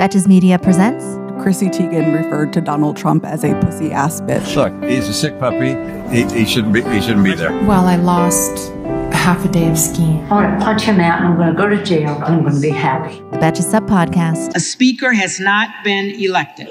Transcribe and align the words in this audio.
Betches 0.00 0.26
Media 0.26 0.58
presents 0.58 1.04
Chrissy 1.42 1.68
Teigen 1.68 2.14
referred 2.14 2.54
to 2.54 2.62
Donald 2.62 2.96
Trump 2.96 3.22
as 3.22 3.44
a 3.44 3.52
pussy 3.60 3.92
ass 3.92 4.22
bitch. 4.22 4.56
Look, 4.56 4.90
he's 4.90 5.06
a 5.06 5.12
sick 5.12 5.38
puppy. 5.38 5.74
He, 6.08 6.24
he 6.34 6.46
shouldn't 6.46 6.72
be. 6.72 6.80
He 6.84 7.02
shouldn't 7.02 7.22
be 7.22 7.34
there. 7.34 7.52
Well, 7.66 7.84
I 7.84 7.96
lost 7.96 8.72
half 9.12 9.44
a 9.44 9.48
day 9.48 9.68
of 9.68 9.78
skiing. 9.78 10.22
I'm 10.32 10.44
going 10.44 10.58
to 10.58 10.64
punch 10.64 10.84
him 10.84 11.00
out 11.00 11.18
and 11.18 11.28
I'm 11.28 11.36
going 11.36 11.54
to 11.54 11.54
go 11.54 11.68
to 11.68 11.84
jail 11.84 12.14
and 12.14 12.24
I'm 12.24 12.40
going 12.40 12.54
to 12.54 12.60
be 12.62 12.70
happy. 12.70 13.16
the 13.30 13.36
Betches 13.36 13.74
Up 13.74 13.82
podcast. 13.82 14.56
A 14.56 14.60
speaker 14.60 15.12
has 15.12 15.38
not 15.38 15.68
been 15.84 16.18
elected. 16.18 16.68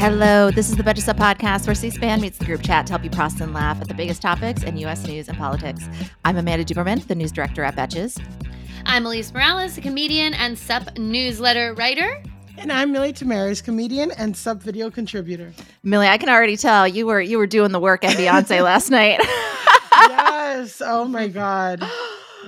Hello, 0.00 0.50
this 0.50 0.70
is 0.70 0.76
the 0.76 0.82
Betches 0.82 1.06
Up 1.06 1.18
podcast 1.18 1.66
where 1.66 1.74
C-SPAN 1.74 2.22
meets 2.22 2.38
the 2.38 2.46
group 2.46 2.62
chat 2.62 2.86
to 2.86 2.94
help 2.94 3.04
you 3.04 3.10
process 3.10 3.42
and 3.42 3.52
laugh 3.52 3.78
at 3.82 3.88
the 3.88 3.94
biggest 3.94 4.22
topics 4.22 4.62
in 4.62 4.78
U.S. 4.78 5.06
news 5.06 5.28
and 5.28 5.36
politics. 5.36 5.86
I'm 6.24 6.38
Amanda 6.38 6.64
Duberman, 6.64 7.06
the 7.06 7.14
news 7.14 7.30
director 7.30 7.62
at 7.62 7.76
Betches. 7.76 8.18
I'm 8.86 9.06
Elise 9.06 9.32
Morales, 9.32 9.78
a 9.78 9.80
comedian 9.80 10.34
and 10.34 10.58
SUP 10.58 10.98
newsletter 10.98 11.74
writer. 11.74 12.22
And 12.58 12.70
I'm 12.70 12.92
Millie 12.92 13.12
Tamaris, 13.12 13.62
comedian 13.64 14.10
and 14.12 14.36
SUP 14.36 14.62
video 14.62 14.90
contributor. 14.90 15.52
Millie, 15.82 16.08
I 16.08 16.18
can 16.18 16.28
already 16.28 16.56
tell 16.56 16.86
you 16.86 17.06
were 17.06 17.20
you 17.20 17.38
were 17.38 17.46
doing 17.46 17.72
the 17.72 17.80
work 17.80 18.04
at 18.04 18.16
Beyonce 18.16 18.62
last 18.64 18.90
night. 18.90 19.20
yes. 19.92 20.82
Oh 20.84 21.04
my 21.06 21.28
God. 21.28 21.82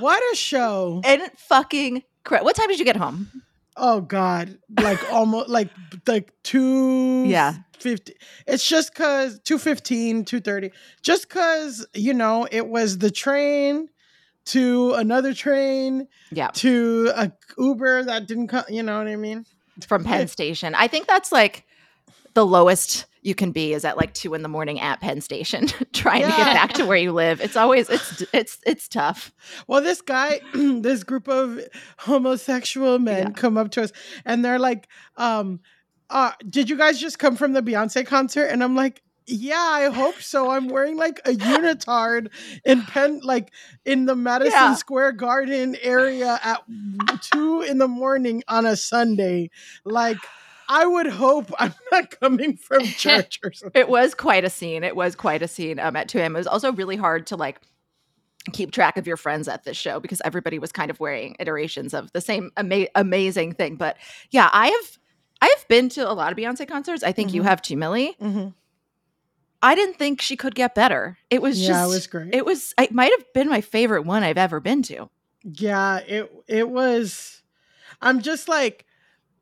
What 0.01 0.23
a 0.33 0.37
show. 0.37 1.01
and 1.05 1.23
fucking 1.37 2.03
cra- 2.25 2.43
what 2.43 2.57
time 2.57 2.69
did 2.69 2.79
you 2.79 2.85
get 2.85 2.97
home? 2.97 3.29
Oh 3.77 4.01
God. 4.01 4.59
Like 4.81 5.01
almost 5.13 5.49
like 5.49 5.71
like 6.07 6.33
two 6.43 7.25
Yeah. 7.27 7.55
fifty. 7.79 8.15
It's 8.47 8.67
just 8.69 8.95
cause 8.95 9.41
215, 9.45 10.25
230. 10.27 10.71
Just 11.03 11.29
cause, 11.31 11.87
you 11.95 12.13
know, 12.13 12.47
it 12.51 12.69
was 12.69 12.99
the 12.99 13.11
train 13.11 13.89
to 14.47 14.93
another 14.95 15.33
train 15.35 16.09
Yeah, 16.31 16.49
to 16.55 17.11
a 17.15 17.33
Uber 17.59 18.05
that 18.05 18.27
didn't 18.27 18.49
come, 18.49 18.65
you 18.69 18.83
know 18.83 18.99
what 18.99 19.09
I 19.09 19.17
mean? 19.17 19.47
from 19.89 20.05
Penn 20.05 20.29
Station. 20.29 20.75
I 20.75 20.87
think 20.89 21.07
that's 21.07 21.33
like 21.33 21.65
the 22.35 22.47
lowest 22.47 23.07
you 23.23 23.35
can 23.35 23.53
be 23.53 23.73
is 23.73 23.85
at 23.87 23.97
like 23.97 24.13
two 24.13 24.35
in 24.35 24.43
the 24.43 24.49
morning 24.49 24.79
at 24.81 25.01
Penn 25.01 25.21
Station, 25.21 25.67
trying 25.93 26.23
to 26.23 26.29
get 26.37 26.45
back 26.53 26.75
to 26.75 26.85
where 26.85 26.97
you 26.99 27.11
live. 27.13 27.41
It's 27.41 27.57
always 27.57 27.89
it's 27.89 28.23
it's 28.33 28.59
it's 28.67 28.87
tough. 28.89 29.33
Well, 29.67 29.81
this 29.81 30.01
guy, 30.03 30.41
this 30.55 31.03
group 31.05 31.27
of 31.29 31.59
homosexual 31.99 32.99
men 32.99 33.29
Yeah. 33.29 33.31
come 33.33 33.57
up 33.57 33.71
to 33.73 33.83
us 33.83 33.93
and 34.25 34.45
they're 34.45 34.59
like, 34.59 34.89
um, 35.17 35.61
uh, 36.11 36.33
did 36.49 36.69
you 36.71 36.77
guys 36.77 37.01
just 37.01 37.19
come 37.19 37.35
from 37.37 37.53
the 37.55 37.63
Beyonce 37.63 38.07
concert? 38.07 38.47
And 38.47 38.63
I'm 38.63 38.77
like, 38.77 39.03
yeah, 39.27 39.57
I 39.59 39.89
hope 39.91 40.21
so. 40.21 40.51
I'm 40.51 40.69
wearing 40.69 40.97
like 40.97 41.21
a 41.25 41.31
unitard 41.33 42.29
in 42.65 42.83
Penn, 42.83 43.21
like 43.23 43.53
in 43.85 44.05
the 44.07 44.15
Madison 44.15 44.53
Yeah. 44.53 44.75
Square 44.75 45.13
Garden 45.13 45.77
area 45.83 46.39
at 46.43 46.63
two 47.23 47.63
in 47.63 47.79
the 47.79 47.89
morning 47.89 48.43
on 48.49 48.67
a 48.67 48.77
Sunday. 48.77 49.51
Like, 49.85 50.19
I 50.69 50.87
would 50.87 51.07
hope 51.07 51.51
I'm 51.59 51.75
not 51.93 52.19
coming 52.21 52.57
from 52.57 52.85
church 52.85 53.41
or 53.45 53.53
something. 53.53 53.79
It 53.81 53.89
was 53.89 54.15
quite 54.15 54.45
a 54.45 54.51
scene. 54.51 54.83
It 54.85 54.97
was 54.97 55.15
quite 55.15 55.43
a 55.43 55.49
scene 55.49 55.79
um, 55.79 55.95
at 55.97 56.09
2 56.09 56.19
a.m. 56.19 56.35
It 56.37 56.39
was 56.39 56.47
also 56.47 56.73
really 56.73 56.97
hard 56.97 57.27
to 57.29 57.37
like 57.37 57.61
keep 58.53 58.73
track 58.73 58.97
of 58.99 59.07
your 59.07 59.17
friends 59.17 59.49
at 59.49 59.65
this 59.65 59.77
show 59.77 60.01
because 60.01 60.21
everybody 60.25 60.59
was 60.59 60.71
kind 60.73 60.91
of 60.91 61.01
wearing 61.01 61.35
iterations 61.39 61.95
of 61.95 62.13
the 62.13 62.21
same 62.21 62.51
ama- 62.59 62.89
amazing 62.95 63.53
thing. 63.53 63.77
But 63.77 63.97
yeah, 64.31 64.51
I 64.53 64.69
have 64.69 64.99
I've 65.43 65.69
been 65.69 65.89
to 65.91 66.11
a 66.11 66.13
lot 66.13 66.31
of 66.33 66.39
Beyonce 66.39 66.67
concerts. 66.69 67.03
I 67.03 67.13
think 67.13 67.33
you 67.35 67.43
Mhm. 67.43 67.47
have 67.47 67.63
too, 67.63 67.77
Millie. 67.77 68.17
Mhm. 68.21 68.55
I 69.65 69.75
didn't 69.75 69.97
think 69.97 70.21
she 70.21 70.37
could 70.37 70.55
get 70.55 70.75
better. 70.75 71.17
It 71.31 71.41
was 71.41 71.59
Yeah, 71.59 71.69
just 71.69 71.85
it 71.85 71.95
was 71.95 72.07
great. 72.07 72.35
It 72.35 72.45
was 72.45 72.75
it 72.79 72.93
might 72.93 73.13
have 73.13 73.33
been 73.33 73.49
my 73.49 73.63
favorite 73.63 74.03
one 74.03 74.23
I've 74.23 74.37
ever 74.37 74.61
been 74.61 74.83
to. 74.85 75.09
Yeah, 75.43 75.99
it 75.99 76.31
it 76.47 76.69
was 76.69 77.43
I'm 78.03 78.21
just 78.21 78.47
like 78.47 78.85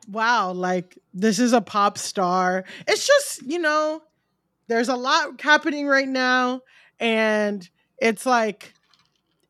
wow, 0.09 0.53
like 0.53 0.99
this 1.13 1.39
is 1.39 1.53
a 1.53 1.61
pop 1.61 1.97
star. 1.97 2.65
It's 2.89 3.07
just, 3.07 3.43
you 3.43 3.61
know, 3.61 4.03
there's 4.67 4.89
a 4.89 4.97
lot 4.97 5.41
happening 5.41 5.87
right 5.87 6.09
now 6.09 6.63
and 6.99 7.69
it's 7.99 8.27
like 8.27 8.75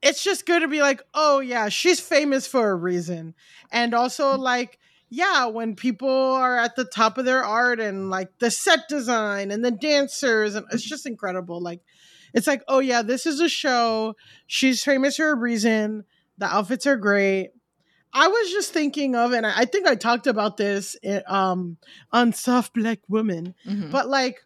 it's 0.02 0.24
just 0.24 0.46
good 0.46 0.60
to 0.60 0.68
be 0.68 0.80
like, 0.80 1.00
"Oh 1.14 1.40
yeah, 1.40 1.68
she's 1.68 2.00
famous 2.00 2.46
for 2.46 2.70
a 2.70 2.74
reason." 2.74 3.34
And 3.70 3.94
also 3.94 4.36
like 4.36 4.78
yeah, 5.14 5.44
when 5.46 5.76
people 5.76 6.08
are 6.08 6.56
at 6.56 6.74
the 6.74 6.86
top 6.86 7.18
of 7.18 7.26
their 7.26 7.44
art 7.44 7.78
and 7.80 8.08
like 8.08 8.30
the 8.38 8.50
set 8.50 8.88
design 8.88 9.50
and 9.50 9.62
the 9.62 9.70
dancers 9.70 10.54
and 10.54 10.64
it's 10.72 10.82
just 10.82 11.04
incredible. 11.06 11.60
Like 11.60 11.80
it's 12.32 12.46
like, 12.46 12.62
"Oh 12.66 12.78
yeah, 12.78 13.02
this 13.02 13.26
is 13.26 13.38
a 13.40 13.48
show. 13.48 14.14
She's 14.46 14.82
famous 14.82 15.16
for 15.16 15.30
a 15.30 15.34
reason." 15.36 16.04
The 16.38 16.46
outfits 16.46 16.86
are 16.86 16.96
great. 16.96 17.50
I 18.14 18.28
was 18.28 18.50
just 18.50 18.72
thinking 18.72 19.14
of, 19.14 19.32
and 19.32 19.46
I 19.46 19.64
think 19.66 19.86
I 19.86 19.94
talked 19.96 20.26
about 20.26 20.56
this 20.56 20.96
um, 21.26 21.76
on 22.10 22.32
Soft 22.32 22.72
Black 22.74 23.00
Woman, 23.08 23.54
Mhm. 23.66 23.90
but 23.90 24.08
like 24.08 24.40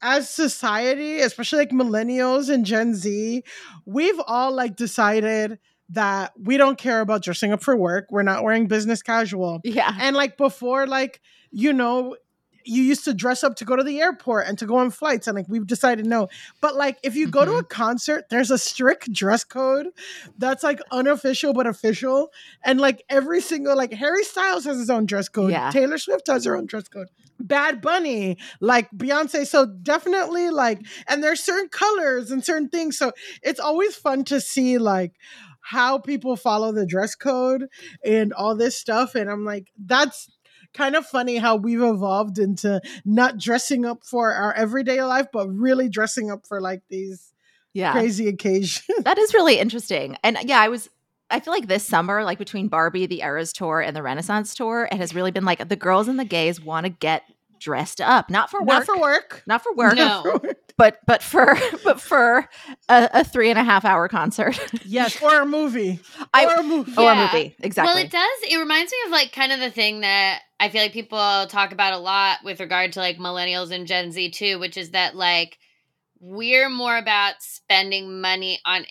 as 0.00 0.30
society, 0.30 1.20
especially 1.20 1.58
like 1.60 1.70
millennials 1.70 2.48
and 2.48 2.64
Gen 2.64 2.94
Z, 2.94 3.42
we've 3.84 4.20
all 4.26 4.52
like 4.52 4.74
decided 4.76 5.58
that 5.90 6.32
we 6.38 6.56
don't 6.56 6.78
care 6.78 7.00
about 7.00 7.22
dressing 7.22 7.52
up 7.52 7.62
for 7.62 7.76
work. 7.76 8.06
We're 8.10 8.22
not 8.22 8.44
wearing 8.44 8.66
business 8.66 9.02
casual. 9.02 9.60
yeah. 9.64 9.96
And 10.00 10.14
like 10.14 10.36
before, 10.36 10.86
like, 10.86 11.20
you 11.50 11.72
know, 11.72 12.16
you 12.68 12.82
used 12.82 13.04
to 13.04 13.14
dress 13.14 13.42
up 13.42 13.56
to 13.56 13.64
go 13.64 13.76
to 13.76 13.82
the 13.82 14.00
airport 14.00 14.46
and 14.46 14.58
to 14.58 14.66
go 14.66 14.76
on 14.76 14.90
flights. 14.90 15.26
And 15.26 15.34
like 15.34 15.46
we've 15.48 15.66
decided 15.66 16.04
no. 16.04 16.28
But 16.60 16.76
like 16.76 16.98
if 17.02 17.16
you 17.16 17.28
go 17.28 17.44
to 17.44 17.50
mm-hmm. 17.52 17.60
a 17.60 17.64
concert, 17.64 18.24
there's 18.28 18.50
a 18.50 18.58
strict 18.58 19.10
dress 19.10 19.42
code 19.42 19.88
that's 20.36 20.62
like 20.62 20.80
unofficial 20.90 21.54
but 21.54 21.66
official. 21.66 22.30
And 22.62 22.78
like 22.78 23.02
every 23.08 23.40
single 23.40 23.74
like 23.74 23.92
Harry 23.94 24.22
Styles 24.22 24.64
has 24.64 24.78
his 24.78 24.90
own 24.90 25.06
dress 25.06 25.30
code. 25.30 25.50
Yeah. 25.50 25.70
Taylor 25.70 25.96
Swift 25.96 26.26
has 26.26 26.44
her 26.44 26.56
own 26.56 26.66
dress 26.66 26.88
code. 26.88 27.08
Bad 27.40 27.80
Bunny, 27.80 28.36
like 28.60 28.90
Beyonce. 28.90 29.46
So 29.46 29.64
definitely 29.64 30.50
like, 30.50 30.80
and 31.06 31.22
there's 31.22 31.40
certain 31.40 31.68
colors 31.68 32.30
and 32.30 32.44
certain 32.44 32.68
things. 32.68 32.98
So 32.98 33.12
it's 33.42 33.60
always 33.60 33.94
fun 33.94 34.24
to 34.24 34.40
see 34.40 34.76
like 34.78 35.12
how 35.68 35.98
people 35.98 36.34
follow 36.34 36.72
the 36.72 36.86
dress 36.86 37.14
code 37.14 37.66
and 38.04 38.32
all 38.32 38.56
this 38.56 38.76
stuff. 38.76 39.14
And 39.14 39.30
I'm 39.30 39.44
like, 39.44 39.68
that's 39.76 40.30
kind 40.72 40.96
of 40.96 41.04
funny 41.06 41.36
how 41.36 41.56
we've 41.56 41.82
evolved 41.82 42.38
into 42.38 42.80
not 43.04 43.36
dressing 43.38 43.84
up 43.84 44.02
for 44.02 44.32
our 44.32 44.52
everyday 44.54 45.02
life, 45.02 45.26
but 45.32 45.46
really 45.48 45.88
dressing 45.90 46.30
up 46.30 46.46
for 46.46 46.60
like 46.60 46.80
these 46.88 47.32
Yeah. 47.74 47.92
crazy 47.92 48.28
occasions. 48.28 48.82
That 49.04 49.18
is 49.18 49.34
really 49.34 49.58
interesting. 49.58 50.16
And 50.22 50.38
yeah, 50.44 50.60
I 50.60 50.68
was 50.68 50.88
I 51.30 51.40
feel 51.40 51.52
like 51.52 51.66
this 51.68 51.86
summer, 51.86 52.24
like 52.24 52.38
between 52.38 52.68
Barbie, 52.68 53.04
the 53.04 53.20
Eras 53.20 53.52
tour, 53.52 53.82
and 53.82 53.94
the 53.94 54.02
Renaissance 54.02 54.54
tour, 54.54 54.88
it 54.90 54.96
has 54.96 55.14
really 55.14 55.30
been 55.30 55.44
like 55.44 55.68
the 55.68 55.76
girls 55.76 56.08
and 56.08 56.18
the 56.18 56.24
gays 56.24 56.58
want 56.58 56.84
to 56.84 56.90
get 56.90 57.22
dressed 57.60 58.00
up, 58.00 58.30
not 58.30 58.50
for 58.50 58.60
work, 58.62 58.68
not 58.68 58.86
for 58.86 58.96
work. 58.98 59.44
not 59.46 59.62
for 59.62 59.74
work, 59.74 59.96
No. 59.96 60.40
but 60.76 60.98
but 61.06 61.22
for 61.22 61.56
but 61.84 62.00
for 62.00 62.48
a, 62.88 63.08
a 63.12 63.24
three 63.24 63.50
and 63.50 63.58
a 63.58 63.64
half 63.64 63.84
hour 63.84 64.08
concert 64.08 64.58
yes, 64.84 65.20
or 65.22 65.42
a 65.42 65.46
movie. 65.46 66.00
I- 66.34 66.46
or 66.46 66.60
a 66.60 66.62
movie. 66.62 66.92
or 66.96 67.10
a 67.12 67.14
movie. 67.14 67.56
Exactly. 67.60 67.94
Well, 67.94 68.04
it 68.04 68.10
does. 68.10 68.50
It 68.52 68.58
reminds 68.58 68.92
me 68.92 68.98
of 69.06 69.12
like 69.12 69.32
kind 69.32 69.52
of 69.52 69.60
the 69.60 69.70
thing 69.70 70.00
that 70.00 70.40
I 70.60 70.68
feel 70.68 70.82
like 70.82 70.92
people 70.92 71.46
talk 71.48 71.72
about 71.72 71.92
a 71.92 71.98
lot 71.98 72.38
with 72.44 72.60
regard 72.60 72.92
to 72.94 73.00
like 73.00 73.18
millennials 73.18 73.70
and 73.70 73.86
Gen 73.86 74.10
Z 74.12 74.30
too, 74.30 74.58
which 74.58 74.76
is 74.76 74.90
that 74.90 75.14
like 75.16 75.58
we're 76.20 76.68
more 76.68 76.96
about 76.96 77.34
spending 77.40 78.20
money 78.20 78.58
on 78.64 78.84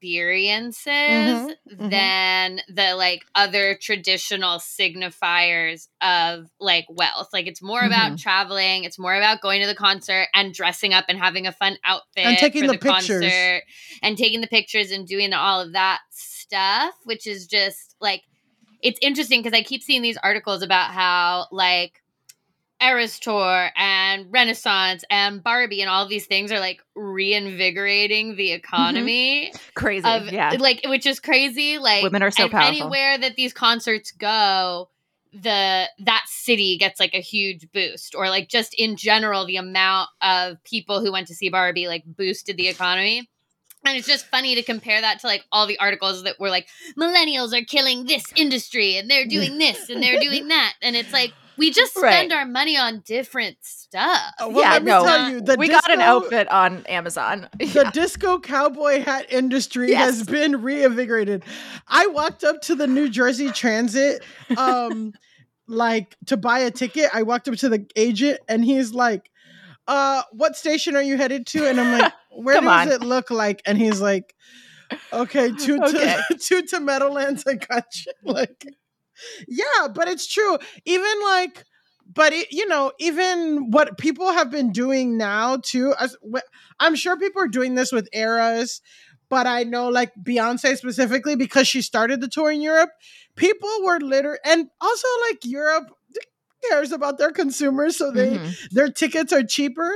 experiences 0.00 0.86
Mhm, 1.08 1.56
mhm. 1.70 1.90
than 1.90 2.60
the 2.68 2.94
like 2.94 3.24
other 3.34 3.76
traditional 3.80 4.58
signifiers 4.58 5.88
of 6.00 6.46
like 6.60 6.86
wealth. 6.88 7.28
Like 7.32 7.46
it's 7.46 7.62
more 7.62 7.84
about 7.84 8.10
Mm-hmm. 8.10 8.16
traveling, 8.16 8.84
it's 8.84 8.98
more 8.98 9.14
about 9.14 9.40
going 9.40 9.60
to 9.60 9.66
the 9.66 9.74
concert 9.74 10.28
and 10.34 10.54
dressing 10.54 10.92
up 10.94 11.06
and 11.08 11.18
having 11.18 11.46
a 11.46 11.52
fun 11.52 11.76
outfit 11.84 12.24
And 12.24 12.38
taking 12.38 12.62
for 12.62 12.72
the 12.72 12.78
pictures. 12.78 13.22
concert 13.22 13.62
and 14.02 14.16
taking 14.16 14.40
the 14.40 14.46
pictures 14.46 14.90
and 14.90 15.06
doing 15.06 15.32
all 15.32 15.60
of 15.60 15.72
that 15.72 16.00
stuff, 16.10 16.94
which 17.04 17.26
is 17.26 17.46
just 17.46 17.96
like 18.00 18.22
it's 18.80 18.98
interesting 19.02 19.40
because 19.42 19.58
I 19.58 19.62
keep 19.62 19.82
seeing 19.82 20.02
these 20.02 20.18
articles 20.18 20.62
about 20.62 20.92
how 20.92 21.46
like 21.50 21.94
Eras 22.80 23.18
Tour 23.18 23.70
and 23.76 24.26
Renaissance 24.30 25.04
and 25.10 25.42
Barbie 25.42 25.80
and 25.80 25.90
all 25.90 26.06
these 26.06 26.26
things 26.26 26.52
are 26.52 26.60
like 26.60 26.82
reinvigorating 26.94 28.36
the 28.36 28.50
mm-hmm. 28.50 28.56
economy 28.56 29.52
Crazy. 29.74 30.08
of 30.08 30.32
yeah. 30.32 30.56
like 30.58 30.82
which 30.86 31.06
is 31.06 31.20
crazy 31.20 31.78
like 31.78 32.02
Women 32.02 32.22
are 32.22 32.30
so 32.30 32.44
and 32.44 32.52
powerful. 32.52 32.68
anywhere 32.68 33.18
that 33.18 33.36
these 33.36 33.52
concerts 33.52 34.12
go 34.12 34.88
the 35.32 35.88
that 35.98 36.24
city 36.26 36.78
gets 36.78 36.98
like 36.98 37.14
a 37.14 37.20
huge 37.20 37.70
boost 37.72 38.14
or 38.14 38.28
like 38.28 38.48
just 38.48 38.74
in 38.74 38.96
general 38.96 39.44
the 39.44 39.56
amount 39.56 40.08
of 40.22 40.62
people 40.64 41.00
who 41.00 41.12
went 41.12 41.26
to 41.28 41.34
see 41.34 41.48
Barbie 41.48 41.88
like 41.88 42.04
boosted 42.06 42.56
the 42.56 42.68
economy 42.68 43.28
and 43.84 43.96
it's 43.96 44.06
just 44.06 44.26
funny 44.26 44.54
to 44.54 44.62
compare 44.62 45.00
that 45.00 45.20
to 45.20 45.26
like 45.26 45.44
all 45.52 45.66
the 45.66 45.78
articles 45.78 46.22
that 46.22 46.38
were 46.40 46.50
like 46.50 46.68
millennials 46.98 47.52
are 47.52 47.64
killing 47.64 48.06
this 48.06 48.24
industry 48.36 48.96
and 48.96 49.10
they're 49.10 49.26
doing 49.26 49.58
this 49.58 49.90
and 49.90 50.02
they're 50.02 50.20
doing 50.20 50.48
that 50.48 50.74
and 50.80 50.96
it's 50.96 51.12
like 51.12 51.32
we 51.58 51.70
just 51.70 51.94
spend 51.94 52.30
Right. 52.30 52.38
our 52.38 52.46
money 52.46 52.76
on 52.78 53.02
different 53.04 53.58
stuff 53.62 54.32
Uh, 54.40 54.48
well, 54.48 54.60
yeah, 54.60 54.72
let 54.72 54.84
me 54.84 54.90
no. 54.90 55.04
tell 55.04 55.30
you, 55.30 55.40
the 55.40 55.56
we 55.58 55.68
got 55.68 55.90
an 55.90 56.00
outfit 56.00 56.48
on 56.50 56.84
Amazon. 56.86 57.48
the 57.58 57.90
disco 57.92 58.38
cowboy 58.38 59.02
hat 59.02 59.26
industry 59.30 59.90
Yes. 59.90 60.16
has 60.18 60.22
been 60.26 60.62
reinvigorated. 60.62 61.44
I 61.86 62.06
walked 62.06 62.44
up 62.44 62.62
to 62.62 62.74
the 62.74 62.86
New 62.86 63.08
Jersey 63.08 63.50
Transit, 63.50 64.24
um, 64.56 65.12
like 65.66 66.16
to 66.26 66.36
buy 66.36 66.60
a 66.60 66.70
ticket. 66.70 67.10
I 67.12 67.22
walked 67.24 67.48
up 67.48 67.56
to 67.56 67.68
the 67.68 67.86
agent, 67.96 68.40
and 68.48 68.64
he's 68.64 68.92
like, 68.92 69.30
"Uh, 69.86 70.22
what 70.32 70.56
station 70.56 70.96
are 70.96 71.02
you 71.02 71.16
headed 71.16 71.46
to?" 71.48 71.68
And 71.68 71.80
I'm 71.80 71.98
like, 71.98 72.12
"Where 72.30 72.60
does 72.60 72.86
on. 72.86 72.88
it 72.92 73.00
look 73.02 73.30
like?" 73.30 73.60
And 73.66 73.76
he's 73.76 74.00
like, 74.00 74.34
"Okay, 75.12 75.52
two 75.58 75.78
Okay. 75.82 76.18
to 76.30 76.38
two 76.38 76.62
to 76.68 76.80
Meadowlands. 76.80 77.44
I 77.46 77.54
got 77.54 77.84
you." 78.06 78.12
Like, 78.24 78.64
yeah, 79.48 79.88
but 79.94 80.08
it's 80.08 80.26
true. 80.26 80.58
Even 80.84 81.12
like. 81.24 81.64
But 82.10 82.32
it, 82.32 82.50
you 82.50 82.66
know, 82.66 82.92
even 82.98 83.70
what 83.70 83.98
people 83.98 84.32
have 84.32 84.50
been 84.50 84.72
doing 84.72 85.18
now 85.18 85.58
too, 85.58 85.92
as, 86.00 86.16
I'm 86.80 86.94
sure 86.94 87.18
people 87.18 87.42
are 87.42 87.48
doing 87.48 87.74
this 87.74 87.92
with 87.92 88.08
eras, 88.14 88.80
but 89.28 89.46
I 89.46 89.64
know 89.64 89.88
like 89.90 90.12
Beyonce 90.22 90.78
specifically 90.78 91.36
because 91.36 91.68
she 91.68 91.82
started 91.82 92.22
the 92.22 92.28
tour 92.28 92.50
in 92.50 92.62
Europe. 92.62 92.88
People 93.36 93.68
were 93.84 94.00
literally, 94.00 94.38
and 94.46 94.68
also 94.80 95.06
like 95.28 95.44
Europe 95.44 95.90
cares 96.70 96.92
about 96.92 97.18
their 97.18 97.30
consumers, 97.30 97.98
so 97.98 98.10
they 98.10 98.38
Mhm. 98.38 98.68
their 98.70 98.90
tickets 98.90 99.32
are 99.32 99.42
cheaper, 99.44 99.94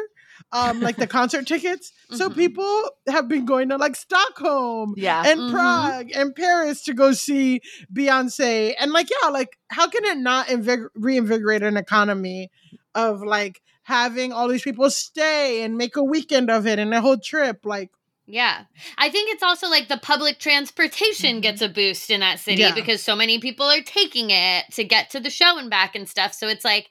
um, 0.52 0.81
like 0.81 0.96
the 0.96 1.06
concert 1.19 1.46
tickets. 1.46 1.93
So 2.10 2.28
Mhm. 2.28 2.34
people 2.37 2.90
have 3.08 3.26
been 3.28 3.44
going 3.46 3.70
to 3.70 3.76
like 3.76 3.96
Stockholm 3.96 4.94
Yeah. 4.96 5.22
and 5.26 5.40
Mhm. 5.40 5.50
Prague 5.50 6.10
and 6.14 6.34
Paris 6.34 6.82
to 6.84 6.94
go 6.94 7.12
see 7.12 7.60
Beyonce. 7.93 8.75
And 8.78 8.93
like, 8.93 9.08
yeah, 9.22 9.28
like 9.28 9.56
how 9.69 9.88
can 9.88 10.04
it 10.04 10.19
not 10.19 10.49
invig- 10.49 10.88
reinvigorate 10.94 11.62
an 11.62 11.76
economy 11.76 12.50
of 12.94 13.22
like 13.22 13.60
having 13.84 14.32
all 14.32 14.49
these 14.49 14.62
people 14.62 14.90
stay 14.90 15.62
and 15.62 15.76
make 15.76 15.96
a 15.96 16.04
weekend 16.04 16.50
of 16.50 16.66
it 16.66 16.78
and 16.78 16.93
a 16.94 17.00
whole 17.00 17.19
trip? 17.19 17.60
Like, 17.64 17.90
Yeah. 18.26 18.64
I 18.98 19.10
think 19.10 19.32
it's 19.32 19.43
also 19.43 19.69
like 19.69 19.88
the 19.88 19.96
public 19.98 20.38
transportation 20.38 21.40
gets 21.40 21.60
a 21.60 21.69
boost 21.69 22.10
in 22.10 22.20
that 22.20 22.38
city 22.40 22.62
Yeah. 22.62 22.75
because 22.75 23.02
so 23.02 23.16
many 23.16 23.38
people 23.38 23.66
are 23.66 23.81
taking 23.82 24.31
it 24.31 24.66
to 24.72 24.84
get 24.84 25.10
to 25.10 25.20
the 25.20 25.31
show 25.31 25.58
and 25.58 25.69
back 25.70 25.94
and 25.96 26.08
stuff. 26.08 26.32
So 26.34 26.46
it's 26.48 26.64
like 26.64 26.88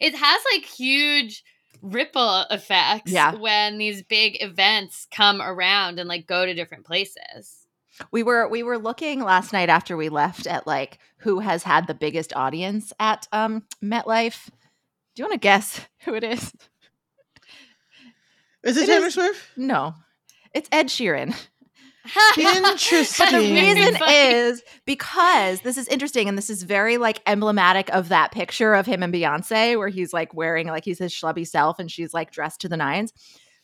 it 0.00 0.14
has 0.14 0.40
like 0.52 0.64
huge 0.66 1.42
ripple 1.84 2.44
effects 2.50 3.12
Yeah. 3.12 3.34
when 3.34 3.78
these 3.78 4.02
big 4.02 4.42
events 4.42 5.06
come 5.10 5.40
around 5.42 5.98
and 5.98 6.08
like 6.08 6.26
go 6.26 6.44
to 6.46 6.54
different 6.54 6.84
places. 6.86 7.66
We 8.10 8.22
were 8.24 8.48
we 8.48 8.62
were 8.64 8.78
looking 8.78 9.20
last 9.20 9.52
night 9.52 9.68
after 9.68 9.96
we 9.96 10.08
left 10.08 10.46
at 10.48 10.66
like 10.66 10.98
who 11.18 11.38
has 11.40 11.62
had 11.62 11.86
the 11.86 11.94
biggest 11.94 12.34
audience 12.34 12.92
at 12.98 13.28
um 13.32 13.62
MetLife. 13.82 14.46
Do 15.14 15.22
you 15.22 15.24
want 15.28 15.34
to 15.34 15.38
guess 15.38 15.80
who 16.04 16.14
it 16.14 16.24
is? 16.24 16.52
is 18.64 18.76
it, 18.76 18.84
It 18.84 18.86
Taylor 18.86 19.06
is- 19.06 19.14
Swift? 19.14 19.40
No. 19.56 19.94
It's 20.52 20.68
Ed 20.72 20.86
Sheeran. 20.88 21.36
Interesting. 22.38 23.26
The 23.34 23.38
reason 23.38 23.96
is 24.08 24.62
because 24.84 25.60
this 25.62 25.78
is 25.78 25.88
interesting 25.88 26.28
and 26.28 26.36
this 26.36 26.50
is 26.50 26.62
very 26.62 26.98
like 26.98 27.20
emblematic 27.26 27.88
of 27.94 28.08
that 28.10 28.32
picture 28.32 28.74
of 28.74 28.86
him 28.86 29.02
and 29.02 29.12
Beyonce 29.12 29.78
where 29.78 29.88
he's 29.88 30.12
like 30.12 30.34
wearing 30.34 30.66
like 30.66 30.84
he's 30.84 30.98
his 30.98 31.12
schlubby 31.12 31.46
self 31.46 31.78
and 31.78 31.90
she's 31.90 32.12
like 32.12 32.30
dressed 32.30 32.60
to 32.62 32.68
the 32.68 32.76
nines. 32.76 33.12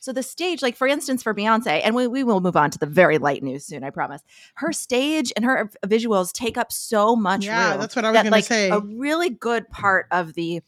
So 0.03 0.15
the 0.15 0.23
stage, 0.23 0.63
like 0.63 0.77
for 0.77 0.87
instance, 0.87 1.23
for 1.23 1.35
Beyonce, 1.35 1.83
and 1.85 1.95
we, 1.95 2.07
we 2.07 2.25
will 2.25 2.41
move 2.41 2.57
on 2.57 2.71
to 2.71 2.79
the 2.79 2.87
very 2.87 3.19
light 3.19 3.43
news 3.43 3.67
soon, 3.67 3.85
I 3.85 3.91
promise. 3.91 4.23
Her 4.55 4.73
stage 4.73 5.31
and 5.37 5.45
her 5.45 5.71
visuals 5.85 6.33
take 6.33 6.57
up 6.57 6.73
so 6.73 7.15
much 7.15 7.45
Yeah, 7.45 7.73
room 7.73 7.81
that's 7.81 7.95
what 7.95 8.07
I 8.07 8.11
was 8.11 8.15
that, 8.15 8.23
gonna 8.23 8.35
like, 8.37 8.45
say. 8.45 8.71
A 8.71 8.81
really 8.81 9.29
good 9.29 9.69
part 9.69 10.07
of 10.11 10.33
the 10.33 10.63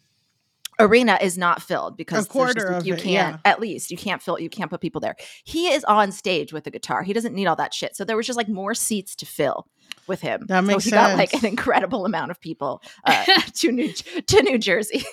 arena 0.78 1.18
is 1.20 1.36
not 1.38 1.62
filled 1.62 1.96
because 1.96 2.26
just, 2.28 2.56
like, 2.56 2.84
you 2.86 2.94
it, 2.94 3.00
can't 3.00 3.34
yeah. 3.44 3.50
at 3.50 3.60
least 3.60 3.90
you 3.90 3.96
can't 3.96 4.22
fill 4.22 4.38
you 4.40 4.48
can't 4.48 4.70
put 4.70 4.80
people 4.80 5.00
there 5.00 5.14
he 5.44 5.68
is 5.68 5.84
on 5.84 6.10
stage 6.10 6.52
with 6.52 6.66
a 6.66 6.70
guitar 6.70 7.02
he 7.02 7.12
doesn't 7.12 7.34
need 7.34 7.46
all 7.46 7.56
that 7.56 7.74
shit 7.74 7.94
so 7.94 8.04
there 8.04 8.16
was 8.16 8.26
just 8.26 8.36
like 8.36 8.48
more 8.48 8.74
seats 8.74 9.14
to 9.14 9.26
fill 9.26 9.66
with 10.06 10.20
him 10.20 10.44
That 10.48 10.64
makes 10.64 10.84
so 10.84 10.88
he 10.88 10.90
got 10.92 11.16
like 11.16 11.32
an 11.34 11.44
incredible 11.46 12.04
amount 12.06 12.30
of 12.30 12.40
people 12.40 12.82
uh, 13.04 13.24
to 13.56 13.70
new 13.72 13.92
to 13.92 14.42
new 14.42 14.58
jersey 14.58 15.04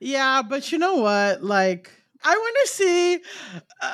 Yeah, 0.00 0.42
but 0.42 0.72
you 0.72 0.78
know 0.78 0.96
what? 0.96 1.44
Like, 1.44 1.90
I 2.24 2.36
want 2.36 2.56
to 2.64 2.68
see 2.72 3.20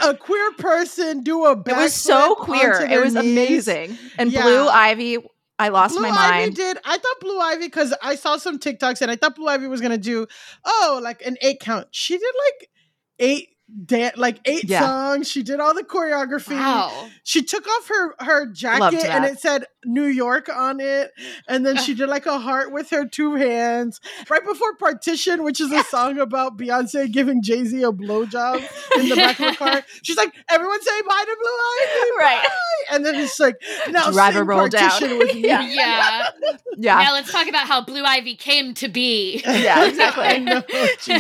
a 0.02 0.14
queer 0.14 0.52
person 0.52 1.22
do 1.22 1.44
a 1.44 1.52
it 1.52 1.76
was 1.76 1.92
so 1.94 2.34
queer 2.34 2.80
it 2.90 2.98
was 3.02 3.14
knees. 3.14 3.68
amazing 3.68 3.98
and 4.16 4.32
Yeah. 4.32 4.42
blue 4.42 4.68
ivy 4.68 5.18
i 5.58 5.68
lost 5.68 5.94
Blue 5.94 6.02
my 6.02 6.10
Ivy 6.10 6.18
mind 6.18 6.54
did. 6.54 6.78
I 6.84 6.98
thought 6.98 7.20
Blue 7.20 7.38
Ivy 7.38 7.66
because 7.66 7.94
I 8.02 8.14
saw 8.14 8.36
some 8.36 8.58
TikToks 8.58 9.00
and 9.02 9.10
I 9.10 9.16
thought 9.16 9.36
Blue 9.36 9.48
Ivy 9.48 9.66
was 9.66 9.80
gonna 9.80 9.98
do 9.98 10.26
oh 10.64 11.00
like 11.02 11.22
an 11.26 11.36
eight 11.42 11.60
count. 11.60 11.88
She 11.90 12.16
did 12.16 12.34
like 12.46 12.70
eight 13.18 13.48
dan- 13.84 14.12
like 14.16 14.38
eight 14.44 14.64
Yeah. 14.64 14.80
songs. 14.80 15.30
She 15.30 15.42
did 15.42 15.60
all 15.60 15.74
the 15.74 15.82
choreography. 15.84 16.56
Wow. 16.56 17.08
She 17.22 17.42
took 17.42 17.66
off 17.66 17.88
her 17.88 18.14
her 18.20 18.46
jacket 18.46 19.04
and 19.04 19.24
it 19.24 19.38
said 19.40 19.64
New 19.84 20.06
York 20.06 20.48
on 20.48 20.80
it, 20.80 21.10
and 21.46 21.64
then 21.64 21.76
she 21.76 21.94
did 21.98 22.08
like 22.08 22.26
a 22.26 22.38
heart 22.38 22.72
with 22.72 22.90
her 22.90 23.06
two 23.06 23.34
hands 23.36 24.00
right 24.28 24.44
before 24.44 24.74
Partition, 24.76 25.42
which 25.44 25.60
is 25.60 25.70
a 25.72 25.82
song 25.84 26.18
about 26.18 26.56
Beyonce 26.58 27.10
giving 27.12 27.42
Jay 27.42 27.64
Z 27.64 27.82
a 27.82 27.92
blowjob 27.92 28.56
in 28.96 29.08
the 29.08 29.16
back 29.16 29.38
of 29.40 29.50
the 29.52 29.56
car. 29.56 29.82
She's 30.02 30.16
like, 30.16 30.34
"Everyone 30.48 30.82
say 30.82 31.02
bye 31.02 31.24
to 31.26 31.36
Blue 31.38 31.58
Ivy," 31.82 32.10
right 32.18 32.42
bye." 32.42 32.94
and 32.94 33.04
then 33.06 33.14
it's 33.16 33.38
like, 33.38 33.56
"Now 33.90 34.10
Driver 34.10 34.38
sing 34.40 34.46
roll 34.46 34.68
down. 34.68 34.90
Partition 34.90 35.18
with 35.18 35.34
me." 35.34 35.46
Yeah. 35.46 35.60
Yeah. 35.62 36.28
yeah 36.76 36.98
Now 37.02 37.12
let's 37.12 37.30
talk 37.30 37.48
about 37.48 37.66
how 37.66 37.82
Blue 37.82 38.02
Ivy 38.04 38.34
came 38.34 38.74
to 38.74 38.88
be. 38.88 39.42
Yeah, 39.44 39.84
exactly. 39.86 40.24
I 40.24 40.38
know. 40.38 40.62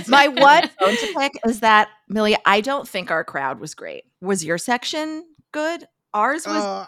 My 0.08 0.28
one 0.28 0.70
bone 0.80 0.96
to 0.96 1.14
pick 1.18 1.32
is 1.46 1.60
that 1.60 1.88
Millie, 2.08 2.36
I 2.46 2.60
don't 2.60 2.88
think 2.88 3.10
our 3.10 3.24
crowd 3.24 3.60
was 3.60 3.74
great. 3.74 4.04
Was 4.20 4.44
your 4.44 4.58
section 4.58 5.24
good? 5.52 5.86
Ours 6.14 6.46
was 6.46 6.64
Uh, 6.64 6.86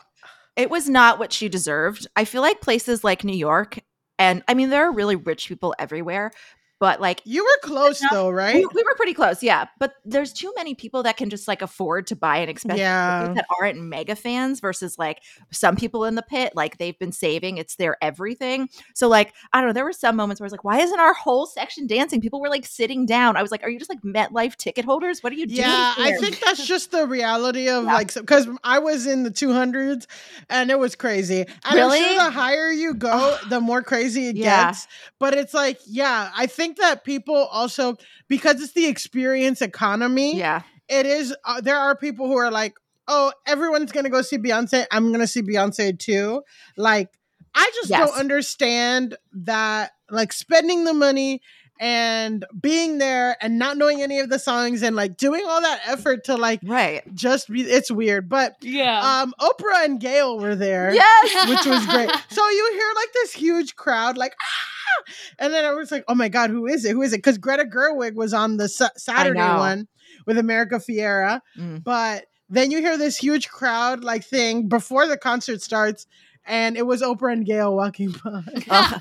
it 0.57 0.71
was 0.71 0.89
not 0.89 1.19
what 1.19 1.33
she 1.33 1.49
deserved. 1.49 2.07
I 2.17 2.25
feel 2.25 2.43
like 2.43 2.61
places 2.61 3.05
like 3.05 3.25
New 3.25 3.37
York, 3.37 3.81
and 4.19 4.43
I 4.49 4.55
mean 4.55 4.71
there 4.71 4.85
are 4.85 4.93
really 4.93 5.17
rich 5.17 5.49
people 5.49 5.75
everywhere, 5.79 6.33
but 6.81 7.01
like 7.01 7.21
you 7.25 7.45
were 7.45 7.59
close 7.63 8.03
though, 8.11 8.29
right? 8.31 8.57
we, 8.57 8.67
we 8.75 8.83
were 8.83 8.95
pretty 8.97 9.15
close, 9.15 9.43
yeah. 9.43 9.67
But 9.79 9.95
there's 10.05 10.33
too 10.33 10.53
many 10.57 10.75
people 10.75 11.05
that 11.05 11.17
can 11.17 11.31
just 11.31 11.47
like 11.47 11.63
afford 11.63 12.09
to 12.09 12.17
buy 12.17 12.39
an 12.39 12.49
expensive 12.49 12.81
Yeah. 12.81 13.33
that 13.35 13.47
aren't 13.61 13.79
mega 13.79 14.17
fans 14.17 14.59
versus 14.61 14.99
like 14.99 15.23
some 15.53 15.77
people 15.77 16.05
in 16.07 16.17
the 16.17 16.23
pit, 16.23 16.55
like 16.57 16.79
they've 16.79 16.99
been 16.99 17.13
saving, 17.13 17.59
it's 17.59 17.77
their 17.77 17.97
everything. 18.03 18.69
So 18.95 19.07
like 19.09 19.33
I 19.53 19.61
don't 19.61 19.69
know, 19.69 19.73
there 19.75 19.85
were 19.85 19.93
some 19.93 20.17
moments 20.17 20.41
where 20.41 20.47
I 20.47 20.49
was 20.49 20.53
like, 20.53 20.65
why 20.65 20.81
isn't 20.81 20.99
our 20.99 21.15
whole 21.15 21.47
section 21.47 21.87
dancing? 21.87 22.21
People 22.21 22.41
were 22.41 22.49
like 22.49 22.67
sitting 22.67 23.07
down. 23.07 23.37
I 23.37 23.43
was 23.43 23.51
like, 23.53 23.63
are 23.63 23.69
you 23.71 23.79
just 23.79 23.91
like 23.91 24.01
MetLife 24.03 24.57
ticket 24.57 24.85
holders? 24.85 25.23
What 25.23 25.33
are 25.33 25.37
you 25.37 25.47
doing? 25.47 25.61
Yeah, 25.61 25.95
I 25.99 26.17
think 26.19 26.41
that's 26.41 26.67
just 26.67 26.91
the 26.91 27.07
reality 27.07 27.69
of 27.69 27.85
Yeah. 27.85 27.93
like 27.95 28.15
because 28.15 28.49
I 28.65 28.79
was 28.79 29.07
in 29.07 29.23
the 29.23 29.31
200s 29.31 30.07
and 30.49 30.71
it 30.71 30.79
was 30.79 30.97
crazy. 30.97 31.43
And 31.43 31.49
I'm 31.65 31.77
Really? 31.77 31.99
sure 32.01 32.15
the 32.25 32.31
higher 32.31 32.71
you 32.71 32.95
go, 32.95 33.11
oh. 33.13 33.49
the 33.51 33.61
more 33.61 33.83
crazy 33.83 34.29
it 34.29 34.37
Yeah. 34.37 34.69
gets. 34.69 34.87
But 35.19 35.35
it's 35.35 35.53
like, 35.53 35.79
yeah, 35.87 36.31
I 36.35 36.47
think 36.47 36.70
that 36.79 37.05
people 37.05 37.35
also 37.37 37.97
because 38.29 38.61
it's 38.61 38.73
the 38.73 38.87
experience 38.87 39.63
economy. 39.63 40.37
yeah. 40.39 40.63
it 40.89 41.07
is. 41.07 41.35
Uh, 41.45 41.61
there 41.61 41.77
are 41.79 41.97
people 41.97 42.27
who 42.27 42.37
are 42.37 42.51
like, 42.51 42.75
oh, 43.09 43.33
everyone's 43.47 43.93
gonna 43.93 44.11
go 44.11 44.23
see 44.23 44.39
Beyonce. 44.39 44.87
I'm 44.91 45.13
gonna 45.13 45.27
see 45.27 45.43
Beyonce 45.43 45.99
too. 45.99 46.43
Like, 46.77 47.09
I 47.55 47.71
just 47.75 47.91
Yes. 47.91 48.09
don't 48.09 48.19
understand 48.19 49.17
that. 49.33 49.93
Like 50.13 50.33
spending 50.33 50.85
the 50.85 50.93
money 50.95 51.41
and 51.83 52.45
being 52.61 52.99
there 52.99 53.37
and 53.41 53.59
not 53.59 53.79
knowing 53.79 54.03
any 54.03 54.21
of 54.21 54.29
the 54.29 54.39
songs 54.39 54.83
and 54.83 54.95
like 54.95 55.17
doing 55.17 55.43
all 55.49 55.63
that 55.63 55.81
effort 55.87 56.25
to 56.25 56.37
like 56.37 56.61
right 56.65 57.03
just 57.15 57.49
be 57.51 57.63
it's 57.63 57.91
weird 57.91 58.29
but 58.29 58.55
Yeah. 58.61 59.01
um 59.23 59.33
oprah 59.41 59.85
and 59.87 59.99
gail 59.99 60.39
were 60.39 60.55
there 60.55 60.93
yes 60.95 61.49
which 61.49 61.65
was 61.67 61.87
great 61.87 62.11
so 62.29 62.49
you 62.51 62.71
hear 62.75 62.93
like 62.95 63.13
this 63.15 63.33
huge 63.33 63.77
crowd 63.77 64.19
like 64.19 64.35
ah! 64.41 65.05
and 65.39 65.53
then 65.55 65.65
i 65.65 65.73
was 65.73 65.91
like 65.91 66.05
oh 66.07 66.15
my 66.15 66.29
god 66.29 66.51
who 66.51 66.67
is 66.67 66.85
it 66.85 66.93
who 66.93 67.01
is 67.03 67.15
it 67.15 67.19
because 67.19 67.39
greta 67.39 67.65
gerwig 67.65 68.15
was 68.15 68.35
on 68.35 68.59
the 68.59 68.69
Sa- 68.69 68.91
saturday 68.97 69.41
one 69.41 69.89
with 70.27 70.37
america 70.39 70.77
ferrera 70.77 71.41
Mm. 71.59 71.83
but 71.83 72.27
then 72.53 72.71
you 72.73 72.81
hear 72.81 72.99
this 72.99 73.17
huge 73.17 73.49
crowd 73.49 74.05
like 74.05 74.25
thing 74.25 74.69
before 74.69 75.07
the 75.07 75.17
concert 75.17 75.63
starts 75.63 76.07
and 76.47 76.77
it 76.77 76.87
was 76.87 77.03
oprah 77.03 77.33
and 77.33 77.47
gail 77.47 77.75
walking 77.75 78.15
by. 78.25 78.43
Oh, 78.73 78.99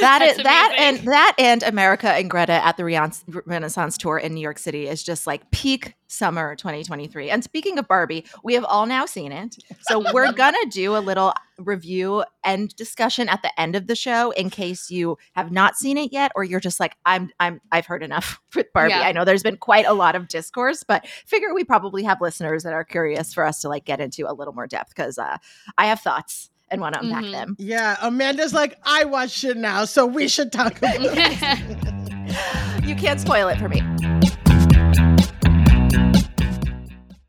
that 0.00 0.18
That's 0.18 0.42
that 0.42 0.74
and 0.78 0.98
that 1.08 1.34
and 1.38 1.62
America 1.62 2.08
and 2.10 2.28
Greta 2.28 2.52
at 2.52 2.76
the 2.76 2.84
Renaissance, 2.84 3.24
Renaissance 3.46 3.96
tour 3.96 4.18
in 4.18 4.34
New 4.34 4.40
York 4.40 4.58
City 4.58 4.88
is 4.88 5.02
just 5.02 5.26
like 5.26 5.50
peak 5.50 5.94
summer 6.06 6.54
2023. 6.56 7.30
And 7.30 7.42
speaking 7.42 7.78
of 7.78 7.88
Barbie, 7.88 8.24
we 8.42 8.54
have 8.54 8.64
all 8.64 8.86
now 8.86 9.06
seen 9.06 9.32
it. 9.32 9.56
So 9.90 10.02
we're 10.14 10.32
gonna 10.32 10.56
do 10.70 10.96
a 10.96 10.98
little 10.98 11.34
review 11.58 12.24
and 12.42 12.74
discussion 12.74 13.28
at 13.28 13.42
the 13.42 13.60
end 13.60 13.76
of 13.76 13.86
the 13.86 13.94
show 13.94 14.30
in 14.32 14.48
case 14.50 14.90
you 14.90 15.18
have 15.34 15.52
not 15.52 15.76
seen 15.76 15.98
it 15.98 16.10
yet 16.12 16.32
or 16.34 16.42
you're 16.42 16.58
just 16.60 16.80
like 16.80 16.96
I'm 17.04 17.30
I'm 17.38 17.60
I've 17.70 17.84
heard 17.86 18.02
enough 18.02 18.40
with 18.54 18.72
Barbie. 18.72 18.90
Yeah. 18.94 19.02
I 19.02 19.12
know 19.12 19.24
there's 19.24 19.42
been 19.42 19.58
quite 19.58 19.86
a 19.86 19.92
lot 19.92 20.14
of 20.16 20.28
discourse, 20.28 20.84
but 20.84 21.06
figure 21.26 21.52
we 21.54 21.64
probably 21.64 22.02
have 22.04 22.20
listeners 22.20 22.62
that 22.62 22.72
are 22.72 22.84
curious 22.84 23.34
for 23.34 23.44
us 23.44 23.60
to 23.60 23.68
like 23.68 23.84
get 23.84 24.00
into 24.00 24.28
a 24.28 24.32
little 24.32 24.54
more 24.54 24.66
depth 24.66 24.94
because 24.94 25.18
uh, 25.18 25.36
I 25.76 25.86
have 25.86 26.00
thoughts 26.00 26.50
and 26.70 26.80
want 26.80 26.94
to 26.94 27.00
unpack 27.02 27.24
Mhm. 27.24 27.30
them. 27.32 27.56
yeah 27.58 27.96
amanda's 28.00 28.54
like 28.54 28.74
i 28.84 29.04
watched 29.04 29.44
it 29.44 29.56
now 29.58 29.84
so 29.84 30.06
we 30.06 30.26
should 30.26 30.50
talk 30.50 30.78
about 30.78 30.94
it 30.98 32.84
You 32.88 32.94
can't 32.96 33.20
spoil 33.20 33.48
it 33.48 33.58
for 33.58 33.68
me. 33.68 33.82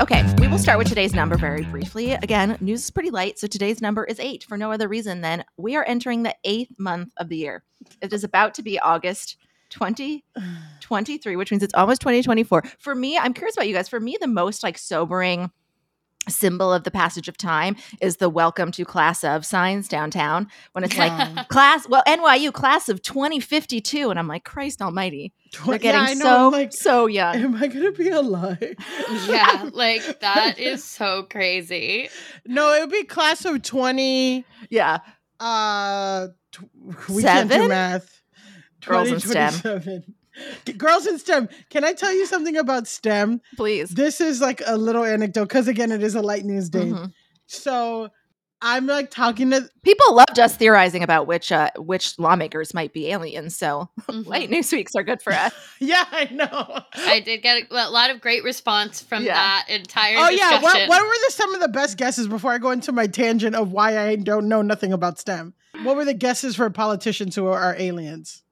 Okay, 0.00 0.24
we 0.38 0.48
will 0.48 0.56
start 0.56 0.78
with 0.78 0.88
today's 0.88 1.14
number 1.14 1.36
very 1.36 1.62
briefly. 1.64 2.12
Again, 2.12 2.56
news 2.62 2.84
is 2.84 2.90
pretty 2.90 3.10
light, 3.10 3.38
so 3.38 3.46
today's 3.46 3.82
number 3.82 4.02
is 4.02 4.18
eight 4.18 4.42
for 4.44 4.56
no 4.56 4.72
other 4.72 4.88
reason 4.88 5.20
than 5.20 5.44
we 5.58 5.76
are 5.76 5.84
entering 5.84 6.22
the 6.22 6.34
eighth 6.42 6.72
month 6.78 7.12
of 7.18 7.28
the 7.28 7.36
year. 7.36 7.64
It 8.00 8.10
is 8.14 8.24
about 8.24 8.54
to 8.54 8.62
be 8.62 8.80
August 8.80 9.36
2023, 9.68 11.36
which 11.36 11.50
means 11.50 11.62
it's 11.62 11.74
almost 11.74 12.00
2024. 12.00 12.62
For 12.78 12.94
me, 12.94 13.18
I'm 13.18 13.34
curious 13.34 13.56
about 13.56 13.68
you 13.68 13.74
guys. 13.74 13.90
For 13.90 14.00
me, 14.00 14.16
the 14.18 14.26
most 14.26 14.62
like 14.62 14.78
sobering 14.78 15.50
symbol 16.28 16.72
of 16.72 16.84
the 16.84 16.90
passage 16.90 17.28
of 17.28 17.36
time 17.36 17.74
is 18.00 18.18
the 18.18 18.28
welcome 18.28 18.70
to 18.70 18.84
class 18.84 19.24
of 19.24 19.44
signs 19.44 19.88
downtown 19.88 20.46
when 20.72 20.84
it's 20.84 20.96
like 20.98 21.48
class 21.48 21.88
well 21.88 22.02
NYU 22.06 22.52
class 22.52 22.88
of 22.90 23.00
2052 23.02 24.10
and 24.10 24.18
I'm 24.18 24.28
like 24.28 24.44
Christ 24.44 24.82
almighty 24.82 25.32
they're 25.66 25.78
getting 25.78 26.00
yeah, 26.00 26.06
I 26.08 26.14
know, 26.14 26.24
so 26.24 26.46
I'm 26.46 26.52
like, 26.52 26.72
so 26.72 27.06
young 27.06 27.36
am 27.36 27.54
I 27.56 27.66
gonna 27.68 27.92
be 27.92 28.10
alive? 28.10 28.62
yeah, 29.26 29.70
like 29.72 30.20
that 30.20 30.58
is 30.58 30.84
so 30.84 31.22
crazy. 31.24 32.08
No, 32.46 32.74
it 32.74 32.80
would 32.80 32.90
be 32.90 33.04
class 33.04 33.44
of 33.46 33.62
twenty. 33.62 34.44
yeah 34.68 34.98
Uh, 35.40 36.28
tw- 36.52 36.60
we 37.08 37.22
can't 37.22 37.48
do 37.48 37.54
Seven? 37.54 37.68
math. 37.68 38.20
Girls 38.84 39.08
in 39.08 39.20
2027. 39.20 40.14
G- 40.64 40.72
Girls 40.72 41.06
in 41.06 41.18
STEM. 41.18 41.48
Can 41.70 41.84
I 41.84 41.92
tell 41.92 42.12
you 42.12 42.26
something 42.26 42.56
about 42.56 42.86
STEM? 42.86 43.40
please 43.56 43.90
This 43.90 44.20
is 44.20 44.40
like 44.40 44.62
a 44.66 44.76
little 44.76 45.04
anecdote 45.04 45.44
because 45.48 45.68
again, 45.68 45.92
it 45.92 46.02
is 46.02 46.14
a 46.14 46.22
light 46.22 46.44
news 46.44 46.68
day. 46.68 46.86
Mhm. 46.86 47.12
So 47.46 48.10
I'm 48.62 48.86
like 48.86 49.10
talking 49.10 49.50
to 49.52 49.70
People 49.82 50.14
loved 50.14 50.38
us 50.38 50.54
theorizing 50.54 51.02
about 51.02 51.26
which 51.26 51.50
uh, 51.50 51.70
which 51.78 52.18
lawmakers 52.18 52.74
might 52.74 52.92
be 52.92 53.10
aliens. 53.10 53.56
So 53.56 53.88
Mhm. 54.02 54.26
light 54.26 54.50
news 54.50 54.70
weeks 54.70 54.94
are 54.94 55.02
good 55.02 55.22
for 55.22 55.32
us. 55.32 55.52
yeah, 55.80 56.04
I 56.12 56.26
know. 56.30 56.80
I 56.94 57.20
did 57.20 57.38
get 57.42 57.62
a, 57.70 57.88
a 57.88 57.90
lot 57.90 58.10
of 58.10 58.20
great 58.20 58.44
response 58.44 59.00
from 59.00 59.24
Yeah. 59.24 59.32
that 59.34 59.66
entire 59.70 60.16
Oh 60.18 60.28
yeah, 60.28 60.60
what, 60.60 60.88
what 60.90 61.02
were 61.02 61.08
the, 61.26 61.32
some 61.32 61.54
of 61.54 61.60
the 61.62 61.68
best 61.68 61.96
guesses 61.96 62.28
before 62.28 62.52
I 62.52 62.58
go 62.58 62.70
into 62.70 62.92
my 62.92 63.06
tangent 63.06 63.56
of 63.56 63.72
why 63.72 63.98
I 63.98 64.16
don't 64.16 64.46
know 64.48 64.60
nothing 64.60 64.92
about 64.92 65.18
STEM? 65.18 65.54
What 65.82 65.96
were 65.96 66.04
the 66.04 66.12
guesses 66.14 66.56
for 66.56 66.68
politicians 66.68 67.34
who 67.36 67.46
are 67.46 67.74
aliens? 67.78 68.42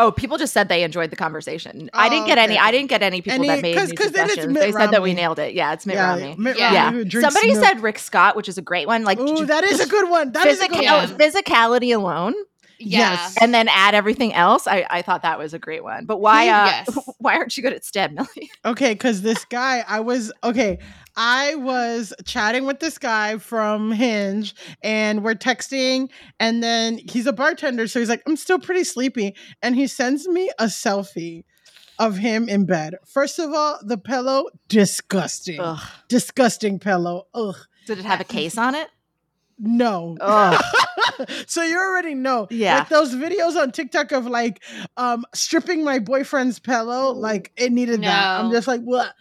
Oh, 0.00 0.12
people 0.12 0.38
just 0.38 0.52
said 0.52 0.68
they 0.68 0.84
enjoyed 0.84 1.10
the 1.10 1.16
conversation. 1.16 1.90
I 1.92 2.08
didn't 2.08 2.24
Oh, 2.24 2.26
get 2.28 2.38
any. 2.38 2.56
I 2.56 2.70
didn't 2.70 2.88
get 2.88 3.02
any 3.02 3.20
people 3.20 3.40
Any- 3.40 3.48
that 3.48 3.60
made 3.62 3.74
'cause- 3.76 3.88
any 3.88 3.96
'cause 3.96 4.06
suggestions. 4.06 4.54
They 4.56 4.70
said 4.72 4.92
that 4.92 5.02
we 5.02 5.12
nailed 5.12 5.38
it. 5.40 5.54
Yeah, 5.54 5.72
it's 5.72 5.84
Mitt 5.86 5.96
yeah, 5.96 6.08
Romney. 6.10 6.34
Mitt 6.38 6.56
Yeah. 6.56 6.84
Romney 6.84 7.04
Yeah. 7.12 7.20
Somebody 7.20 7.52
milk. 7.52 7.64
said 7.64 7.82
Rick 7.82 7.98
Scott, 7.98 8.36
which 8.36 8.48
is 8.48 8.56
a 8.58 8.62
great 8.62 8.86
one. 8.86 9.02
Like 9.04 9.18
"Ooh, 9.18 9.44
that 9.46 9.64
is 9.64 9.80
a 9.80 9.86
good 9.88 10.08
one. 10.08 10.32
That 10.32 10.46
is 10.46 10.60
a 10.62 10.68
good 10.68 10.84
one." 10.84 11.08
physicality 11.18 11.94
alone, 11.94 12.34
yeah. 12.78 13.12
Yes. 13.12 13.36
and 13.40 13.52
then 13.52 13.68
add 13.68 13.94
everything 13.94 14.32
else. 14.34 14.66
I, 14.66 14.86
I 14.88 15.02
thought 15.02 15.22
that 15.22 15.38
was 15.38 15.54
a 15.54 15.58
great 15.58 15.82
one. 15.82 16.04
But 16.06 16.18
why? 16.20 16.48
Uh, 16.48 16.66
Yes. 16.66 16.98
why 17.18 17.36
aren't 17.36 17.56
you 17.56 17.62
good 17.62 17.72
at 17.72 17.84
STEM, 17.84 18.14
Millie? 18.14 18.50
Okay, 18.64 18.92
because 18.92 19.22
this 19.22 19.44
guy, 19.46 19.84
I 19.86 20.00
was 20.00 20.32
okay. 20.44 20.78
I 21.16 21.54
was 21.56 22.12
chatting 22.24 22.66
with 22.66 22.80
this 22.80 22.98
guy 22.98 23.38
from 23.38 23.90
Hinge, 23.92 24.54
and 24.82 25.24
we're 25.24 25.34
texting, 25.34 26.10
and 26.38 26.62
then 26.62 26.98
he's 27.10 27.26
a 27.26 27.32
bartender, 27.32 27.86
so 27.88 27.98
he's 27.98 28.08
like, 28.08 28.22
"I'm 28.26 28.36
still 28.36 28.58
pretty 28.58 28.84
sleepy," 28.84 29.34
and 29.62 29.74
he 29.74 29.86
sends 29.86 30.28
me 30.28 30.50
a 30.58 30.64
selfie 30.66 31.44
of 31.98 32.18
him 32.18 32.48
in 32.48 32.66
bed. 32.66 32.94
First 33.06 33.38
of 33.40 33.52
all, 33.52 33.78
the 33.82 33.98
pillow, 33.98 34.44
disgusting, 34.68 35.58
Ugh. 35.60 35.80
disgusting 36.08 36.78
pillow. 36.78 37.26
Ugh, 37.34 37.56
Did 37.86 37.98
it 37.98 38.04
have 38.04 38.20
a 38.20 38.24
case 38.24 38.56
on 38.58 38.74
it? 38.74 38.88
No. 39.58 40.16
So 41.48 41.62
you 41.62 41.76
already 41.76 42.14
know. 42.14 42.46
Yeah. 42.50 42.78
Like 42.78 42.90
those 42.90 43.14
videos 43.14 43.56
on 43.60 43.72
TikTok 43.72 44.12
of 44.12 44.26
like 44.26 44.62
um 44.96 45.24
stripping 45.34 45.82
my 45.84 45.98
boyfriend's 45.98 46.58
pillow, 46.58 47.12
like 47.12 47.52
it 47.56 47.72
needed 47.72 48.02
that. 48.02 48.40
I'm 48.40 48.50
just 48.52 48.68
like, 48.68 48.82
what? 48.82 49.14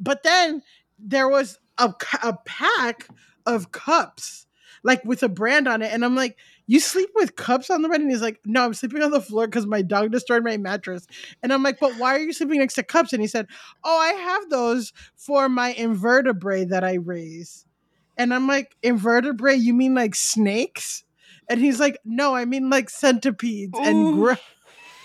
But 0.00 0.22
then 0.22 0.62
there 0.98 1.28
was 1.28 1.58
a, 1.78 1.92
a 2.22 2.36
pack 2.46 3.06
of 3.44 3.72
cups, 3.72 4.46
like 4.82 5.04
with 5.04 5.22
a 5.22 5.28
brand 5.28 5.68
on 5.68 5.82
it. 5.82 5.92
And 5.92 6.04
I'm 6.04 6.14
like, 6.16 6.38
you 6.66 6.80
sleep 6.80 7.10
with 7.14 7.36
cups 7.36 7.70
on 7.70 7.82
the 7.82 7.88
bed? 7.88 8.00
And 8.00 8.10
he's 8.10 8.22
like, 8.22 8.40
no, 8.46 8.64
I'm 8.64 8.72
sleeping 8.74 9.02
on 9.02 9.10
the 9.10 9.20
floor 9.20 9.46
because 9.46 9.66
my 9.66 9.82
dog 9.82 10.10
destroyed 10.12 10.44
my 10.44 10.56
mattress. 10.56 11.06
And 11.42 11.52
I'm 11.52 11.62
like, 11.62 11.78
but 11.80 11.92
why 11.98 12.14
are 12.14 12.20
you 12.20 12.32
sleeping 12.32 12.60
next 12.60 12.74
to 12.74 12.82
cups? 12.82 13.12
And 13.12 13.20
he 13.20 13.28
said, 13.28 13.46
oh, 13.84 13.98
I 13.98 14.12
have 14.12 14.48
those 14.48 14.92
for 15.16 15.48
my 15.48 15.72
invertebrate 15.74 16.70
that 16.70 16.84
I 16.84 16.94
raise. 16.94 17.66
And 18.16 18.32
I'm 18.34 18.46
like, 18.46 18.76
invertebrate? 18.82 19.60
You 19.60 19.74
mean 19.74 19.94
like 19.94 20.14
snakes? 20.14 21.04
And 21.48 21.60
he's 21.60 21.80
like, 21.80 21.98
no, 22.04 22.34
I 22.34 22.44
mean 22.44 22.70
like 22.70 22.88
centipedes 22.90 23.78
and 23.78 24.06
Ooh. 24.08 24.12
gra- 24.20 24.38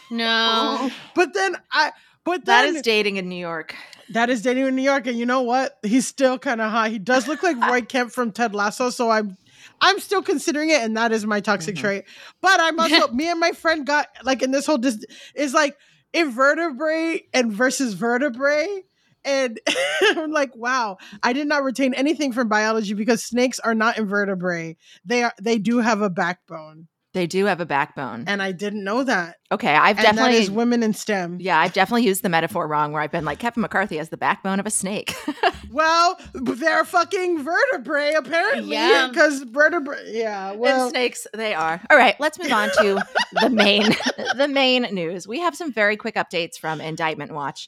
No. 0.10 0.90
but 1.16 1.34
then 1.34 1.56
I 1.72 1.92
But 2.24 2.46
That 2.46 2.64
then 2.66 2.76
is 2.76 2.82
dating 2.82 3.18
in 3.18 3.28
New 3.30 3.40
York. 3.40 3.76
that 4.10 4.30
is 4.30 4.42
dating 4.42 4.66
in 4.66 4.76
New 4.76 4.82
York, 4.84 5.08
and 5.08 5.18
you 5.18 5.26
know 5.26 5.42
what? 5.42 5.78
He's 5.84 6.08
still 6.08 6.38
kind 6.40 6.62
of 6.62 6.72
hot. 6.72 6.92
He 6.92 7.00
does 7.00 7.28
look 7.28 7.44
like 7.44 7.58
Roy 7.58 7.82
Kent 7.90 8.14
from 8.14 8.32
Ted 8.32 8.54
Lasso, 8.56 8.90
so 8.90 9.10
I'm 9.10 9.38
I'm 9.82 10.00
still 10.00 10.22
considering 10.22 10.70
it, 10.70 10.82
and 10.82 10.96
that 10.98 11.12
is 11.12 11.26
my 11.26 11.40
toxic 11.42 11.76
Mhm. 11.76 11.80
trait. 11.80 12.04
But 12.42 12.60
I'm 12.60 12.80
also 12.80 13.08
me 13.14 13.30
and 13.30 13.40
my 13.40 13.52
friend 13.52 13.86
got 13.86 14.08
like 14.24 14.42
in 14.42 14.52
this 14.52 14.66
whole 14.66 14.78
dis 14.78 15.04
is 15.36 15.54
like 15.54 15.76
invertebrate 16.14 17.28
and 17.34 17.52
versus 17.52 17.94
vertebrae. 17.94 18.84
And 19.28 19.60
I'm 20.02 20.32
like, 20.32 20.56
wow, 20.56 20.98
I 21.22 21.34
did 21.34 21.48
not 21.48 21.64
retain 21.64 21.94
anything 21.94 22.32
from 22.32 22.48
biology 22.48 22.94
because 22.94 23.24
snakes 23.24 23.60
are 23.60 23.76
not 23.76 23.98
invertebrate. 23.98 24.78
They 25.06 25.24
are 25.24 25.34
they 25.40 25.60
do 25.60 25.80
have 25.80 26.02
a 26.02 26.10
backbone. 26.10 26.88
They 27.14 27.26
do 27.26 27.46
have 27.46 27.60
a 27.60 27.66
backbone. 27.66 28.26
And 28.28 28.44
I 28.44 28.52
didn't 28.52 28.84
know 28.84 29.04
that. 29.04 29.38
okay, 29.52 29.74
I've 29.74 29.98
And 29.98 30.06
definitely 30.06 30.38
is 30.38 30.52
women 30.52 30.84
in 30.84 30.94
STEM. 30.94 31.38
Yeah, 31.40 31.58
I've 31.58 31.74
definitely 31.74 32.06
used 32.06 32.22
the 32.22 32.30
metaphor 32.30 32.68
wrong 32.68 32.92
where 32.92 33.02
I've 33.02 33.12
been 33.12 33.26
like 33.26 33.40
Kevin 33.40 33.62
McCarthy 33.62 33.98
has 33.98 34.10
the 34.10 34.18
backbone 34.18 34.60
of 34.60 34.66
a 34.66 34.72
snake. 34.72 35.14
Well, 35.70 36.18
they're 36.34 36.86
fucking 36.86 37.44
vertebrae 37.44 38.14
apparently. 38.14 38.72
Yeah. 38.72 39.10
Because 39.10 39.44
vertebrae. 39.44 40.02
Yeah. 40.08 40.54
Well, 40.54 40.84
and 40.86 40.90
snakes 40.92 41.28
they 41.34 41.54
are. 41.54 41.82
All 41.90 41.98
right, 41.98 42.16
let's 42.20 42.40
move 42.40 42.52
on 42.52 42.70
to 42.70 43.04
the 43.34 43.50
main 43.50 43.84
the 44.38 44.48
main 44.48 44.84
news. 44.94 45.28
We 45.28 45.40
have 45.42 45.56
some 45.56 45.72
very 45.72 45.98
quick 45.98 46.16
updates 46.16 46.58
from 46.58 46.82
Indictment 46.82 47.32
Watch. 47.32 47.68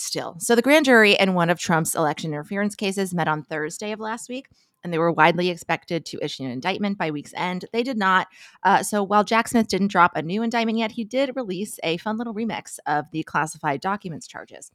Still, 0.00 0.36
so 0.38 0.54
the 0.54 0.62
grand 0.62 0.84
jury 0.84 1.14
in 1.14 1.34
one 1.34 1.50
of 1.50 1.58
Trump's 1.58 1.96
election 1.96 2.30
interference 2.30 2.76
cases 2.76 3.12
met 3.12 3.26
on 3.26 3.42
Thursday 3.42 3.90
of 3.90 3.98
last 3.98 4.28
week, 4.28 4.46
and 4.84 4.92
they 4.92 4.98
were 4.98 5.10
widely 5.10 5.50
expected 5.50 6.06
to 6.06 6.24
issue 6.24 6.44
an 6.44 6.52
indictment 6.52 6.96
by 6.96 7.10
week's 7.10 7.34
end. 7.34 7.64
They 7.72 7.82
did 7.82 7.98
not. 7.98 8.28
Uh, 8.62 8.84
so 8.84 9.02
while 9.02 9.24
Jack 9.24 9.48
Smith 9.48 9.66
didn't 9.66 9.88
drop 9.88 10.12
a 10.14 10.22
new 10.22 10.44
indictment 10.44 10.78
yet, 10.78 10.92
he 10.92 11.02
did 11.02 11.34
release 11.34 11.80
a 11.82 11.96
fun 11.96 12.16
little 12.16 12.32
remix 12.32 12.78
of 12.86 13.10
the 13.10 13.24
classified 13.24 13.80
documents 13.80 14.28
charges. 14.28 14.70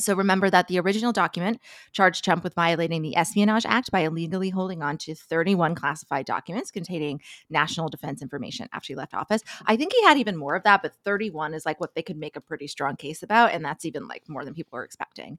So 0.00 0.14
remember 0.14 0.50
that 0.50 0.68
the 0.68 0.80
original 0.80 1.12
document 1.12 1.60
charged 1.92 2.24
Trump 2.24 2.44
with 2.44 2.54
violating 2.54 3.02
the 3.02 3.16
Espionage 3.16 3.66
Act 3.66 3.90
by 3.90 4.00
illegally 4.00 4.50
holding 4.50 4.82
on 4.82 4.98
to 4.98 5.14
31 5.14 5.74
classified 5.74 6.26
documents 6.26 6.70
containing 6.70 7.20
national 7.48 7.88
defense 7.88 8.22
information 8.22 8.68
after 8.72 8.88
he 8.88 8.96
left 8.96 9.14
office. 9.14 9.42
I 9.66 9.76
think 9.76 9.92
he 9.92 10.02
had 10.04 10.18
even 10.18 10.36
more 10.36 10.54
of 10.54 10.64
that, 10.64 10.82
but 10.82 10.94
31 11.04 11.54
is 11.54 11.66
like 11.66 11.80
what 11.80 11.94
they 11.94 12.02
could 12.02 12.16
make 12.16 12.36
a 12.36 12.40
pretty 12.40 12.66
strong 12.66 12.96
case 12.96 13.22
about. 13.22 13.52
And 13.52 13.64
that's 13.64 13.84
even 13.84 14.08
like 14.08 14.28
more 14.28 14.44
than 14.44 14.54
people 14.54 14.76
were 14.76 14.84
expecting. 14.84 15.38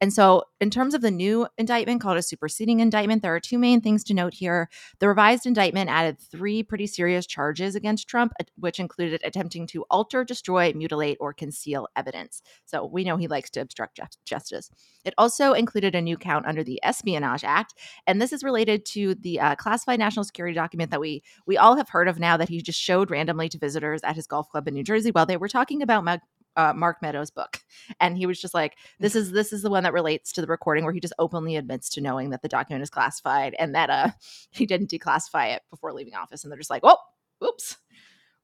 And 0.00 0.12
so, 0.12 0.44
in 0.60 0.70
terms 0.70 0.94
of 0.94 1.00
the 1.00 1.10
new 1.10 1.46
indictment 1.58 2.00
called 2.00 2.16
a 2.16 2.22
superseding 2.22 2.80
indictment, 2.80 3.22
there 3.22 3.34
are 3.34 3.40
two 3.40 3.58
main 3.58 3.80
things 3.80 4.04
to 4.04 4.14
note 4.14 4.34
here. 4.34 4.68
The 4.98 5.08
revised 5.08 5.46
indictment 5.46 5.90
added 5.90 6.18
three 6.18 6.62
pretty 6.62 6.86
serious 6.86 7.26
charges 7.26 7.74
against 7.74 8.08
Trump, 8.08 8.32
which 8.56 8.80
included 8.80 9.20
attempting 9.24 9.66
to 9.68 9.84
alter, 9.90 10.24
destroy, 10.24 10.72
mutilate, 10.74 11.18
or 11.20 11.32
conceal 11.32 11.88
evidence. 11.96 12.42
So 12.64 12.84
we 12.84 13.04
know 13.04 13.16
he 13.16 13.28
likes 13.28 13.50
to 13.50 13.60
obstruct 13.60 13.98
justice. 14.24 14.70
It 15.04 15.14
also 15.18 15.52
included 15.52 15.94
a 15.94 16.00
new 16.00 16.16
count 16.16 16.46
under 16.46 16.62
the 16.64 16.80
Espionage 16.82 17.44
Act, 17.44 17.74
and 18.06 18.20
this 18.20 18.32
is 18.32 18.44
related 18.44 18.84
to 18.86 19.14
the 19.16 19.40
uh, 19.40 19.54
classified 19.56 19.98
national 19.98 20.24
security 20.24 20.54
document 20.54 20.90
that 20.90 21.00
we 21.00 21.22
we 21.46 21.56
all 21.56 21.76
have 21.76 21.88
heard 21.88 22.08
of 22.08 22.18
now 22.18 22.36
that 22.36 22.48
he 22.48 22.60
just 22.60 22.80
showed 22.80 23.10
randomly 23.10 23.48
to 23.48 23.58
visitors 23.58 24.02
at 24.04 24.16
his 24.16 24.26
golf 24.26 24.48
club 24.48 24.68
in 24.68 24.74
New 24.74 24.84
Jersey 24.84 25.10
while 25.10 25.26
they 25.26 25.36
were 25.36 25.48
talking 25.48 25.82
about 25.82 26.04
Mag- 26.04 26.20
uh, 26.56 26.72
Mark 26.74 27.00
Meadows' 27.02 27.30
book, 27.30 27.60
and 28.00 28.16
he 28.16 28.26
was 28.26 28.40
just 28.40 28.54
like, 28.54 28.76
"This 29.00 29.16
is 29.16 29.32
this 29.32 29.52
is 29.52 29.62
the 29.62 29.70
one 29.70 29.82
that 29.84 29.92
relates 29.92 30.32
to 30.32 30.40
the 30.40 30.46
recording 30.46 30.84
where 30.84 30.92
he 30.92 31.00
just 31.00 31.14
openly 31.18 31.56
admits 31.56 31.88
to 31.90 32.00
knowing 32.00 32.30
that 32.30 32.42
the 32.42 32.48
document 32.48 32.82
is 32.82 32.90
classified 32.90 33.54
and 33.58 33.74
that 33.74 33.90
uh 33.90 34.10
he 34.50 34.66
didn't 34.66 34.90
declassify 34.90 35.54
it 35.54 35.62
before 35.70 35.92
leaving 35.92 36.14
office." 36.14 36.44
And 36.44 36.50
they're 36.52 36.58
just 36.58 36.70
like, 36.70 36.82
"Oh, 36.84 36.98
oops, 37.44 37.76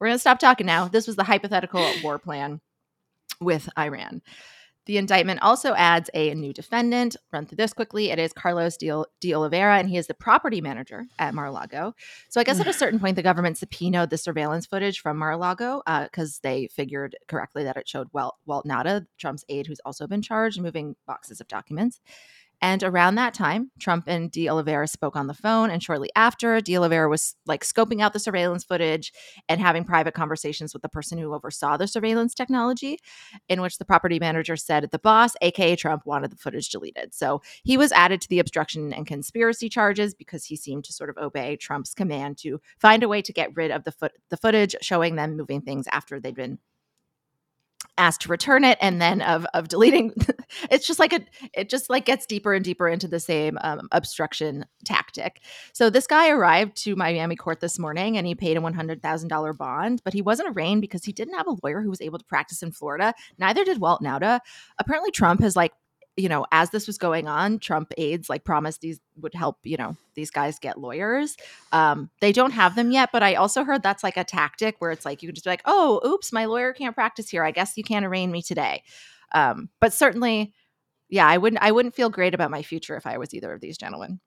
we're 0.00 0.08
gonna 0.08 0.18
stop 0.18 0.38
talking 0.38 0.66
now." 0.66 0.88
This 0.88 1.06
was 1.06 1.16
the 1.16 1.24
hypothetical 1.24 1.86
war 2.02 2.18
plan 2.18 2.60
with 3.40 3.68
Iran. 3.78 4.22
The 4.88 4.96
indictment 4.96 5.42
also 5.42 5.74
adds 5.74 6.08
a 6.14 6.32
new 6.32 6.54
defendant. 6.54 7.14
Run 7.30 7.44
through 7.44 7.56
this 7.56 7.74
quickly. 7.74 8.10
It 8.10 8.18
is 8.18 8.32
Carlos 8.32 8.78
de, 8.78 8.90
Oliveira, 9.34 9.78
and 9.78 9.86
he 9.86 9.98
is 9.98 10.06
the 10.06 10.14
property 10.14 10.62
manager 10.62 11.04
at 11.18 11.34
Mar-a-Lago. 11.34 11.94
So 12.30 12.40
I 12.40 12.44
guess 12.44 12.58
at 12.58 12.66
a 12.66 12.72
certain 12.72 12.98
point, 12.98 13.16
the 13.16 13.22
government 13.22 13.58
subpoenaed 13.58 14.08
the 14.08 14.16
surveillance 14.16 14.64
footage 14.64 15.00
from 15.00 15.18
Mar-a-Lago 15.18 15.82
uh, 15.86 16.04
because 16.04 16.38
they 16.38 16.68
figured 16.68 17.16
correctly 17.26 17.64
that 17.64 17.76
it 17.76 17.86
showed 17.86 18.08
Walt, 18.14 18.36
Walt 18.46 18.64
Nauta, 18.64 19.06
Trump's 19.18 19.44
aide, 19.50 19.66
who's 19.66 19.80
also 19.84 20.06
been 20.06 20.22
charged, 20.22 20.58
moving 20.58 20.96
boxes 21.06 21.38
of 21.42 21.48
documents. 21.48 22.00
And 22.60 22.82
around 22.82 23.14
that 23.14 23.34
time, 23.34 23.70
Trump 23.78 24.04
and 24.08 24.30
De 24.30 24.48
Oliveira 24.48 24.88
spoke 24.88 25.16
on 25.16 25.28
the 25.28 25.34
phone. 25.34 25.70
And 25.70 25.82
shortly 25.82 26.10
after, 26.16 26.60
De 26.60 26.76
Oliveira 26.76 27.08
was 27.08 27.36
like 27.46 27.64
scoping 27.64 28.02
out 28.02 28.12
the 28.12 28.18
surveillance 28.18 28.64
footage 28.64 29.12
and 29.48 29.60
having 29.60 29.84
private 29.84 30.14
conversations 30.14 30.72
with 30.72 30.82
the 30.82 30.88
person 30.88 31.18
who 31.18 31.34
oversaw 31.34 31.76
the 31.76 31.86
surveillance 31.86 32.34
technology, 32.34 32.98
in 33.48 33.60
which 33.60 33.78
the 33.78 33.84
property 33.84 34.18
manager 34.18 34.56
said 34.56 34.88
the 34.90 34.98
boss, 34.98 35.34
aka 35.40 35.76
Trump, 35.76 36.04
wanted 36.04 36.32
the 36.32 36.36
footage 36.36 36.68
deleted. 36.68 37.14
So 37.14 37.42
he 37.62 37.76
was 37.76 37.92
added 37.92 38.20
to 38.22 38.28
the 38.28 38.40
obstruction 38.40 38.92
and 38.92 39.06
conspiracy 39.06 39.68
charges 39.68 40.14
because 40.14 40.44
he 40.44 40.56
seemed 40.56 40.84
to 40.84 40.92
sort 40.92 41.10
of 41.10 41.16
obey 41.18 41.56
Trump's 41.56 41.94
command 41.94 42.38
to 42.38 42.60
find 42.78 43.02
a 43.02 43.08
way 43.08 43.22
to 43.22 43.32
get 43.32 43.54
rid 43.56 43.70
of 43.70 43.84
the 43.84 43.92
foot 43.92 44.12
the 44.30 44.36
footage 44.36 44.74
showing 44.80 45.16
them 45.16 45.36
moving 45.36 45.60
things 45.60 45.86
after 45.92 46.18
they'd 46.20 46.34
been 46.34 46.58
asked 47.98 48.22
to 48.22 48.28
return 48.28 48.64
it 48.64 48.78
and 48.80 49.02
then 49.02 49.20
of 49.20 49.44
of 49.52 49.68
deleting 49.68 50.14
it's 50.70 50.86
just 50.86 50.98
like 50.98 51.12
a 51.12 51.20
it 51.52 51.68
just 51.68 51.90
like 51.90 52.06
gets 52.06 52.24
deeper 52.24 52.54
and 52.54 52.64
deeper 52.64 52.88
into 52.88 53.08
the 53.08 53.20
same 53.20 53.58
um, 53.60 53.88
obstruction 53.92 54.64
tactic. 54.84 55.42
So 55.72 55.90
this 55.90 56.06
guy 56.06 56.30
arrived 56.30 56.76
to 56.84 56.96
miami 56.96 57.36
court 57.36 57.60
this 57.60 57.78
morning 57.78 58.16
and 58.16 58.26
he 58.26 58.34
paid 58.34 58.56
a 58.56 58.60
$100000 58.60 59.58
bond 59.58 60.00
but 60.04 60.14
he 60.14 60.22
wasn't 60.22 60.56
arraigned 60.56 60.80
because 60.80 61.04
he 61.04 61.12
didn't 61.12 61.34
have 61.34 61.48
a 61.48 61.56
lawyer 61.62 61.82
who 61.82 61.90
was 61.90 62.00
able 62.00 62.18
to 62.18 62.24
practice 62.24 62.62
in 62.62 62.72
florida. 62.72 63.12
Neither 63.38 63.64
did 63.64 63.78
walt 63.78 64.02
nauta. 64.02 64.40
Apparently 64.78 65.10
trump 65.10 65.40
has 65.40 65.56
like 65.56 65.72
you 66.18 66.28
know 66.28 66.44
as 66.52 66.70
this 66.70 66.86
was 66.86 66.98
going 66.98 67.28
on 67.28 67.58
trump 67.58 67.92
aides 67.96 68.28
like 68.28 68.44
promised 68.44 68.80
these 68.80 69.00
would 69.20 69.34
help 69.34 69.56
you 69.62 69.76
know 69.76 69.96
these 70.14 70.30
guys 70.32 70.58
get 70.58 70.80
lawyers. 70.80 71.36
Um, 71.70 72.10
they 72.20 72.32
don't 72.32 72.50
have 72.50 72.74
them 72.74 72.90
yet 72.90 73.10
but 73.12 73.22
i 73.22 73.34
also 73.34 73.64
heard 73.64 73.82
that's 73.82 74.02
like 74.02 74.16
a 74.16 74.24
tactic 74.24 74.76
where 74.80 74.90
it's 74.90 75.04
like 75.04 75.22
you 75.22 75.28
can 75.28 75.34
just 75.34 75.44
be 75.44 75.50
like 75.50 75.62
oh 75.64 76.00
oops 76.04 76.32
my 76.32 76.44
lawyer 76.44 76.72
can't 76.72 76.94
practice 76.94 77.30
here. 77.30 77.44
I 77.44 77.52
guess 77.52 77.76
you 77.76 77.84
can't 77.84 78.04
arraign 78.04 78.30
me 78.30 78.42
today. 78.42 78.82
Um, 79.32 79.68
but 79.80 79.92
certainly 79.92 80.52
yeah 81.08 81.26
i 81.26 81.38
wouldn't 81.38 81.62
i 81.62 81.72
wouldn't 81.72 81.94
feel 81.94 82.10
great 82.10 82.34
about 82.34 82.50
my 82.50 82.62
future 82.62 82.96
if 82.96 83.06
i 83.06 83.18
was 83.18 83.34
either 83.34 83.52
of 83.52 83.60
these 83.60 83.78
gentlemen 83.78 84.20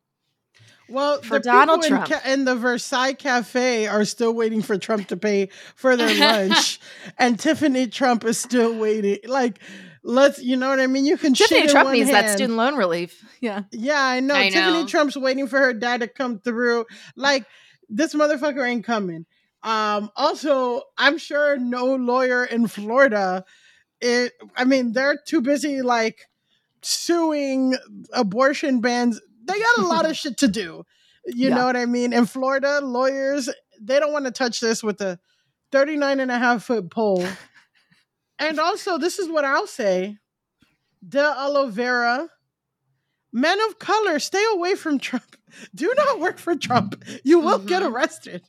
Well, 0.92 1.22
For 1.22 1.40
the 1.40 1.44
Donald 1.44 1.82
people 1.82 1.98
in, 1.98 2.06
Trump. 2.08 2.24
ca- 2.24 2.32
in 2.32 2.46
the 2.46 2.56
Versailles 2.56 3.14
Cafe 3.14 3.88
are 3.88 4.06
still 4.06 4.34
waiting 4.34 4.62
for 4.62 4.78
Trump 4.78 5.08
to 5.10 5.18
pay 5.18 5.50
for 5.76 5.96
their 5.96 6.14
lunch, 6.50 6.80
and 7.18 7.40
Tiffany 7.40 7.88
Trump 7.88 8.24
is 8.26 8.38
still 8.38 8.78
waiting. 8.78 9.20
Like, 9.26 9.60
let's, 10.04 10.42
you 10.42 10.58
know 10.58 10.70
what 10.70 10.80
I 10.80 10.88
mean? 10.88 11.06
You 11.06 11.18
can 11.18 11.34
tiffany 11.34 11.68
trump 11.68 11.92
needs 11.92 12.10
that 12.12 12.30
student 12.32 12.58
loan 12.58 12.76
relief 12.76 13.24
yeah 13.40 13.64
Yeah, 13.72 14.02
I 14.04 14.20
know. 14.20 14.34
I 14.36 14.50
Tiffany 14.50 14.82
know. 14.82 14.88
Trump's 14.88 15.16
waiting 15.16 15.48
for 15.48 15.60
her 15.60 15.74
dad 15.74 16.02
to 16.02 16.08
come 16.08 16.40
through. 16.40 16.86
Like, 17.16 17.46
this 17.90 18.14
motherfucker 18.16 18.68
ain't 18.68 18.84
coming. 18.86 19.26
Um, 19.64 20.10
also, 20.16 20.82
I'm 20.98 21.18
sure 21.20 21.58
no 21.58 21.94
lawyer 21.96 22.44
in 22.46 22.68
Florida. 22.68 23.46
It, 24.00 24.34
I 24.58 24.66
mean, 24.66 24.94
they're 24.94 25.20
too 25.28 25.42
busy 25.42 25.84
like 25.84 26.28
suing 26.82 27.76
abortion 28.14 28.82
bans. 28.82 29.22
They 29.44 29.60
got 29.60 29.78
a 29.80 29.88
lot 29.88 30.10
of 30.10 30.16
shit 30.16 30.38
to 30.40 30.48
do. 30.48 30.84
You 31.26 31.50
Yeah. 31.50 31.56
know 31.56 31.66
what 31.66 31.76
I 31.78 31.86
mean? 31.86 32.14
In 32.14 32.26
Florida, 32.26 32.80
lawyers, 32.82 33.50
they 33.80 34.00
don't 34.00 34.14
want 34.14 34.26
to 34.26 34.32
touch 34.32 34.60
this 34.60 34.84
with 34.84 35.02
a 35.02 35.20
39 35.72 36.20
and 36.20 36.32
a 36.32 36.38
half 36.38 36.64
foot 36.64 36.90
pole. 36.92 37.26
and 38.40 38.60
also, 38.60 38.98
this 38.98 39.20
is 39.20 39.30
what 39.30 39.46
I'll 39.46 39.68
say. 39.68 40.18
De 41.08 41.24
Oliveira, 41.40 42.30
men 43.34 43.60
of 43.68 43.80
color, 43.80 44.20
stay 44.20 44.44
away 44.54 44.76
from 44.76 45.00
Trump. 45.00 45.36
Do 45.76 45.92
not 45.96 46.20
work 46.20 46.38
for 46.40 46.56
Trump. 46.56 47.04
You 47.24 47.40
will 47.40 47.60
get 47.60 47.82
Mhm. 47.84 47.92
arrested. 47.92 48.44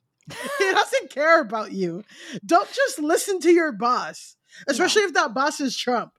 he 0.59 0.71
doesn't 0.71 1.11
care 1.11 1.41
about 1.41 1.73
you. 1.73 2.05
Don't 2.47 2.71
just 2.73 2.99
listen 3.01 3.41
to 3.41 3.51
your 3.51 3.73
boss, 3.73 4.37
especially 4.69 5.03
if 5.03 5.15
that 5.15 5.35
boss 5.35 5.61
is 5.61 5.77
Trump. 5.77 6.13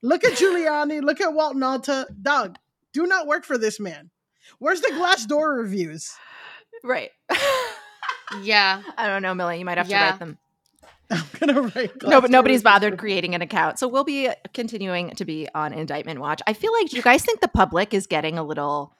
Look 0.00 0.24
at 0.24 0.34
Giuliani. 0.38 1.02
Look 1.02 1.20
at 1.20 1.32
Walt 1.34 1.56
Nauta. 1.56 2.06
Dog, 2.22 2.56
do 2.92 3.06
not 3.06 3.26
work 3.26 3.44
for 3.44 3.58
this 3.58 3.78
man. 3.80 4.10
Where's 4.58 4.80
the 4.80 4.90
glass 4.94 5.26
door 5.26 5.54
reviews? 5.54 6.12
right 6.84 7.10
Yeah. 8.42 8.82
i 8.96 9.06
don't 9.06 9.22
know 9.22 9.34
millie 9.34 9.58
you 9.58 9.64
might 9.64 9.78
have 9.78 9.88
to 9.88 9.94
write 9.94 10.18
them 10.18 10.38
I'm 11.10 11.22
gonna 11.38 11.60
write. 11.62 12.02
no, 12.02 12.20
but 12.22 12.30
nobody's 12.30 12.62
bothered 12.62 12.96
creating 12.96 13.34
an 13.34 13.42
account. 13.42 13.78
So 13.78 13.86
we'll 13.86 14.02
be 14.02 14.30
continuing 14.54 15.10
to 15.16 15.26
be 15.26 15.46
on 15.54 15.74
indictment 15.74 16.20
watch. 16.20 16.40
I 16.46 16.54
feel 16.54 16.72
like 16.72 16.94
you 16.94 17.02
guys 17.02 17.22
think 17.22 17.40
the 17.40 17.48
public 17.48 17.92
is 17.92 18.06
getting 18.06 18.38
a 18.38 18.42
little 18.42 18.94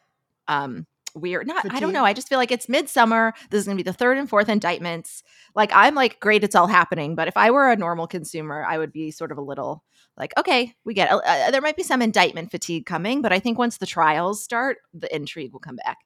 um 0.47 0.87
weird. 1.15 1.47
Not 1.47 1.73
I 1.73 1.81
don't 1.81 1.93
know. 1.93 2.05
I 2.05 2.13
just 2.13 2.29
feel 2.29 2.39
like 2.39 2.51
it's 2.51 2.69
midsummer. 2.69 3.35
This 3.51 3.61
is 3.61 3.67
gonna 3.67 3.77
be 3.77 3.83
the 3.83 3.93
third 3.93 4.19
and 4.19 4.29
fourth 4.29 4.49
indictments. 4.49 5.23
Like 5.55 5.71
I'm 5.75 5.95
like, 5.95 6.21
great, 6.21 6.45
it's 6.45 6.55
all 6.55 6.67
happening. 6.67 7.15
But 7.15 7.29
if 7.29 7.37
I 7.37 7.51
were 7.51 7.71
a 7.71 7.77
normal 7.77 8.07
consumer, 8.07 8.65
I 8.65 8.79
would 8.79 8.93
be 8.93 9.11
sort 9.11 9.33
of 9.33 9.39
a 9.39 9.43
little 9.43 9.83
like, 10.17 10.33
okay, 10.39 10.75
we 10.85 10.95
get 10.95 11.11
uh, 11.11 11.21
uh, 11.25 11.51
there 11.51 11.61
might 11.61 11.77
be 11.77 11.83
some 11.83 12.03
indictment 12.03 12.51
fatigue 12.51 12.87
coming, 12.87 13.23
but 13.23 13.33
I 13.33 13.39
think 13.39 13.59
once 13.59 13.79
the 13.79 13.87
trials 13.87 14.43
start, 14.43 14.79
the 14.93 15.15
intrigue 15.15 15.53
will 15.53 15.61
come 15.61 15.77
back. 15.77 15.99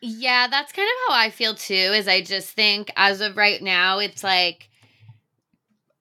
Yeah, 0.00 0.48
that's 0.48 0.72
kind 0.72 0.88
of 0.88 1.12
how 1.14 1.20
I 1.20 1.30
feel 1.30 1.54
too. 1.54 1.74
Is 1.74 2.08
I 2.08 2.22
just 2.22 2.50
think 2.50 2.90
as 2.96 3.20
of 3.20 3.36
right 3.36 3.62
now, 3.62 3.98
it's 3.98 4.22
like 4.22 4.68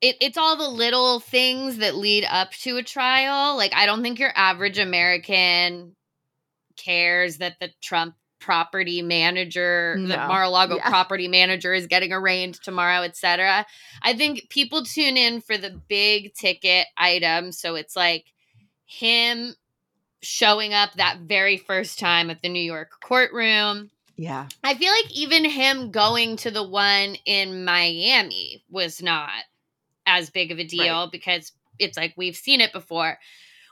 it, 0.03 0.17
it's 0.19 0.37
all 0.37 0.57
the 0.57 0.67
little 0.67 1.21
things 1.21 1.77
that 1.77 1.95
lead 1.95 2.25
up 2.29 2.51
to 2.51 2.75
a 2.75 2.83
trial. 2.83 3.55
Like, 3.55 3.73
I 3.73 3.85
don't 3.85 4.03
think 4.03 4.19
your 4.19 4.33
average 4.35 4.77
American 4.77 5.95
cares 6.75 7.37
that 7.37 7.55
the 7.61 7.69
Trump 7.81 8.15
property 8.43 9.01
manager, 9.01 9.95
the 9.97 10.17
Mar-a-Lago 10.17 10.75
Yeah. 10.75 10.89
property 10.89 11.27
manager 11.27 11.73
is 11.73 11.87
getting 11.87 12.11
arraigned 12.11 12.61
tomorrow, 12.61 13.01
etc. 13.03 13.65
I 14.01 14.13
think 14.13 14.49
people 14.49 14.83
tune 14.83 15.15
in 15.15 15.39
for 15.41 15.57
the 15.57 15.71
big 15.87 16.33
ticket 16.33 16.87
item, 16.97 17.51
So 17.53 17.75
it's 17.75 17.95
like 17.95 18.25
him 18.85 19.55
showing 20.21 20.73
up 20.73 20.93
that 20.93 21.19
very 21.21 21.57
first 21.57 21.99
time 21.99 22.29
at 22.29 22.41
the 22.41 22.49
New 22.49 22.61
York 22.61 22.91
courtroom. 23.01 23.89
Yeah. 24.17 24.47
I 24.63 24.75
feel 24.75 24.91
like 24.91 25.11
even 25.11 25.45
him 25.45 25.91
going 25.91 26.35
to 26.37 26.51
the 26.51 26.63
one 26.63 27.15
in 27.25 27.65
Miami 27.65 28.63
was 28.69 29.01
not 29.01 29.31
as 30.05 30.29
big 30.29 30.51
of 30.51 30.59
a 30.59 30.63
deal 30.65 31.09
because 31.09 31.51
it's 31.79 31.97
like 31.97 32.13
we've 32.17 32.35
seen 32.35 32.61
it 32.61 32.73
before. 32.73 33.17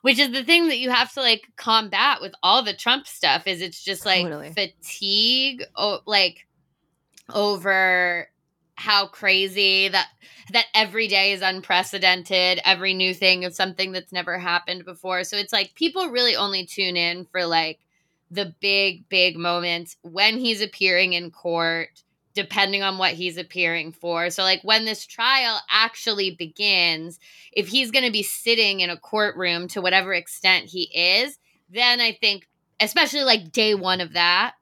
Which 0.01 0.17
is 0.17 0.31
the 0.31 0.43
thing 0.43 0.67
that 0.67 0.79
you 0.79 0.89
have 0.89 1.13
to 1.13 1.21
like 1.21 1.47
combat 1.57 2.21
with 2.21 2.33
all 2.41 2.63
the 2.63 2.73
Trump 2.73 3.07
stuff 3.07 3.45
is 3.45 3.61
it's 3.61 3.83
just 3.83 4.05
like 4.05 4.23
Totally. 4.23 4.51
fatigue 4.51 5.63
like 6.05 6.47
over 7.33 8.27
how 8.75 9.05
crazy 9.05 9.87
that 9.89 10.07
that 10.51 10.65
every 10.73 11.07
day 11.07 11.33
is 11.33 11.41
unprecedented 11.41 12.59
every 12.65 12.93
new 12.95 13.13
thing 13.13 13.43
is 13.43 13.55
something 13.55 13.91
that's 13.91 14.11
never 14.11 14.39
happened 14.39 14.83
before 14.85 15.23
so 15.23 15.37
it's 15.37 15.53
like 15.53 15.75
people 15.75 16.09
really 16.09 16.35
only 16.35 16.65
tune 16.65 16.97
in 16.97 17.25
for 17.25 17.45
like 17.45 17.79
the 18.31 18.55
big 18.59 19.07
big 19.07 19.37
moments 19.37 19.97
when 20.01 20.37
he's 20.37 20.61
appearing 20.61 21.13
in 21.13 21.29
court 21.29 22.01
depending 22.33 22.83
on 22.83 22.97
what 22.97 23.13
he's 23.13 23.37
appearing 23.37 23.91
for. 23.91 24.29
So 24.29 24.43
like 24.43 24.61
when 24.63 24.85
this 24.85 25.05
trial 25.05 25.59
actually 25.69 26.31
begins 26.31 27.19
if 27.51 27.67
he's 27.67 27.91
going 27.91 28.05
to 28.05 28.11
be 28.11 28.23
sitting 28.23 28.79
in 28.79 28.89
a 28.89 28.97
courtroom 28.97 29.67
to 29.69 29.81
whatever 29.81 30.13
extent 30.13 30.65
he 30.65 30.83
is 30.93 31.37
then 31.71 31.99
i 32.01 32.11
think 32.11 32.47
especially 32.79 33.23
like 33.23 33.51
day 33.51 33.73
1 33.73 34.01
of 34.01 34.13
that 34.13 34.53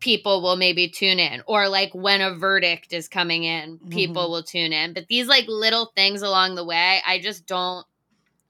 people 0.00 0.42
will 0.42 0.56
maybe 0.56 0.86
tune 0.86 1.18
in. 1.18 1.42
Or 1.46 1.66
like 1.66 1.90
when 1.94 2.20
a 2.20 2.34
verdict 2.34 2.92
is 2.92 3.08
coming 3.08 3.44
in 3.44 3.78
people 3.88 4.24
mm-hmm. 4.24 4.32
will 4.32 4.42
tune 4.42 4.74
in. 4.74 4.92
But 4.92 5.06
these 5.08 5.28
like 5.28 5.46
little 5.48 5.92
things 5.96 6.20
along 6.20 6.54
the 6.54 6.64
way 6.64 7.00
i 7.06 7.18
just 7.18 7.46
don't 7.46 7.86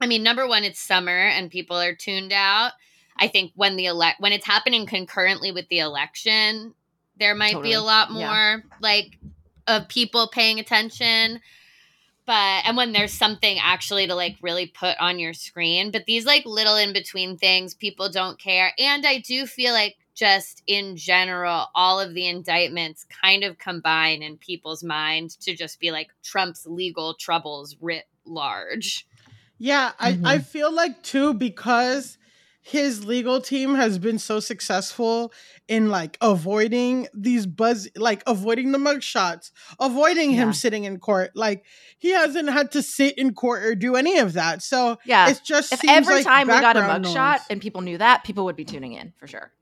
i 0.01 0.07
mean 0.07 0.23
number 0.23 0.49
one 0.49 0.65
it's 0.65 0.81
summer 0.81 1.29
and 1.29 1.51
people 1.51 1.77
are 1.77 1.95
tuned 1.95 2.33
out. 2.33 2.73
I 3.17 3.29
think 3.29 3.53
when 3.55 3.77
the 3.77 3.87
elect 3.87 4.21
when 4.21 4.33
it's 4.33 4.47
happening 4.47 4.87
concurrently 4.87 5.53
with 5.53 5.69
the 5.69 5.79
election 5.79 6.75
there 7.19 7.35
might 7.35 7.63
be 7.63 7.73
a 7.73 7.81
lot 7.81 8.11
more 8.11 8.21
Yeah. 8.23 8.57
like 8.81 9.19
of 9.67 9.89
people 9.89 10.29
paying 10.33 10.59
attention 10.61 11.41
but 12.27 12.63
and 12.67 12.77
when 12.77 12.93
there's 12.93 13.13
something 13.13 13.59
actually 13.63 14.07
to 14.07 14.15
like 14.15 14.37
really 14.43 14.67
put 14.67 14.97
on 14.99 15.19
your 15.19 15.33
screen 15.33 15.91
but 15.91 16.05
these 16.07 16.25
like 16.27 16.45
little 16.47 16.77
in 16.77 16.93
between 16.93 17.37
things 17.37 17.75
people 17.75 18.09
don't 18.11 18.39
care 18.39 18.73
and 18.79 19.07
i 19.07 19.19
do 19.19 19.47
feel 19.47 19.73
like 19.73 19.97
just 20.15 20.63
in 20.67 20.97
general 20.97 21.67
all 21.75 21.99
of 22.01 22.15
the 22.15 22.27
indictments 22.29 23.05
kind 23.23 23.43
of 23.43 23.59
combine 23.59 24.23
in 24.23 24.37
people's 24.37 24.83
mind 24.85 25.31
to 25.41 25.55
just 25.55 25.81
be 25.81 25.91
like 25.91 26.09
trump's 26.23 26.67
legal 26.67 27.15
troubles 27.15 27.77
writ 27.81 28.05
large 28.25 29.07
Yeah, 29.59 29.93
I, 29.99 30.13
Mm-hmm. 30.13 30.27
I 30.27 30.39
feel 30.39 30.73
like 30.73 31.03
too 31.03 31.35
because 31.35 32.19
his 32.67 33.05
legal 33.05 33.43
team 33.43 33.75
has 33.75 33.99
been 33.99 34.19
so 34.19 34.41
successful 34.41 35.31
in 35.69 35.91
like 35.91 36.17
avoiding 36.23 37.07
these 37.13 37.45
buzz 37.45 37.87
like 37.95 38.23
avoiding 38.27 38.73
the 38.73 38.79
mug 38.79 39.03
shots, 39.03 39.53
avoiding 39.79 40.31
him 40.31 40.55
sitting 40.55 40.85
in 40.85 40.99
court. 40.99 41.33
Like 41.35 41.67
he 41.99 42.13
hasn't 42.13 42.49
had 42.49 42.73
to 42.73 42.83
sit 42.83 43.19
in 43.19 43.35
court 43.35 43.65
or 43.65 43.75
do 43.75 43.97
any 43.97 44.17
of 44.17 44.33
that. 44.33 44.63
So 44.63 44.97
Yeah. 45.05 45.29
it's 45.29 45.41
just 45.41 45.75
If 45.75 45.85
every 45.87 46.15
like 46.15 46.25
time 46.25 46.49
we 46.49 46.55
got 46.59 46.79
a 46.79 46.81
mugshot 46.81 47.41
and 47.51 47.61
people 47.61 47.83
knew 47.83 47.99
that, 47.99 48.25
people 48.25 48.47
would 48.47 48.57
be 48.57 48.65
tuning 48.65 48.95
in 48.95 49.13
for 49.19 49.27
sure. 49.27 49.53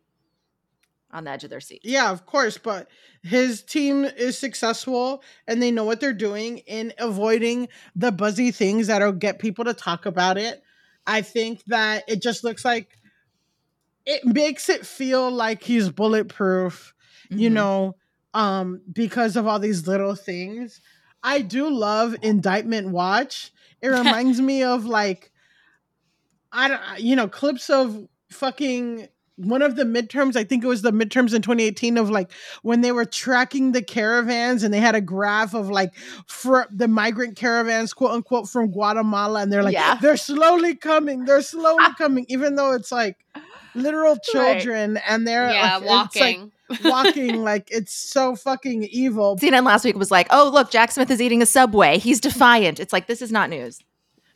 On 1.11 1.25
the 1.25 1.31
edge 1.33 1.43
of 1.43 1.51
their 1.51 1.61
seat. 1.61 1.81
Yeah, 1.83 2.12
of 2.12 2.25
course, 2.25 2.57
but 2.57 2.88
his 3.25 3.65
team 3.65 4.05
is 4.05 4.38
successful 4.38 5.25
and 5.49 5.61
they 5.61 5.73
know 5.73 5.85
what 5.85 5.99
they're 5.99 6.12
doing 6.12 6.59
in 6.59 6.93
avoiding 6.99 7.67
the 7.97 8.12
buzzy 8.12 8.53
things 8.53 8.87
that'll 8.87 9.11
get 9.11 9.41
people 9.41 9.65
to 9.65 9.75
talk 9.75 10.07
about 10.07 10.38
it. 10.38 10.62
I 11.07 11.23
think 11.23 11.65
that 11.67 12.05
it 12.09 12.23
just 12.23 12.45
looks 12.45 12.65
like 12.65 12.99
it 14.05 14.25
makes 14.25 14.69
it 14.69 14.87
feel 14.87 15.31
like 15.31 15.62
he's 15.62 15.91
bulletproof, 15.91 16.95
you 17.37 17.51
Mhm. 17.51 17.51
know, 17.51 17.97
um 18.35 18.81
because 18.93 19.37
of 19.37 19.47
all 19.47 19.59
these 19.59 19.87
little 19.87 20.15
things. 20.15 20.81
I 21.23 21.41
do 21.43 21.69
love 21.71 22.17
indictment 22.23 22.88
watch. 22.88 23.53
It 23.81 23.88
reminds 23.88 24.41
me 24.41 24.62
of 24.62 24.85
like 24.87 25.31
I 26.53 26.69
don't 26.69 27.01
you 27.01 27.17
know 27.17 27.29
clips 27.29 27.71
of 27.71 28.07
fucking 28.31 29.09
one 29.37 29.62
of 29.62 29.77
the 29.77 29.85
midterms 29.85 30.37
i 30.37 30.45
think 30.45 30.62
it 30.62 30.66
was 30.66 30.83
the 30.83 30.92
midterms 30.92 31.35
in 31.35 31.40
2018 31.42 31.97
of 31.97 32.11
like 32.11 32.31
when 32.62 32.81
they 32.83 32.92
were 32.92 33.05
tracking 33.05 33.73
the 33.73 33.83
caravans 33.83 34.62
and 34.62 34.73
they 34.75 34.79
had 34.79 34.95
a 34.95 35.01
graph 35.01 35.55
of 35.55 35.68
like 35.71 35.95
for 36.27 36.66
the 36.71 36.87
migrant 36.87 37.37
caravans 37.37 37.95
quote 37.95 38.11
unquote 38.12 38.49
from 38.49 38.71
guatemala 38.71 39.40
and 39.42 39.53
they're 39.53 39.62
like 39.62 39.73
Yeah. 39.75 39.95
they're 39.97 40.16
slowly 40.16 40.75
coming 40.75 41.25
they're 41.25 41.42
slowly 41.42 41.85
coming 41.99 42.27
even 42.29 42.57
though 42.57 42.73
it's 42.73 42.92
like 42.92 43.16
literal 43.75 44.16
children 44.33 44.99
and 45.09 45.27
they're 45.27 45.51
yeah 45.51 45.77
like, 45.79 46.07
it's 46.07 46.16
like 46.21 46.37
walking 46.38 46.53
walking 46.85 47.42
like 47.42 47.68
it's 47.71 47.95
so 47.95 48.35
fucking 48.37 48.85
evil 48.85 49.37
CNN 49.37 49.64
last 49.64 49.85
week 49.85 49.97
was 49.97 50.11
like, 50.11 50.27
"Oh, 50.31 50.51
look, 50.53 50.71
Jack 50.71 50.90
Smith 50.90 51.11
is 51.11 51.21
eating 51.21 51.42
a 51.42 51.47
Subway. 51.47 51.99
He's 51.99 52.18
defiant." 52.18 52.81
It's 52.81 52.95
like 52.95 53.09
this 53.09 53.21
is 53.21 53.31
not 53.31 53.51
news. 53.51 53.81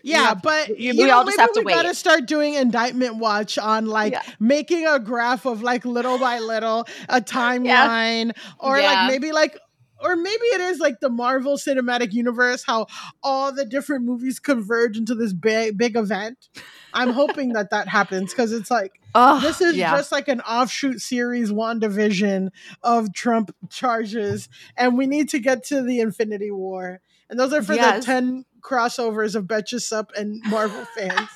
Yeah, 0.06 0.26
have- 0.28 0.42
but 0.42 0.68
we- 0.68 0.76
you 0.78 0.92
we 0.96 1.04
know, 1.04 1.18
all 1.18 1.24
just 1.24 1.38
have 1.40 1.52
to 1.52 1.62
we 1.62 1.72
gotta 1.72 1.94
start 1.94 2.26
doing 2.26 2.54
indictment 2.54 3.16
watch 3.16 3.58
on 3.58 3.86
like 3.86 4.12
Yeah. 4.12 4.22
making 4.40 4.86
a 4.86 4.98
graph 4.98 5.44
of 5.46 5.62
like 5.62 5.84
little 5.84 6.18
by 6.18 6.38
little 6.38 6.86
a 7.08 7.20
timeline, 7.36 8.32
or 8.58 8.78
Yeah. 8.78 8.86
like 9.06 9.10
maybe 9.10 9.32
like. 9.32 9.58
Or 9.98 10.14
maybe 10.14 10.44
it 10.52 10.60
is 10.60 10.78
like 10.78 11.00
the 11.00 11.08
Marvel 11.08 11.56
Cinematic 11.56 12.12
Universe, 12.12 12.62
how 12.66 12.86
all 13.22 13.50
the 13.50 13.64
different 13.64 14.04
movies 14.04 14.38
converge 14.38 14.98
into 14.98 15.14
this 15.14 15.32
big, 15.32 15.78
big 15.78 15.96
event. 15.96 16.50
I'm 16.92 17.14
hoping 17.14 17.54
that 17.54 17.70
that 17.70 17.88
happens 17.88 18.30
because 18.30 18.52
it's 18.52 18.70
like 18.70 19.00
Oh, 19.14 19.40
this 19.40 19.62
is 19.62 19.74
yeah. 19.74 19.96
just 19.96 20.12
like 20.12 20.28
an 20.28 20.42
offshoot 20.42 21.00
series, 21.00 21.50
WandaVision 21.50 22.50
of 22.82 23.14
Trump 23.14 23.56
charges, 23.70 24.50
and 24.76 24.98
we 24.98 25.06
need 25.06 25.30
to 25.30 25.38
get 25.38 25.64
to 25.68 25.80
the 25.82 26.00
Infinity 26.00 26.50
War. 26.50 27.00
And 27.30 27.40
those 27.40 27.54
are 27.54 27.62
for 27.62 27.72
Yes. 27.72 28.00
the 28.00 28.06
10 28.12 28.44
crossovers 28.66 29.34
of 29.34 29.44
Betches 29.44 29.92
Up 29.92 30.12
and 30.16 30.42
Marvel 30.44 30.84
fans. 30.96 31.28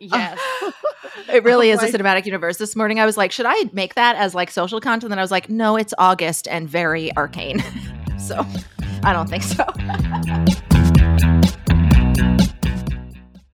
yes 0.00 0.38
It 1.28 1.42
really 1.44 1.70
Oh 1.70 1.74
is 1.74 1.82
a 1.82 1.86
cinematic 1.86 2.26
universe. 2.26 2.58
This 2.58 2.76
morning 2.76 3.00
I 3.00 3.06
was 3.06 3.16
like, 3.16 3.32
should 3.32 3.46
I 3.46 3.70
make 3.72 3.94
that 3.94 4.16
as 4.16 4.34
like 4.34 4.50
social 4.50 4.80
content? 4.80 5.12
And 5.12 5.20
I 5.20 5.22
was 5.22 5.30
like, 5.30 5.48
no, 5.48 5.76
it's 5.76 5.94
August 5.98 6.48
and 6.48 6.68
very 6.68 7.14
arcane. 7.16 7.62
so 8.18 8.46
I 9.02 9.12
don't 9.12 9.28
think 9.28 9.42
so. 9.42 10.73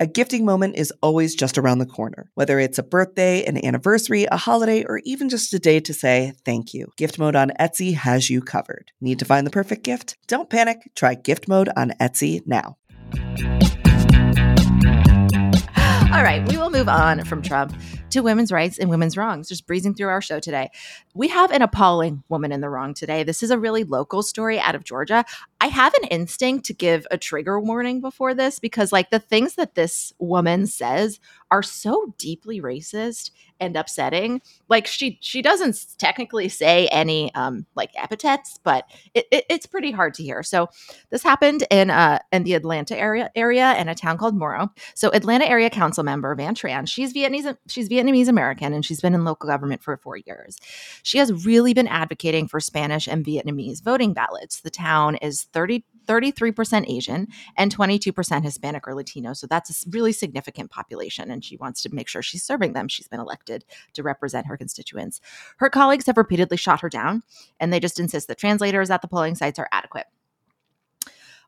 A 0.00 0.06
gifting 0.06 0.44
moment 0.44 0.76
is 0.76 0.92
always 1.02 1.34
just 1.34 1.58
around 1.58 1.78
the 1.78 1.86
corner, 1.86 2.30
whether 2.34 2.60
it's 2.60 2.78
a 2.78 2.84
birthday, 2.84 3.44
an 3.44 3.64
anniversary, 3.64 4.28
a 4.30 4.36
holiday, 4.36 4.84
or 4.84 5.00
even 5.04 5.28
just 5.28 5.52
a 5.52 5.58
day 5.58 5.80
to 5.80 5.92
say 5.92 6.34
thank 6.44 6.72
you. 6.72 6.92
Gift 6.96 7.18
mode 7.18 7.34
on 7.34 7.50
Etsy 7.58 7.94
has 7.94 8.30
you 8.30 8.40
covered. 8.40 8.92
Need 9.00 9.18
to 9.18 9.24
find 9.24 9.44
the 9.44 9.50
perfect 9.50 9.82
gift? 9.82 10.16
Don't 10.28 10.48
panic. 10.48 10.88
Try 10.94 11.16
gift 11.16 11.48
mode 11.48 11.68
on 11.76 11.94
Etsy 12.00 12.46
now. 12.46 12.76
All 16.14 16.22
right, 16.22 16.48
we 16.48 16.56
will 16.56 16.70
move 16.70 16.88
on 16.88 17.24
from 17.24 17.42
Trump 17.42 17.74
to 18.10 18.20
women's 18.20 18.50
rights 18.50 18.78
and 18.78 18.88
women's 18.90 19.16
wrongs, 19.16 19.48
just 19.48 19.66
breezing 19.66 19.94
through 19.94 20.08
our 20.08 20.22
show 20.22 20.40
today. 20.40 20.70
We 21.14 21.28
have 21.28 21.50
an 21.50 21.62
appalling 21.62 22.22
woman 22.28 22.52
in 22.52 22.60
the 22.60 22.70
wrong 22.70 22.94
today. 22.94 23.22
This 23.22 23.42
is 23.42 23.50
a 23.50 23.58
really 23.58 23.84
local 23.84 24.22
story 24.22 24.58
out 24.58 24.74
of 24.74 24.84
Georgia. 24.84 25.24
I 25.60 25.66
have 25.66 25.92
an 25.94 26.08
instinct 26.08 26.66
to 26.66 26.72
give 26.72 27.06
a 27.10 27.18
trigger 27.18 27.60
warning 27.60 28.00
before 28.00 28.34
this 28.34 28.58
because, 28.58 28.92
like, 28.92 29.10
the 29.10 29.18
things 29.18 29.56
that 29.56 29.74
this 29.74 30.12
woman 30.18 30.66
says 30.66 31.20
are 31.50 31.62
so 31.62 32.14
deeply 32.18 32.60
racist 32.60 33.30
and 33.60 33.76
upsetting. 33.76 34.40
Like, 34.68 34.86
she 34.86 35.18
she 35.20 35.42
doesn't 35.42 35.98
technically 35.98 36.48
say 36.48 36.86
any 36.88 37.34
um 37.34 37.66
like 37.74 37.90
epithets, 37.96 38.60
but 38.62 38.84
it, 39.14 39.26
it, 39.32 39.44
it's 39.50 39.66
pretty 39.66 39.90
hard 39.90 40.14
to 40.14 40.22
hear. 40.22 40.42
So, 40.42 40.68
this 41.10 41.22
happened 41.22 41.64
in 41.70 41.90
uh 41.90 42.20
in 42.30 42.44
the 42.44 42.54
Atlanta 42.54 42.96
area 42.96 43.30
area 43.34 43.76
in 43.78 43.88
a 43.88 43.94
town 43.94 44.16
called 44.18 44.36
Morrow. 44.36 44.70
So, 44.94 45.10
Atlanta 45.10 45.46
area 45.46 45.70
council 45.70 46.04
member 46.04 46.34
Van 46.34 46.54
Tran, 46.54 46.86
she's 46.88 47.12
Vietnamese 47.12 47.56
she's 47.66 47.88
Vietnamese 47.88 47.98
American 48.28 48.72
and 48.72 48.84
she's 48.84 49.00
been 49.00 49.14
in 49.14 49.24
local 49.24 49.48
government 49.48 49.82
for 49.82 49.96
four 49.96 50.16
years. 50.16 50.58
She 51.02 51.18
has 51.18 51.44
really 51.44 51.74
been 51.74 51.88
advocating 51.88 52.48
for 52.48 52.60
Spanish 52.60 53.06
and 53.06 53.24
Vietnamese 53.24 53.82
voting 53.82 54.12
ballots. 54.12 54.60
The 54.60 54.70
town 54.70 55.16
is 55.16 55.44
30, 55.52 55.84
33% 56.06 56.88
Asian 56.88 57.28
and 57.56 57.74
22% 57.74 58.42
Hispanic 58.42 58.88
or 58.88 58.94
Latino. 58.94 59.32
So 59.32 59.46
that's 59.46 59.70
a 59.70 59.90
really 59.90 60.12
significant 60.12 60.70
population. 60.70 61.30
And 61.30 61.44
she 61.44 61.56
wants 61.56 61.82
to 61.82 61.94
make 61.94 62.08
sure 62.08 62.22
she's 62.22 62.42
serving 62.42 62.72
them. 62.72 62.88
She's 62.88 63.08
been 63.08 63.20
elected 63.20 63.64
to 63.94 64.02
represent 64.02 64.46
her 64.46 64.56
constituents. 64.56 65.20
Her 65.58 65.70
colleagues 65.70 66.06
have 66.06 66.16
repeatedly 66.16 66.56
shot 66.56 66.80
her 66.80 66.88
down, 66.88 67.22
and 67.60 67.72
they 67.72 67.80
just 67.80 68.00
insist 68.00 68.28
that 68.28 68.38
translators 68.38 68.90
at 68.90 69.02
the 69.02 69.08
polling 69.08 69.34
sites 69.34 69.58
are 69.58 69.68
adequate. 69.72 70.06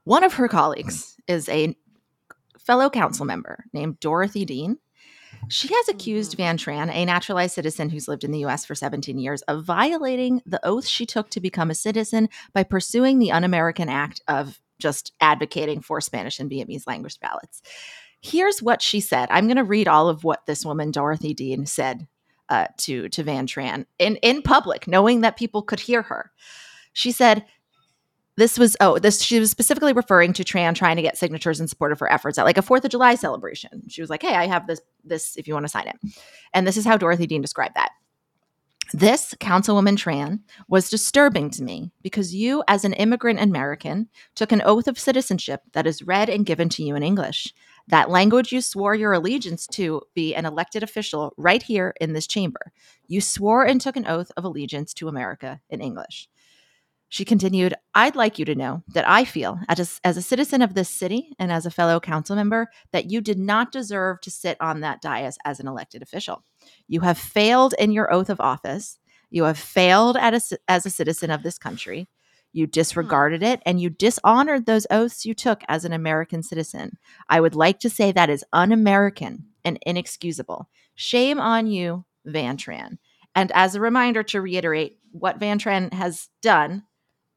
One 0.05 0.25
of 0.25 0.35
her 0.35 0.49
colleagues 0.49 1.17
is 1.27 1.49
a 1.49 1.77
fellow 2.59 2.91
council 2.91 3.27
member 3.27 3.65
named 3.73 4.01
Dorothy 4.01 4.45
Dean. 4.45 4.79
She 5.49 5.69
has 5.69 5.89
accused 5.89 6.37
Van 6.37 6.59
Tran, 6.59 6.91
a 6.93 7.05
naturalized 7.05 7.55
citizen 7.55 7.89
who's 7.89 8.09
lived 8.09 8.25
in 8.25 8.31
the 8.31 8.45
US 8.47 8.65
for 8.65 8.75
17 8.75 9.19
years, 9.19 9.43
of 9.43 9.65
violating 9.65 10.43
the 10.47 10.65
oath 10.65 10.87
she 10.87 11.07
took 11.07 11.31
to 11.31 11.41
become 11.41 11.71
a 11.71 11.75
citizen 11.75 12.29
by 12.53 12.63
pursuing 12.63 13.19
the 13.19 13.33
un 13.33 13.45
American 13.45 13.89
act 13.89 14.21
of 14.29 14.61
just 14.79 15.13
advocating 15.21 15.81
for 15.81 16.01
Spanish 16.01 16.41
and 16.41 16.51
Vietnamese 16.51 16.87
language 16.87 17.19
ballots. 17.21 17.63
Here's 18.21 18.63
what 18.63 18.83
she 18.83 19.01
said. 19.01 19.29
I'm 19.31 19.47
going 19.47 19.57
to 19.57 19.65
read 19.65 19.89
all 19.89 20.09
of 20.09 20.25
what 20.25 20.47
this 20.47 20.65
woman, 20.65 20.91
Dorothy 20.91 21.35
Dean, 21.35 21.67
said 21.67 22.07
uh, 22.49 22.67
to, 22.79 23.09
to 23.11 23.23
Van 23.23 23.47
Tran 23.47 23.87
in, 23.99 24.17
in 24.17 24.43
public, 24.43 24.87
knowing 24.87 25.23
that 25.23 25.37
people 25.37 25.63
could 25.63 25.81
hear 25.81 26.03
her. 26.03 26.31
She 26.93 27.13
said, 27.13 27.45
this 28.37 28.59
was 28.59 28.77
oh 28.81 28.99
this 28.99 29.23
she 29.23 29.39
was 29.39 29.51
specifically 29.51 29.93
referring 29.93 30.33
to 30.35 30.45
Tran 30.45 30.75
trying 30.75 30.97
to 30.97 31.03
get 31.03 31.19
signatures 31.19 31.61
in 31.61 31.69
support 31.69 31.93
of 31.93 32.01
her 32.01 32.11
efforts 32.11 32.39
at 32.39 32.45
like 32.45 32.59
a 32.59 32.63
Fourth 32.63 32.85
of 32.85 32.91
July 32.91 33.15
celebration. 33.15 33.83
She 33.89 34.01
was 34.01 34.11
like, 34.11 34.23
"Hey, 34.23 34.35
I 34.35 34.47
have 34.47 34.67
this 34.67 34.81
this 35.05 35.37
if 35.37 35.47
you 35.47 35.55
want 35.55 35.65
to 35.65 35.71
sign 35.71 35.89
it," 35.89 35.97
and 36.55 36.67
this 36.67 36.77
is 36.77 36.85
how 36.85 36.97
Dorothy 36.97 37.27
Dean 37.27 37.43
described 37.43 37.75
that. 37.75 37.91
This 38.93 39.35
Councilwoman 39.39 39.97
Tran 39.97 40.41
was 40.69 40.91
disturbing 40.91 41.51
to 41.51 41.63
me 41.63 41.93
because 42.03 42.35
you, 42.35 42.65
as 42.67 42.85
an 42.85 42.93
immigrant 42.95 43.41
American, 43.41 44.09
took 44.35 44.51
an 44.51 44.63
oath 44.65 44.89
of 44.89 44.99
citizenship 44.99 45.63
that 45.75 45.87
is 45.87 46.03
read 46.03 46.29
and 46.29 46.45
given 46.45 46.69
to 46.71 46.83
you 46.83 46.97
in 46.97 47.05
English. 47.05 47.55
That 47.87 48.11
language 48.11 48.51
you 48.51 48.61
swore 48.61 48.97
your 48.97 49.13
allegiance 49.13 49.69
to 49.69 50.03
be 50.15 50.35
an 50.35 50.45
elected 50.45 50.83
official 50.83 51.35
right 51.37 51.63
here 51.63 51.95
in 52.01 52.15
this 52.15 52.27
chamber. 52.27 52.73
You 53.07 53.21
swore 53.21 53.65
and 53.65 53.81
took 53.81 53.97
an 53.97 54.09
oath 54.09 54.33
of 54.37 54.45
allegiance 54.45 54.93
to 54.95 55.09
America 55.09 55.61
in 55.71 55.81
English. 55.81 56.29
She 57.11 57.25
continued, 57.25 57.75
I'd 57.93 58.15
like 58.15 58.39
you 58.39 58.45
to 58.45 58.55
know 58.55 58.85
that 58.95 59.07
I 59.07 59.25
feel, 59.25 59.59
as 59.69 60.01
a, 60.05 60.07
as 60.07 60.17
a 60.17 60.23
citizen 60.23 60.63
of 60.63 60.75
this 60.75 60.89
city 60.89 61.35
and 61.41 61.51
as 61.51 61.67
a 61.67 61.71
fellow 61.71 61.99
council 61.99 62.37
member, 62.37 62.71
that 62.93 63.11
you 63.11 63.21
did 63.21 63.37
not 63.37 63.73
deserve 63.73 64.21
to 64.21 64.31
sit 64.31 64.57
on 64.61 64.81
that 64.81 65.03
dais 65.03 65.37
as 65.45 65.59
an 65.59 65.67
elected 65.67 66.03
official. 66.03 66.45
You 66.87 67.01
have 67.01 67.19
failed 67.19 67.75
in 67.81 67.91
your 67.91 68.13
oath 68.15 68.31
of 68.31 68.41
office. 68.41 69.01
You 69.29 69.43
have 69.45 69.59
failed 69.59 70.17
a, 70.17 70.41
as 70.69 70.87
a 70.87 70.91
citizen 70.91 71.33
of 71.33 71.43
this 71.43 71.59
country. 71.59 72.09
You 72.53 72.67
hmm. 72.67 72.71
disregarded 72.71 73.43
it 73.43 73.61
and 73.67 73.81
you 73.81 73.91
dishonored 73.91 74.67
those 74.67 74.87
oaths 74.89 75.27
you 75.27 75.35
took 75.35 75.63
as 75.67 75.85
an 75.85 75.93
American 75.93 76.45
citizen. 76.45 76.97
I 77.29 77.41
would 77.41 77.57
like 77.57 77.81
to 77.81 77.91
say 77.91 78.13
that 78.13 78.31
is 78.31 78.45
un 78.53 78.71
American 78.71 79.47
and 79.65 79.81
inexcusable. 79.85 80.69
Shame 80.95 81.41
on 81.41 81.67
you, 81.67 82.05
Van 82.25 82.57
Tran. 82.57 82.99
And 83.35 83.51
as 83.53 83.75
a 83.75 83.81
reminder 83.81 84.23
to 84.23 84.41
reiterate 84.41 84.99
what 85.11 85.41
Van 85.41 85.59
Tran 85.59 85.93
has 85.93 86.29
done 86.41 86.85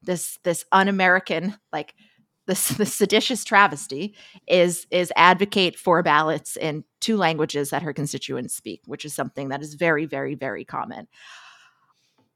this 0.04 0.38
this 0.42 0.64
un-American 0.72 1.56
like 1.72 1.94
this 2.46 2.68
the 2.76 2.86
seditious 2.86 3.44
travesty 3.44 4.14
is 4.46 4.86
is 4.90 5.12
advocate 5.16 5.78
for 5.78 6.02
ballots 6.02 6.56
in 6.56 6.84
two 7.00 7.16
languages 7.16 7.70
that 7.70 7.82
her 7.82 7.92
constituents 7.92 8.54
speak, 8.54 8.82
which 8.86 9.04
is 9.04 9.14
something 9.14 9.48
that 9.48 9.62
is 9.62 9.74
very 9.74 10.06
very 10.06 10.34
very 10.34 10.64
common. 10.64 11.08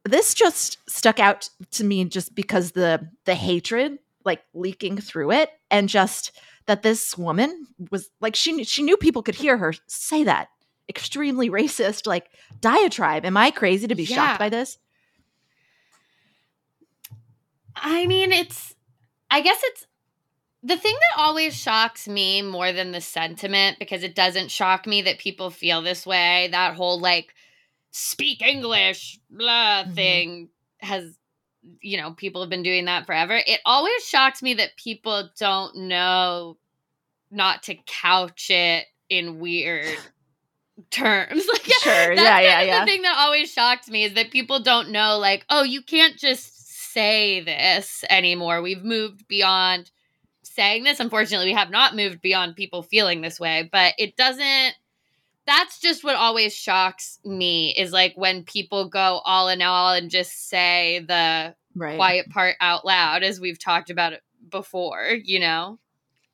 This 0.04 0.32
just 0.34 0.78
stuck 0.88 1.20
out 1.20 1.50
to 1.72 1.84
me 1.84 2.04
just 2.04 2.34
because 2.34 2.72
the 2.72 3.08
the 3.24 3.34
hatred 3.34 3.98
like 4.24 4.42
leaking 4.54 4.98
through 4.98 5.32
it 5.32 5.50
and 5.70 5.88
just 5.88 6.38
that 6.66 6.82
this 6.82 7.16
woman 7.16 7.66
was 7.90 8.10
like 8.20 8.36
she 8.36 8.64
she 8.64 8.82
knew 8.82 8.96
people 8.96 9.22
could 9.22 9.34
hear 9.34 9.56
her 9.56 9.74
say 9.86 10.24
that 10.24 10.48
extremely 10.88 11.50
racist 11.50 12.06
like 12.06 12.30
diatribe. 12.60 13.24
Am 13.24 13.36
I 13.36 13.50
crazy 13.50 13.86
to 13.86 13.94
be 13.94 14.04
yeah. 14.04 14.16
shocked 14.16 14.38
by 14.38 14.48
this? 14.48 14.78
I 17.82 18.06
mean, 18.06 18.32
it's, 18.32 18.74
I 19.30 19.40
guess 19.40 19.60
it's 19.62 19.86
the 20.62 20.76
thing 20.76 20.94
that 20.94 21.20
always 21.20 21.56
shocks 21.56 22.08
me 22.08 22.42
more 22.42 22.72
than 22.72 22.92
the 22.92 23.00
sentiment, 23.00 23.78
because 23.78 24.02
it 24.02 24.14
doesn't 24.14 24.50
shock 24.50 24.86
me 24.86 25.02
that 25.02 25.18
people 25.18 25.50
feel 25.50 25.82
this 25.82 26.04
way. 26.04 26.48
That 26.50 26.74
whole 26.74 27.00
like 27.00 27.34
speak 27.90 28.42
English 28.42 29.18
blah 29.30 29.82
mm-hmm. 29.82 29.92
thing 29.92 30.48
has, 30.80 31.16
you 31.80 31.96
know, 31.96 32.12
people 32.12 32.42
have 32.42 32.50
been 32.50 32.62
doing 32.62 32.86
that 32.86 33.06
forever. 33.06 33.40
It 33.46 33.60
always 33.64 34.04
shocks 34.04 34.42
me 34.42 34.54
that 34.54 34.76
people 34.76 35.30
don't 35.38 35.76
know 35.76 36.56
not 37.30 37.64
to 37.64 37.76
couch 37.86 38.50
it 38.50 38.86
in 39.08 39.38
weird 39.38 39.96
terms. 40.90 41.46
Like, 41.52 41.64
sure, 41.64 42.12
yeah, 42.14 42.40
yeah, 42.40 42.62
yeah. 42.62 42.80
The 42.80 42.86
thing 42.86 43.02
that 43.02 43.16
always 43.18 43.52
shocked 43.52 43.88
me 43.88 44.04
is 44.04 44.14
that 44.14 44.30
people 44.30 44.60
don't 44.60 44.90
know, 44.90 45.18
like, 45.18 45.44
oh, 45.50 45.62
you 45.62 45.82
can't 45.82 46.16
just 46.16 46.57
say 46.92 47.40
this 47.40 48.04
anymore. 48.10 48.62
We've 48.62 48.84
moved 48.84 49.26
beyond 49.28 49.90
saying 50.42 50.84
this. 50.84 51.00
Unfortunately, 51.00 51.46
we 51.46 51.54
have 51.54 51.70
not 51.70 51.96
moved 51.96 52.20
beyond 52.20 52.56
people 52.56 52.82
feeling 52.82 53.20
this 53.20 53.38
way, 53.38 53.68
but 53.70 53.94
it 53.98 54.16
doesn't 54.16 54.74
that's 55.48 55.80
just 55.80 56.04
what 56.04 56.14
always 56.14 56.54
shocks 56.54 57.18
me 57.24 57.74
is 57.74 57.90
like 57.90 58.12
when 58.16 58.44
people 58.44 58.86
go 58.86 59.22
all 59.24 59.48
in 59.48 59.62
all 59.62 59.94
and 59.94 60.10
just 60.10 60.48
say 60.48 61.02
the 61.08 61.54
right. 61.74 61.96
quiet 61.96 62.28
part 62.28 62.54
out 62.60 62.84
loud 62.84 63.22
as 63.22 63.40
we've 63.40 63.58
talked 63.58 63.88
about 63.88 64.12
it 64.12 64.20
before, 64.50 65.16
you 65.24 65.40
know. 65.40 65.78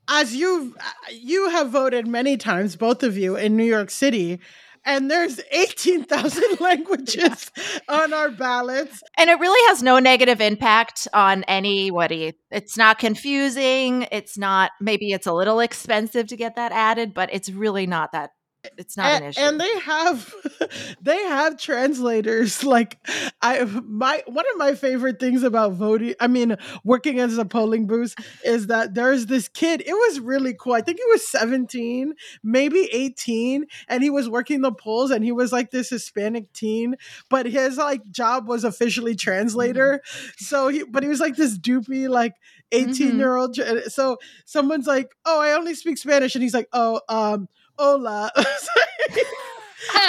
As 0.09 0.35
you 0.35 0.75
uh, 0.79 1.12
you 1.12 1.49
have 1.51 1.71
voted 1.71 2.09
many 2.09 2.37
times 2.37 2.75
both 2.75 3.05
of 3.05 3.17
you 3.17 3.37
in 3.37 3.57
New 3.57 3.64
York 3.64 3.88
City 3.88 4.40
and 4.85 5.11
there's 5.11 5.40
18,000 5.51 6.42
languages 6.61 7.51
on 7.88 8.12
our 8.12 8.31
ballots. 8.31 9.03
And 9.16 9.31
it 9.31 9.38
really 9.38 9.68
has 9.68 9.83
no 9.83 9.99
negative 9.99 10.40
impact 10.40 11.09
on 11.12 11.44
anybody. 11.44 12.35
It's 12.51 12.77
not 12.77 12.99
confusing. 12.99 14.07
It's 14.12 14.37
not, 14.37 14.73
maybe 14.81 15.12
it's 15.12 15.27
a 15.27 15.33
little 15.33 15.61
expensive 15.61 16.29
to 16.29 16.37
get 16.37 16.57
that 16.57 16.73
added, 16.73 17.14
but 17.14 17.31
it's 17.33 17.51
really 17.51 17.87
not 17.87 18.12
that 18.12 18.31
it's 18.77 18.96
not 18.96 19.07
and, 19.07 19.24
an 19.24 19.31
issue. 19.31 19.40
And 19.40 19.61
they 19.61 19.79
have 19.81 20.35
they 21.00 21.22
have 21.24 21.59
translators. 21.59 22.64
Like 22.64 22.98
I 23.42 23.64
my 23.64 24.22
one 24.27 24.44
of 24.53 24.57
my 24.57 24.74
favorite 24.74 25.20
things 25.20 25.42
about 25.42 25.72
voting, 25.72 26.14
I 26.20 26.27
mean, 26.27 26.57
working 26.85 27.20
as 27.20 27.38
a 27.38 27.44
polling 27.44 27.87
booth 27.87 28.14
is 28.44 28.68
that 28.68 28.94
there's 28.94 29.27
this 29.27 29.48
kid. 29.48 29.83
It 29.87 29.92
was 29.92 30.20
really 30.20 30.55
cool. 30.59 30.72
I 30.72 30.81
think 30.81 30.98
he 30.98 31.11
was 31.11 31.27
17, 31.29 32.14
maybe 32.42 32.88
18, 32.92 33.66
and 33.88 34.03
he 34.03 34.11
was 34.11 34.29
working 34.29 34.62
the 34.62 34.72
polls 34.72 35.11
and 35.11 35.24
he 35.24 35.33
was 35.33 35.53
like 35.53 35.70
this 35.70 35.90
Hispanic 35.90 36.53
teen, 36.53 36.96
but 37.31 37.46
his 37.46 37.77
like 37.77 38.11
job 38.11 38.48
was 38.48 38.64
officially 38.64 39.14
translator. 39.14 40.00
Mm-hmm. 40.05 40.44
So 40.44 40.68
he 40.68 40.85
but 40.85 41.03
he 41.03 41.09
was 41.09 41.20
like 41.20 41.37
this 41.37 41.59
doopy 41.59 42.09
like 42.09 42.35
18 42.72 42.92
mm-hmm. 42.92 43.18
year 43.18 43.37
old. 43.37 43.57
So 43.88 44.18
someone's 44.44 44.87
like, 44.87 45.14
"Oh, 45.24 45.40
I 45.40 45.53
only 45.53 45.74
speak 45.74 45.98
Spanish." 45.98 46.35
And 46.35 46.42
he's 46.42 46.55
like, 46.55 46.68
"Oh, 46.72 47.00
um 47.09 47.48
hola. 47.79 48.31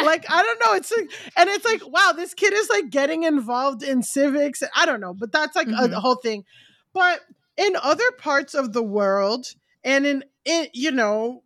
like 0.03 0.25
I 0.29 0.43
don't 0.43 0.59
know. 0.65 0.75
It's 0.75 0.91
like, 0.91 1.11
and 1.37 1.49
it's 1.49 1.65
like, 1.65 1.87
wow, 1.87 2.13
this 2.15 2.33
kid 2.33 2.53
is 2.53 2.69
like 2.69 2.89
getting 2.89 3.23
involved 3.23 3.83
in 3.83 4.03
civics. 4.03 4.63
I 4.75 4.85
don't 4.85 5.01
know, 5.01 5.13
but 5.13 5.31
that's 5.31 5.55
like 5.55 5.67
mm-hmm. 5.67 5.93
a, 5.93 5.99
whole 5.99 6.15
thing. 6.15 6.45
But 6.93 7.21
in 7.57 7.75
other 7.81 8.11
parts 8.17 8.53
of 8.53 8.73
the 8.73 8.83
world, 8.83 9.47
and 9.83 10.05
in 10.05 10.23
in 10.45 10.67
you 10.73 10.91
know, 10.91 11.43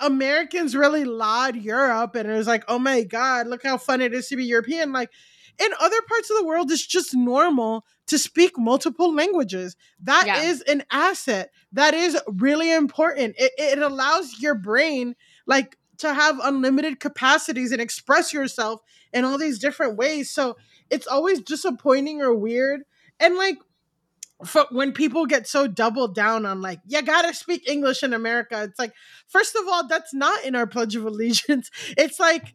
Americans 0.00 0.76
really 0.76 1.04
laud 1.04 1.56
Europe, 1.56 2.14
and 2.14 2.30
it 2.30 2.34
was 2.34 2.46
like, 2.46 2.64
oh 2.68 2.78
my 2.78 3.02
god, 3.02 3.46
look 3.46 3.62
how 3.62 3.78
fun 3.78 4.00
it 4.00 4.14
is 4.14 4.28
to 4.28 4.36
be 4.36 4.44
European. 4.44 4.92
Like 4.92 5.10
in 5.58 5.70
other 5.80 6.00
parts 6.08 6.30
of 6.30 6.38
the 6.38 6.44
world, 6.44 6.70
it's 6.70 6.86
just 6.86 7.14
normal 7.14 7.84
to 8.06 8.18
speak 8.18 8.58
multiple 8.58 9.14
languages. 9.14 9.76
That 10.02 10.24
yeah. 10.26 10.42
is 10.42 10.60
an 10.62 10.84
asset. 10.90 11.50
That 11.72 11.94
is 11.94 12.18
really 12.26 12.72
important. 12.72 13.36
It, 13.38 13.52
it 13.56 13.78
allows 13.78 14.40
your 14.40 14.54
brain 14.54 15.14
like 15.46 15.76
to 15.98 16.12
have 16.12 16.38
unlimited 16.42 17.00
capacities 17.00 17.72
and 17.72 17.80
express 17.80 18.32
yourself 18.32 18.80
in 19.12 19.24
all 19.24 19.38
these 19.38 19.58
different 19.58 19.96
ways. 19.96 20.30
So 20.30 20.56
it's 20.90 21.06
always 21.06 21.40
disappointing 21.40 22.20
or 22.20 22.34
weird. 22.34 22.82
And 23.20 23.36
like 23.36 23.58
for 24.44 24.66
when 24.70 24.92
people 24.92 25.26
get 25.26 25.46
so 25.46 25.68
doubled 25.68 26.14
down 26.14 26.44
on 26.44 26.60
like 26.60 26.80
you 26.86 27.00
gotta 27.02 27.32
speak 27.32 27.66
english 27.68 28.02
in 28.02 28.12
america 28.12 28.64
it's 28.64 28.80
like 28.80 28.92
first 29.28 29.54
of 29.54 29.62
all 29.68 29.86
that's 29.86 30.12
not 30.12 30.44
in 30.44 30.56
our 30.56 30.66
pledge 30.66 30.96
of 30.96 31.04
allegiance 31.06 31.70
it's 31.96 32.18
like 32.18 32.52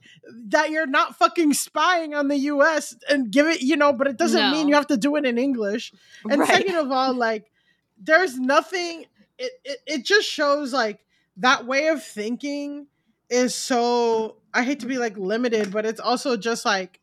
that 0.47 0.71
you're 0.71 0.85
not 0.85 1.15
fucking 1.17 1.53
spying 1.53 2.13
on 2.13 2.27
the 2.27 2.35
us 2.37 2.95
and 3.09 3.31
give 3.31 3.47
it 3.47 3.61
you 3.61 3.77
know 3.77 3.93
but 3.93 4.07
it 4.07 4.17
doesn't 4.17 4.51
mean 4.51 4.67
you 4.67 4.75
have 4.75 4.87
to 4.87 4.97
do 4.97 5.15
it 5.15 5.25
in 5.25 5.37
english 5.37 5.93
and 6.29 6.41
Right. 6.41 6.49
second 6.49 6.75
of 6.75 6.91
all 6.91 7.13
like 7.13 7.49
there's 7.97 8.37
nothing 8.37 9.05
it, 9.37 9.51
it 9.63 9.79
it 9.87 10.05
just 10.05 10.27
shows 10.27 10.73
like 10.73 10.99
that 11.39 11.65
way 11.65 11.87
of 11.87 12.03
thinking 12.03 12.87
is 13.29 13.53
so 13.55 14.37
i 14.53 14.63
hate 14.63 14.79
to 14.79 14.85
be 14.85 14.97
like 14.97 15.17
limited 15.17 15.71
but 15.71 15.85
it's 15.85 15.99
also 15.99 16.37
just 16.37 16.65
like 16.65 16.99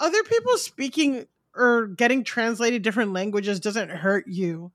other 0.00 0.22
people 0.24 0.56
speaking 0.56 1.26
or 1.54 1.86
getting 1.86 2.22
translated 2.24 2.82
different 2.82 3.12
languages 3.12 3.60
doesn't 3.60 3.90
hurt 3.90 4.26
you 4.26 4.70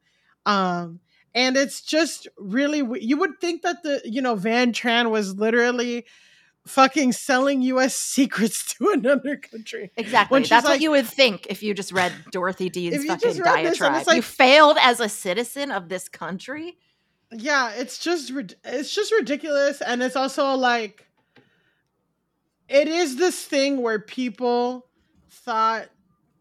um 0.46 1.00
and 1.34 1.56
it's 1.56 1.82
just 1.82 2.28
really 2.38 2.84
you 3.02 3.18
would 3.18 3.40
think 3.40 3.62
that 3.62 3.84
the 3.84 4.02
you 4.06 4.22
know 4.22 4.36
van 4.36 4.74
tran 4.74 5.10
was 5.10 5.36
literally 5.36 6.06
fucking 6.66 7.12
selling 7.12 7.62
us 7.64 7.96
secrets 8.16 8.76
to 8.76 8.90
another 8.90 9.38
country 9.38 9.92
Exactly. 9.98 10.42
That's 10.42 10.66
like- 10.66 10.66
what 10.76 10.82
you 10.82 10.92
would 10.92 11.08
think 11.08 11.48
if 11.50 11.64
you 11.64 11.74
just 11.74 11.92
read 11.92 12.14
Dorothy 12.32 12.70
Dean's 12.76 13.06
fucking 13.06 13.42
read 13.42 13.66
this 13.66 13.80
diatribe. 13.80 14.08
like- 14.08 14.16
you 14.16 14.22
failed 14.22 14.78
as 14.80 15.00
a 15.00 15.10
citizen 15.10 15.72
of 15.72 15.90
this 15.90 16.08
country. 16.08 16.78
Yeah 17.32 17.72
it's 17.72 17.98
just 17.98 18.32
it's 18.63 18.94
just 18.94 19.12
ridiculous 19.12 19.82
and 19.82 20.04
it's 20.04 20.15
also 20.15 20.54
like 20.56 21.08
it 22.67 22.88
is 22.88 23.17
this 23.17 23.44
thing 23.44 23.82
where 23.82 24.00
people 24.00 24.86
thought 25.30 25.88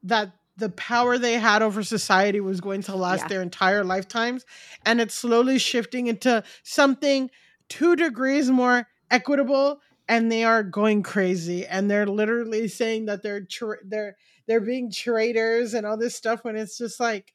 that 0.02 0.32
the 0.56 0.68
power 0.70 1.16
they 1.18 1.34
had 1.34 1.62
over 1.62 1.82
society 1.82 2.40
was 2.40 2.60
going 2.60 2.82
to 2.82 2.94
last 2.94 3.22
Yeah. 3.22 3.28
their 3.28 3.42
entire 3.42 3.84
lifetimes 3.84 4.44
and 4.84 5.00
it's 5.00 5.14
slowly 5.14 5.58
shifting 5.58 6.06
into 6.08 6.42
something 6.62 7.30
2 7.68 7.96
degrees 7.96 8.50
more 8.50 8.86
equitable 9.10 9.80
and 10.08 10.30
they 10.30 10.44
are 10.44 10.62
going 10.62 11.02
crazy 11.02 11.66
and 11.66 11.90
they're 11.90 12.06
literally 12.06 12.68
saying 12.68 13.06
that 13.06 13.22
they're 13.22 13.44
tra- 13.44 13.78
they're 13.86 14.16
they're 14.46 14.60
being 14.60 14.90
traitors 14.90 15.72
and 15.74 15.86
all 15.86 15.96
this 15.96 16.16
stuff 16.16 16.44
when 16.44 16.56
it's 16.56 16.76
just 16.76 16.98
like 16.98 17.32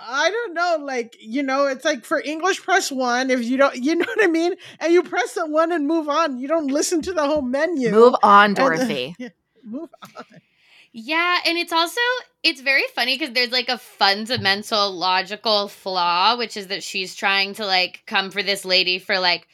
I 0.00 0.30
don't 0.30 0.54
know, 0.54 0.78
like 0.84 1.16
you 1.20 1.42
know, 1.42 1.66
it's 1.66 1.84
like 1.84 2.04
for 2.04 2.20
English, 2.20 2.62
press 2.62 2.90
one 2.92 3.30
if 3.30 3.42
you 3.44 3.56
don't, 3.56 3.76
you 3.82 3.96
know 3.96 4.06
what 4.06 4.24
I 4.24 4.28
mean, 4.28 4.54
and 4.80 4.92
you 4.92 5.02
press 5.02 5.34
the 5.34 5.46
one 5.46 5.72
and 5.72 5.86
move 5.86 6.08
on. 6.08 6.38
You 6.38 6.48
don't 6.48 6.68
listen 6.68 7.02
to 7.02 7.12
the 7.12 7.26
whole 7.26 7.42
menu. 7.42 7.90
Move 7.90 8.14
on, 8.22 8.46
And- 8.46 8.56
Dorothy. 8.56 9.14
yeah, 9.18 9.28
move 9.64 9.90
on. 10.02 10.24
Yeah, 10.92 11.38
and 11.46 11.58
it's 11.58 11.72
also 11.72 12.00
it's 12.42 12.60
very 12.60 12.84
funny 12.94 13.16
because 13.18 13.34
there's 13.34 13.52
like 13.52 13.68
a 13.68 13.78
fundamental 13.78 14.90
logical 14.90 15.68
flaw, 15.68 16.36
which 16.36 16.56
is 16.56 16.68
that 16.68 16.82
she's 16.82 17.14
trying 17.14 17.54
to 17.54 17.66
like 17.66 18.02
come 18.06 18.30
for 18.30 18.42
this 18.42 18.64
lady 18.64 18.98
for 18.98 19.18
like 19.18 19.46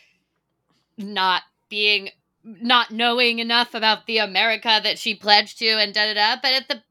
not 0.96 1.42
being 1.68 2.10
not 2.44 2.90
knowing 2.90 3.38
enough 3.40 3.74
about 3.74 4.06
the 4.06 4.18
America 4.18 4.80
that 4.82 4.98
she 4.98 5.14
pledged 5.14 5.58
to 5.58 5.66
and 5.66 5.92
da 5.92 6.06
da 6.06 6.14
da. 6.14 6.40
But 6.40 6.52
at 6.52 6.68
the 6.68 6.82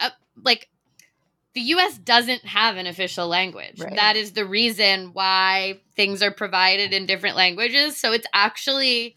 uh, 0.00 0.10
like 0.42 0.68
the 1.54 1.60
U.S. 1.60 1.98
doesn't 1.98 2.44
have 2.44 2.76
an 2.76 2.86
official 2.86 3.28
language. 3.28 3.80
Right. 3.80 3.94
That 3.94 4.16
is 4.16 4.32
the 4.32 4.44
reason 4.44 5.10
why 5.12 5.80
things 5.94 6.22
are 6.22 6.32
provided 6.32 6.92
in 6.92 7.06
different 7.06 7.36
languages. 7.36 7.96
So 7.96 8.12
it's 8.12 8.26
actually 8.34 9.16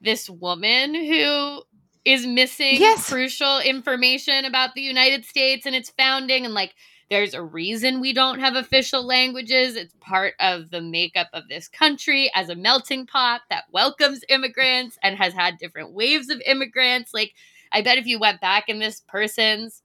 this 0.00 0.30
woman 0.30 0.94
who 0.94 1.62
is 2.04 2.26
missing 2.26 2.80
Yes. 2.80 3.08
crucial 3.08 3.60
information 3.60 4.44
about 4.44 4.74
the 4.74 4.80
United 4.80 5.24
States 5.24 5.66
and 5.66 5.74
its 5.74 5.90
founding 5.90 6.44
and 6.44 6.54
like 6.54 6.74
there's 7.10 7.34
a 7.34 7.42
reason 7.42 8.00
we 8.00 8.14
don't 8.14 8.40
have 8.40 8.54
official 8.56 9.04
languages. 9.06 9.76
It's 9.76 9.94
part 10.00 10.32
of 10.40 10.70
the 10.70 10.80
makeup 10.80 11.28
of 11.34 11.46
this 11.46 11.68
country 11.68 12.30
as 12.34 12.48
a 12.48 12.54
melting 12.54 13.06
pot 13.06 13.42
that 13.50 13.64
welcomes 13.70 14.24
immigrants 14.30 14.98
and 15.02 15.18
has 15.18 15.34
had 15.34 15.58
different 15.58 15.92
waves 15.92 16.30
of 16.30 16.40
immigrants. 16.46 17.12
Like, 17.12 17.34
I 17.70 17.82
bet 17.82 17.98
if 17.98 18.06
you 18.06 18.18
went 18.18 18.40
back 18.40 18.70
in 18.70 18.78
this 18.78 19.02
person's 19.06 19.82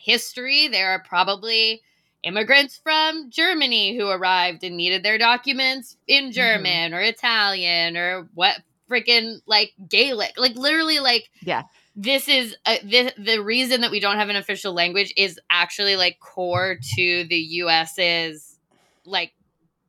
history, 0.00 0.68
there 0.68 0.90
are 0.90 1.02
probably 1.02 1.82
immigrants 2.22 2.78
from 2.82 3.30
Germany 3.30 3.96
who 3.96 4.08
arrived 4.08 4.64
and 4.64 4.76
needed 4.76 5.02
their 5.02 5.18
documents 5.18 5.96
in 6.06 6.32
German 6.32 6.92
or 6.92 7.00
Italian 7.00 7.96
or 7.96 8.28
what 8.34 8.60
freaking 8.90 9.38
like 9.46 9.72
Gaelic. 9.88 10.32
Like, 10.36 10.56
literally, 10.56 10.98
like, 10.98 11.30
Yeah. 11.42 11.62
this 11.96 12.28
is 12.28 12.56
uh, 12.66 12.76
the 12.84 13.12
the 13.18 13.42
reason 13.42 13.80
that 13.82 13.90
we 13.90 14.00
don't 14.00 14.16
have 14.16 14.28
an 14.28 14.36
official 14.36 14.72
language 14.72 15.12
is 15.16 15.38
actually 15.50 15.96
like 15.96 16.18
core 16.20 16.76
to 16.96 17.24
the 17.28 17.36
US's 17.36 18.58
like 19.04 19.32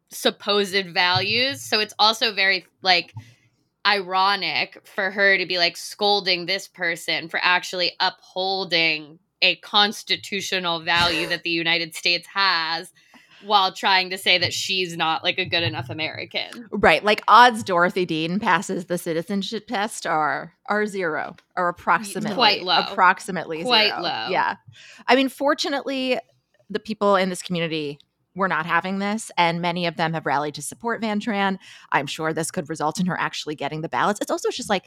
supposed 0.10 0.86
values. 0.88 1.62
So 1.62 1.80
it's 1.80 1.94
also 2.00 2.34
very 2.34 2.66
like 2.82 3.14
ironic 3.86 4.80
for 4.86 5.10
her 5.12 5.38
to 5.38 5.46
be 5.46 5.58
like 5.58 5.76
scolding 5.76 6.46
this 6.46 6.68
person 6.68 7.30
for 7.30 7.40
actually 7.42 7.94
upholding 8.00 9.20
a 9.42 9.56
constitutional 9.58 10.80
value 10.80 11.28
that 11.28 11.44
the 11.44 11.50
United 11.50 11.96
States 11.96 12.28
has 12.34 12.92
while 13.44 13.74
trying 13.74 14.10
to 14.12 14.18
say 14.18 14.38
that 14.38 14.54
she's 14.54 14.96
not 14.96 15.24
like 15.24 15.40
a 15.40 15.46
good 15.46 15.64
enough 15.64 15.90
American. 15.90 16.68
Right. 16.72 17.04
Like 17.04 17.24
odds 17.28 17.64
Dorothy 17.64 18.06
Dean 18.06 18.40
passes 18.40 18.86
the 18.86 18.98
citizenship 18.98 19.68
test 19.68 20.06
are 20.06 20.54
are 20.68 20.86
zero 20.86 21.36
or 21.58 21.70
approximately 21.70 22.36
Quite 22.36 22.64
low. 22.64 22.80
Approximately 22.80 23.64
Quite 23.64 23.90
zero. 23.90 24.02
low. 24.02 24.28
Yeah. 24.30 24.56
I 25.08 25.16
mean, 25.16 25.30
fortunately, 25.30 26.20
the 26.70 26.80
people 26.80 27.16
in 27.16 27.30
this 27.30 27.42
community 27.42 28.00
were 28.34 28.48
not 28.48 28.66
having 28.66 29.00
this, 29.00 29.30
and 29.38 29.62
many 29.62 29.86
of 29.86 29.98
them 29.98 30.14
have 30.14 30.26
rallied 30.26 30.56
to 30.56 30.62
support 30.62 31.02
Van 31.02 31.20
Tran. 31.20 31.58
I'm 31.92 32.08
sure 32.08 32.32
this 32.32 32.50
could 32.50 32.70
result 32.70 33.00
in 33.00 33.06
her 33.08 33.20
actually 33.20 33.56
getting 33.56 33.82
the 33.82 33.90
ballots. 33.90 34.22
It's 34.22 34.32
also 34.32 34.50
just 34.52 34.70
like 34.70 34.86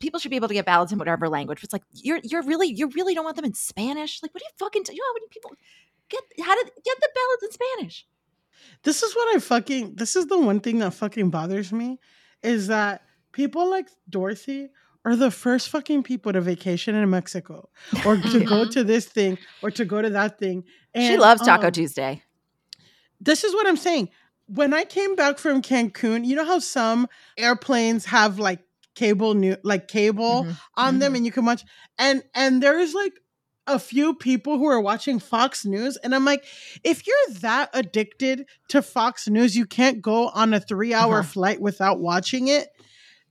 people 0.00 0.18
should 0.20 0.30
be 0.30 0.36
able 0.36 0.48
to 0.48 0.54
get 0.54 0.66
ballots 0.66 0.92
in 0.92 0.98
whatever 0.98 1.28
language. 1.28 1.62
It's 1.62 1.72
like 1.72 1.82
you're 1.92 2.20
you're 2.22 2.42
really 2.42 2.68
you 2.68 2.88
really 2.88 3.14
don't 3.14 3.24
want 3.24 3.36
them 3.36 3.44
in 3.44 3.54
Spanish. 3.54 4.22
Like, 4.22 4.32
what 4.34 4.40
do 4.40 4.44
you 4.44 4.56
fucking 4.58 4.82
do? 4.84 4.92
You 4.92 4.98
know 4.98 5.08
how 5.08 5.14
many 5.14 5.26
people 5.30 5.50
get 6.08 6.46
how 6.46 6.54
to 6.54 6.70
get 6.84 6.96
the 7.00 7.08
ballots 7.14 7.42
in 7.44 7.52
Spanish? 7.52 8.06
This 8.82 9.02
is 9.02 9.14
what 9.14 9.36
I 9.36 9.38
fucking. 9.38 9.94
This 9.96 10.16
is 10.16 10.26
the 10.26 10.38
one 10.38 10.60
thing 10.60 10.78
that 10.80 10.94
fucking 10.94 11.30
bothers 11.30 11.72
me, 11.72 11.98
is 12.42 12.68
that 12.68 13.02
people 13.32 13.68
like 13.70 13.88
Dorothy 14.08 14.70
are 15.04 15.14
the 15.14 15.30
first 15.30 15.68
fucking 15.68 16.02
people 16.02 16.32
to 16.32 16.40
vacation 16.40 16.94
in 16.96 17.08
Mexico 17.08 17.68
or 18.04 18.16
to 18.32 18.44
go 18.44 18.68
to 18.68 18.82
this 18.82 19.06
thing 19.06 19.38
or 19.62 19.70
to 19.70 19.84
go 19.84 20.02
to 20.02 20.10
that 20.10 20.38
thing. 20.38 20.64
she 20.96 21.16
loves 21.16 21.42
Taco 21.42 21.68
um, 21.68 21.72
Tuesday. 21.72 22.22
this 23.20 23.44
is 23.44 23.54
what 23.54 23.66
I'm 23.66 23.76
saying. 23.76 24.10
When 24.48 24.74
I 24.74 24.84
came 24.84 25.16
back 25.16 25.38
from 25.38 25.62
Cancun, 25.62 26.24
you 26.24 26.36
know 26.36 26.44
how 26.44 26.58
some 26.58 27.08
airplanes 27.36 28.06
have 28.06 28.38
like 28.38 28.60
cable 28.96 29.34
new 29.34 29.56
like 29.62 29.86
cable 29.88 30.42
Mhm. 30.44 30.56
on 30.76 30.98
them 30.98 31.14
and 31.14 31.24
you 31.24 31.30
can 31.30 31.44
watch 31.44 31.62
and 31.98 32.22
and 32.34 32.60
there's 32.62 32.92
like 32.94 33.12
a 33.68 33.78
few 33.78 34.14
people 34.14 34.58
who 34.58 34.66
are 34.66 34.80
watching 34.80 35.18
Fox 35.20 35.64
News 35.64 35.96
and 35.98 36.14
I'm 36.14 36.24
like 36.24 36.44
if 36.82 37.06
you're 37.06 37.34
that 37.40 37.70
addicted 37.74 38.46
to 38.70 38.82
Fox 38.82 39.28
News 39.28 39.54
you 39.56 39.66
can't 39.66 40.00
go 40.02 40.28
on 40.28 40.52
a 40.54 40.60
3-hour 40.60 41.20
Uh-huh. 41.20 41.22
flight 41.28 41.60
without 41.60 42.00
watching 42.00 42.48
it. 42.48 42.68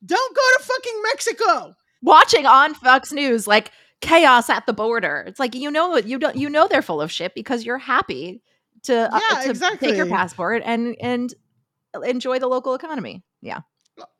Don't 0.05 0.35
go 0.35 0.41
to 0.57 0.63
fucking 0.63 1.01
Mexico. 1.11 1.73
watching 2.01 2.45
on 2.45 2.73
Fox 2.75 3.11
News 3.11 3.47
like 3.47 3.71
chaos 4.01 4.49
at 4.49 4.65
the 4.67 4.73
border. 4.73 5.23
It's 5.25 5.39
like 5.39 5.55
you 5.55 5.71
know 5.71 5.97
you 5.97 6.19
don't 6.19 6.35
you 6.35 6.49
know 6.49 6.67
they're 6.67 6.81
full 6.83 7.01
of 7.01 7.11
shit 7.11 7.33
because 7.33 7.65
you're 7.65 7.79
happy 7.79 8.43
to, 8.83 9.11
uh, 9.11 9.19
Yeah, 9.31 9.51
to 9.53 9.77
take 9.77 9.95
your 9.95 10.05
passport 10.05 10.61
and 10.63 10.95
and 11.01 11.33
enjoy 12.03 12.37
the 12.39 12.47
local 12.47 12.75
economy. 12.75 13.23
Yeah. 13.41 13.61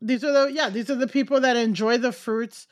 These 0.01 0.23
are 0.23 0.31
the 0.31 0.53
yeah, 0.53 0.69
these 0.69 0.89
are 0.89 0.95
the 0.95 1.07
people 1.07 1.39
that 1.41 1.57
enjoy 1.57 1.97
the 1.97 2.11
fruits, 2.11 2.67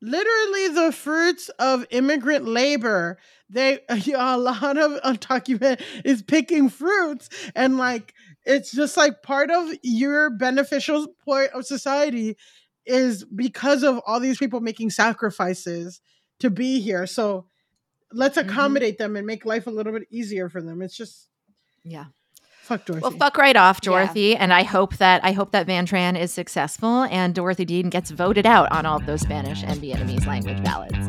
literally 0.00 0.68
the 0.68 0.92
fruits 0.92 1.48
of 1.58 1.86
immigrant 1.90 2.44
labor. 2.46 3.18
They 3.48 3.80
a 3.88 4.36
lot 4.36 4.76
of 4.76 5.00
undocumented 5.02 5.82
is 6.04 6.22
picking 6.22 6.68
fruits, 6.68 7.28
and 7.54 7.76
like 7.78 8.14
it's 8.44 8.72
just 8.72 8.96
like 8.96 9.22
part 9.22 9.50
of 9.50 9.72
your 9.82 10.30
beneficial 10.30 11.06
point 11.24 11.50
of 11.52 11.66
society 11.66 12.36
is 12.86 13.24
because 13.24 13.82
of 13.82 14.00
all 14.06 14.18
these 14.18 14.38
people 14.38 14.60
making 14.60 14.90
sacrifices 14.90 16.00
to 16.40 16.50
be 16.50 16.80
here. 16.80 17.06
So 17.06 17.48
let's 18.12 18.36
Mhm. 18.38 18.38
accommodate 18.38 18.98
them 18.98 19.16
and 19.16 19.26
make 19.26 19.44
life 19.44 19.66
a 19.66 19.70
little 19.70 19.92
bit 19.92 20.08
easier 20.10 20.48
for 20.48 20.62
them. 20.62 20.82
It's 20.82 20.96
just 20.96 21.28
Yeah. 21.84 22.06
Fuck 22.68 22.84
Dorothy. 22.84 23.02
Well, 23.02 23.10
fuck 23.12 23.36
right 23.38 23.56
off, 23.56 23.80
Yeah. 23.82 23.90
Dorothy. 23.90 24.36
And 24.36 24.52
I 24.52 24.62
hope 24.62 24.96
that 24.98 25.24
I 25.24 25.32
hope 25.32 25.50
that 25.52 25.66
Van 25.66 25.86
Tran 25.86 26.18
is 26.18 26.32
successful 26.32 27.04
and 27.04 27.34
Dorothy 27.34 27.64
Dean 27.64 27.88
gets 27.88 28.10
voted 28.10 28.46
out 28.46 28.70
on 28.70 28.86
all 28.86 28.98
of 28.98 29.06
those 29.06 29.22
Spanish 29.22 29.62
and 29.64 29.80
Vietnamese 29.80 30.26
language 30.26 30.62
ballots. 30.62 31.08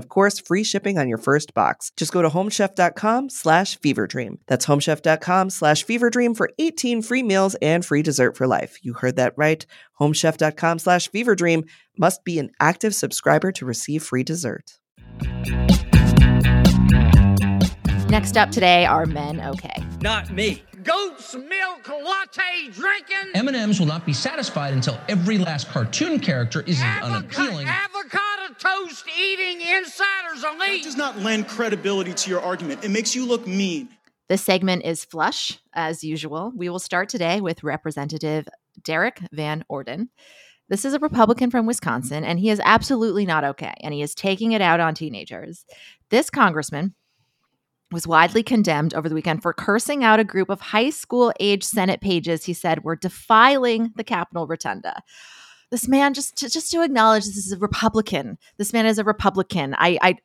of 0.00 0.08
course 0.08 0.40
free 0.40 0.64
shipping 0.64 0.98
on 0.98 1.08
your 1.08 1.18
first 1.18 1.52
box. 1.54 1.92
Just 1.96 2.12
go 2.12 2.22
to 2.22 2.28
homechef.com 2.30 3.28
slash 3.28 3.78
feverdream. 3.78 4.38
That's 4.46 4.66
homechef.com 4.66 5.50
slash 5.50 5.84
feverdream 5.84 6.36
for 6.36 6.50
18 6.58 7.02
free 7.02 7.22
meals 7.22 7.54
and 7.56 7.84
free 7.84 8.02
dessert 8.02 8.36
for 8.36 8.46
life. 8.46 8.78
You 8.82 8.94
heard 8.94 9.16
that 9.16 9.34
right. 9.36 9.64
Homechef.com 10.00 10.78
slash 10.78 11.10
feverdream 11.10 11.68
must 11.98 12.24
be 12.24 12.38
an 12.38 12.50
active 12.58 12.94
subscriber 12.94 13.52
to 13.52 13.66
receive 13.66 14.02
free 14.02 14.24
dessert. 14.24 14.78
Next 18.08 18.36
up 18.36 18.50
today 18.50 18.86
are 18.86 19.06
men 19.06 19.40
okay. 19.40 19.84
Not 20.00 20.30
me. 20.30 20.64
Goat's 20.82 21.34
milk 21.34 21.88
latte 21.88 22.70
drinking. 22.70 23.30
M&Ms 23.34 23.80
will 23.80 23.86
not 23.86 24.06
be 24.06 24.12
satisfied 24.12 24.72
until 24.72 24.98
every 25.08 25.38
last 25.38 25.68
cartoon 25.68 26.18
character 26.20 26.62
is 26.62 26.80
as 26.82 27.04
unappealing. 27.04 27.66
Avocado 27.66 28.54
toast 28.58 29.04
eating 29.18 29.60
insiders 29.60 30.44
elite. 30.44 30.82
That 30.82 30.84
does 30.84 30.96
not 30.96 31.18
lend 31.18 31.48
credibility 31.48 32.14
to 32.14 32.30
your 32.30 32.40
argument. 32.40 32.84
It 32.84 32.90
makes 32.90 33.14
you 33.14 33.26
look 33.26 33.46
mean. 33.46 33.88
This 34.28 34.42
segment 34.42 34.84
is 34.84 35.04
flush, 35.04 35.58
as 35.72 36.04
usual. 36.04 36.52
We 36.54 36.68
will 36.68 36.78
start 36.78 37.08
today 37.08 37.40
with 37.40 37.64
Representative 37.64 38.46
Derrick 38.82 39.20
Van 39.32 39.64
Orden. 39.68 40.10
This 40.68 40.84
is 40.84 40.94
a 40.94 41.00
Republican 41.00 41.50
from 41.50 41.66
Wisconsin, 41.66 42.22
and 42.22 42.38
he 42.38 42.48
is 42.48 42.60
absolutely 42.64 43.26
not 43.26 43.42
okay, 43.42 43.74
and 43.80 43.92
he 43.92 44.02
is 44.02 44.14
taking 44.14 44.52
it 44.52 44.62
out 44.62 44.78
on 44.78 44.94
teenagers. 44.94 45.64
This 46.10 46.30
congressman 46.30 46.94
was 47.92 48.06
widely 48.06 48.42
condemned 48.42 48.94
over 48.94 49.08
the 49.08 49.14
weekend 49.14 49.42
for 49.42 49.52
cursing 49.52 50.04
out 50.04 50.20
a 50.20 50.24
group 50.24 50.48
of 50.48 50.60
high 50.60 50.90
school 50.90 51.32
age 51.40 51.64
Senate 51.64 52.00
pages 52.00 52.44
he 52.44 52.52
said 52.52 52.84
were 52.84 52.96
defiling 52.96 53.92
the 53.96 54.04
Capitol 54.04 54.46
Rotunda. 54.46 55.02
This 55.70 55.86
man, 55.86 56.14
just 56.14 56.36
to, 56.38 56.48
just 56.48 56.70
to 56.72 56.82
acknowledge 56.82 57.24
this 57.24 57.36
is 57.36 57.52
a 57.52 57.58
Republican. 57.58 58.38
This 58.58 58.72
man 58.72 58.86
is 58.86 58.98
a 58.98 59.04
Republican. 59.04 59.74
I, 59.78 59.98
I 60.02 60.16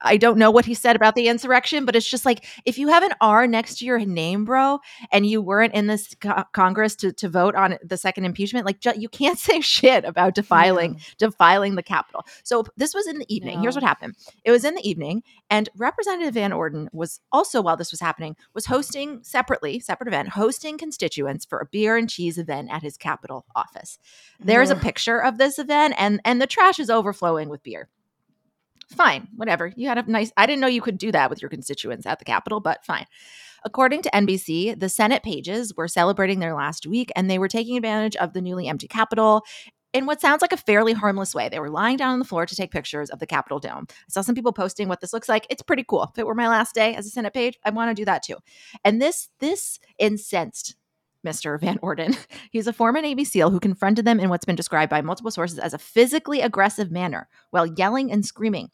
I 0.00 0.16
don't 0.16 0.38
know 0.38 0.50
what 0.50 0.64
he 0.64 0.74
said 0.74 0.96
about 0.96 1.14
the 1.14 1.28
insurrection, 1.28 1.84
but 1.84 1.96
it's 1.96 2.08
just 2.08 2.24
like 2.24 2.46
if 2.64 2.78
you 2.78 2.88
have 2.88 3.02
an 3.02 3.12
R 3.20 3.46
next 3.46 3.78
to 3.78 3.84
your 3.84 3.98
name, 3.98 4.44
bro, 4.44 4.78
and 5.10 5.26
you 5.26 5.42
weren't 5.42 5.74
in 5.74 5.86
this 5.86 6.14
co- 6.20 6.44
Congress 6.52 6.94
to, 6.96 7.12
to 7.12 7.28
vote 7.28 7.54
on 7.54 7.78
the 7.82 7.96
second 7.96 8.24
impeachment, 8.24 8.66
like 8.66 8.80
ju- 8.80 8.92
you 8.96 9.08
can't 9.08 9.38
say 9.48 9.60
shit 9.60 10.04
about 10.04 10.34
defiling 10.34 10.94
yeah. 10.94 11.00
defiling 11.18 11.74
the 11.74 11.82
Capitol. 11.82 12.24
So 12.44 12.64
this 12.76 12.94
was 12.94 13.06
in 13.06 13.18
the 13.18 13.34
evening. 13.34 13.56
No. 13.56 13.62
Here's 13.62 13.74
what 13.74 13.84
happened. 13.84 14.14
It 14.44 14.50
was 14.50 14.64
in 14.64 14.74
the 14.74 14.88
evening, 14.88 15.22
and 15.50 15.68
Representative 15.76 16.34
Van 16.34 16.52
Orden 16.52 16.88
was 16.92 17.20
also 17.32 17.60
while 17.60 17.76
this 17.76 17.90
was 17.90 18.00
happening 18.00 18.36
was 18.54 18.66
hosting 18.66 19.22
separately, 19.22 19.80
separate 19.80 20.08
event, 20.08 20.30
hosting 20.30 20.78
constituents 20.78 21.44
for 21.44 21.58
a 21.58 21.66
beer 21.66 21.96
and 21.96 22.08
cheese 22.08 22.38
event 22.38 22.70
at 22.70 22.82
his 22.82 22.96
Capitol 22.96 23.46
office. 23.56 23.98
There's 24.38 24.70
a 24.70 24.76
picture 24.76 25.22
of 25.22 25.38
this 25.38 25.58
event, 25.58 25.94
and 25.98 26.20
and 26.24 26.40
the 26.40 26.46
trash 26.46 26.78
is 26.78 26.90
overflowing 26.90 27.48
with 27.48 27.62
beer 27.62 27.88
fine, 28.90 29.28
whatever. 29.36 29.72
You 29.76 29.88
had 29.88 29.98
a 29.98 30.10
nice, 30.10 30.32
I 30.36 30.46
didn't 30.46 30.60
know 30.60 30.66
you 30.66 30.82
could 30.82 30.98
do 30.98 31.12
that 31.12 31.30
with 31.30 31.42
your 31.42 31.48
constituents 31.48 32.06
at 32.06 32.18
the 32.18 32.24
Capitol, 32.24 32.60
but 32.60 32.84
fine. 32.84 33.06
According 33.64 34.02
to 34.02 34.10
NBC, 34.10 34.78
the 34.78 34.88
Senate 34.88 35.22
pages 35.22 35.74
were 35.76 35.88
celebrating 35.88 36.38
their 36.38 36.54
last 36.54 36.86
week 36.86 37.10
and 37.16 37.28
they 37.28 37.38
were 37.38 37.48
taking 37.48 37.76
advantage 37.76 38.16
of 38.16 38.32
the 38.32 38.40
newly 38.40 38.68
empty 38.68 38.86
Capitol 38.86 39.44
in 39.92 40.06
what 40.06 40.20
sounds 40.20 40.42
like 40.42 40.52
a 40.52 40.56
fairly 40.56 40.92
harmless 40.92 41.34
way. 41.34 41.48
They 41.48 41.58
were 41.58 41.70
lying 41.70 41.96
down 41.96 42.12
on 42.12 42.18
the 42.18 42.24
floor 42.24 42.46
to 42.46 42.54
take 42.54 42.70
pictures 42.70 43.10
of 43.10 43.18
the 43.18 43.26
Capitol 43.26 43.58
Dome. 43.58 43.86
I 43.90 44.10
saw 44.10 44.20
some 44.20 44.34
people 44.34 44.52
posting 44.52 44.88
what 44.88 45.00
this 45.00 45.12
looks 45.12 45.28
like. 45.28 45.46
It's 45.50 45.62
pretty 45.62 45.84
cool. 45.86 46.04
If 46.04 46.18
it 46.18 46.26
were 46.26 46.34
my 46.34 46.48
last 46.48 46.74
day 46.74 46.94
as 46.94 47.06
a 47.06 47.10
Senate 47.10 47.34
page, 47.34 47.58
I 47.64 47.70
want 47.70 47.90
to 47.90 48.00
do 48.00 48.04
that 48.04 48.22
too. 48.22 48.36
And 48.84 49.00
this 49.00 49.28
this 49.40 49.78
incensed 49.98 50.76
Mr. 51.26 51.60
Van 51.60 51.78
Orden. 51.82 52.16
He's 52.50 52.66
a 52.66 52.72
former 52.72 53.00
Navy 53.00 53.24
SEAL 53.24 53.50
who 53.50 53.60
confronted 53.60 54.04
them 54.04 54.20
in 54.20 54.28
what's 54.28 54.44
been 54.44 54.56
described 54.56 54.90
by 54.90 55.00
multiple 55.00 55.30
sources 55.30 55.58
as 55.58 55.74
a 55.74 55.78
physically 55.78 56.40
aggressive 56.40 56.90
manner 56.90 57.28
while 57.50 57.66
yelling 57.66 58.12
and 58.12 58.24
screaming. 58.24 58.70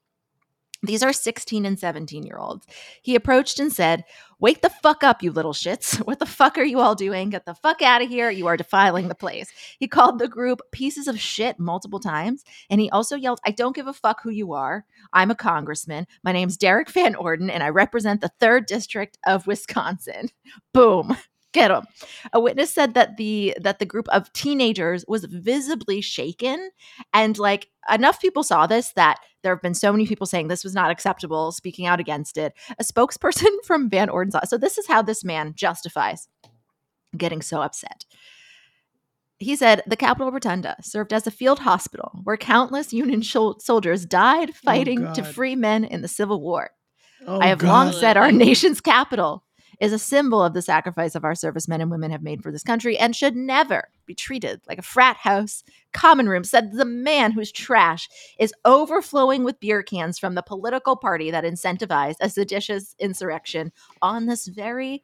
These 0.85 1.03
are 1.03 1.13
16 1.13 1.65
and 1.65 1.79
17 1.79 2.25
year 2.25 2.39
olds. 2.39 2.67
He 3.03 3.15
approached 3.15 3.59
and 3.59 3.73
said, 3.73 4.05
Wake 4.39 4.61
the 4.61 4.69
fuck 4.69 5.03
up, 5.03 5.23
you 5.23 5.33
little 5.33 5.53
shits. 5.53 5.97
What 6.05 6.19
the 6.19 6.27
fuck 6.27 6.59
are 6.59 6.65
you 6.65 6.81
all 6.81 6.95
doing? 6.95 7.31
Get 7.31 7.47
the 7.47 7.55
fuck 7.55 7.81
out 7.81 8.03
of 8.03 8.09
here. 8.09 8.31
You 8.31 8.47
are 8.47 8.57
defiling 8.57 9.09
the 9.09 9.15
place. 9.15 9.51
He 9.79 9.89
called 9.89 10.19
the 10.19 10.29
group 10.29 10.61
pieces 10.71 11.09
of 11.09 11.19
shit 11.19 11.59
multiple 11.59 12.01
times. 12.01 12.45
And 12.69 12.81
he 12.81 12.91
also 12.91 13.17
yelled, 13.17 13.41
I 13.45 13.53
don't 13.53 13.75
give 13.75 13.87
a 13.87 13.93
fuck 13.93 14.23
who 14.23 14.31
you 14.31 14.53
are. 14.53 14.85
I'm 15.13 15.31
a 15.31 15.35
congressman. 15.35 16.07
My 16.23 16.33
name's 16.33 16.57
Derrick 16.57 16.91
Van 16.91 17.15
Orden, 17.15 17.49
and 17.49 17.63
I 17.63 17.71
represent 17.71 18.21
the 18.21 18.33
third 18.41 18.67
district 18.67 19.19
of 19.27 19.47
Wisconsin. 19.47 20.29
Boom 20.75 21.17
get 21.55 21.69
them. 21.69 21.85
A 22.35 22.41
witness 22.41 22.71
said 22.71 22.93
that 22.95 23.17
the 23.17 23.57
that 23.61 23.79
the 23.79 23.87
group 23.87 24.09
of 24.09 24.31
teenagers 24.35 25.05
was 25.09 25.25
visibly 25.25 26.03
shaken, 26.03 26.71
and 27.15 27.39
like 27.39 27.69
enough 27.91 28.21
people 28.21 28.43
saw 28.43 28.67
this 28.67 28.93
that 28.97 29.21
there 29.43 29.55
have 29.55 29.63
been 29.63 29.75
so 29.75 29.91
many 29.93 30.07
people 30.07 30.27
saying 30.27 30.49
this 30.49 30.65
was 30.65 30.75
not 30.75 30.91
acceptable, 30.91 31.53
speaking 31.53 31.87
out 31.87 32.01
against 32.01 32.37
it. 32.37 32.53
A 32.79 32.85
spokesperson 32.85 33.51
from 33.65 33.89
Van 33.89 34.11
Orden's 34.11 34.37
so 34.47 34.59
this 34.59 34.77
is 34.77 34.87
how 34.87 35.01
this 35.01 35.25
man 35.25 35.55
justifies 35.57 36.29
getting 37.17 37.41
so 37.41 37.63
upset. 37.63 38.05
He 39.39 39.57
said 39.57 39.83
the 39.87 39.97
Capitol 39.97 40.31
Rotunda 40.31 40.77
served 40.83 41.13
as 41.13 41.27
a 41.27 41.31
field 41.31 41.61
hospital 41.61 42.21
where 42.25 42.37
countless 42.37 42.93
Union 42.93 43.23
soldiers 43.23 44.05
died 44.05 44.51
oh, 44.51 44.59
fighting 44.65 45.07
oh 45.07 45.15
to 45.15 45.23
free 45.23 45.57
men 45.57 45.85
in 45.85 46.03
the 46.03 46.09
Civil 46.09 46.41
War. 46.41 46.71
Oh, 47.27 47.41
I 47.41 47.47
have 47.47 47.59
God. 47.59 47.69
long 47.69 47.93
said 47.93 48.17
our 48.17 48.33
nation's 48.33 48.81
capital 48.81 49.45
is 49.85 49.93
a 49.93 49.99
symbol 49.99 50.43
of 50.43 50.55
the 50.55 50.63
sacrifice 50.63 51.15
of 51.15 51.25
our 51.25 51.35
servicemen 51.35 51.81
and 51.81 51.91
women 51.91 52.11
have 52.11 52.23
made 52.23 52.43
for 52.43 52.51
this 52.51 52.63
country 52.63 52.99
and 52.99 53.15
should 53.15 53.37
never 53.37 53.89
be 54.07 54.15
treated 54.15 54.61
like 54.67 54.79
a 54.79 54.83
frat 54.83 55.17
house 55.17 55.63
common 55.93 56.29
room, 56.29 56.43
said 56.43 56.73
the 56.73 56.85
man 56.85 57.33
whose 57.33 57.53
trash 57.53 58.09
is 58.39 58.55
overflowing 58.65 59.45
with 59.45 59.61
beer 59.61 59.83
cans 59.83 60.19
from 60.19 60.35
the 60.35 60.43
political 60.43 60.97
party 60.97 61.31
that 61.31 61.45
incentivized 61.45 62.17
a 62.21 62.31
seditious 62.31 62.97
insurrection 62.99 63.71
on 64.03 64.27
this 64.27 64.47
very 64.47 65.03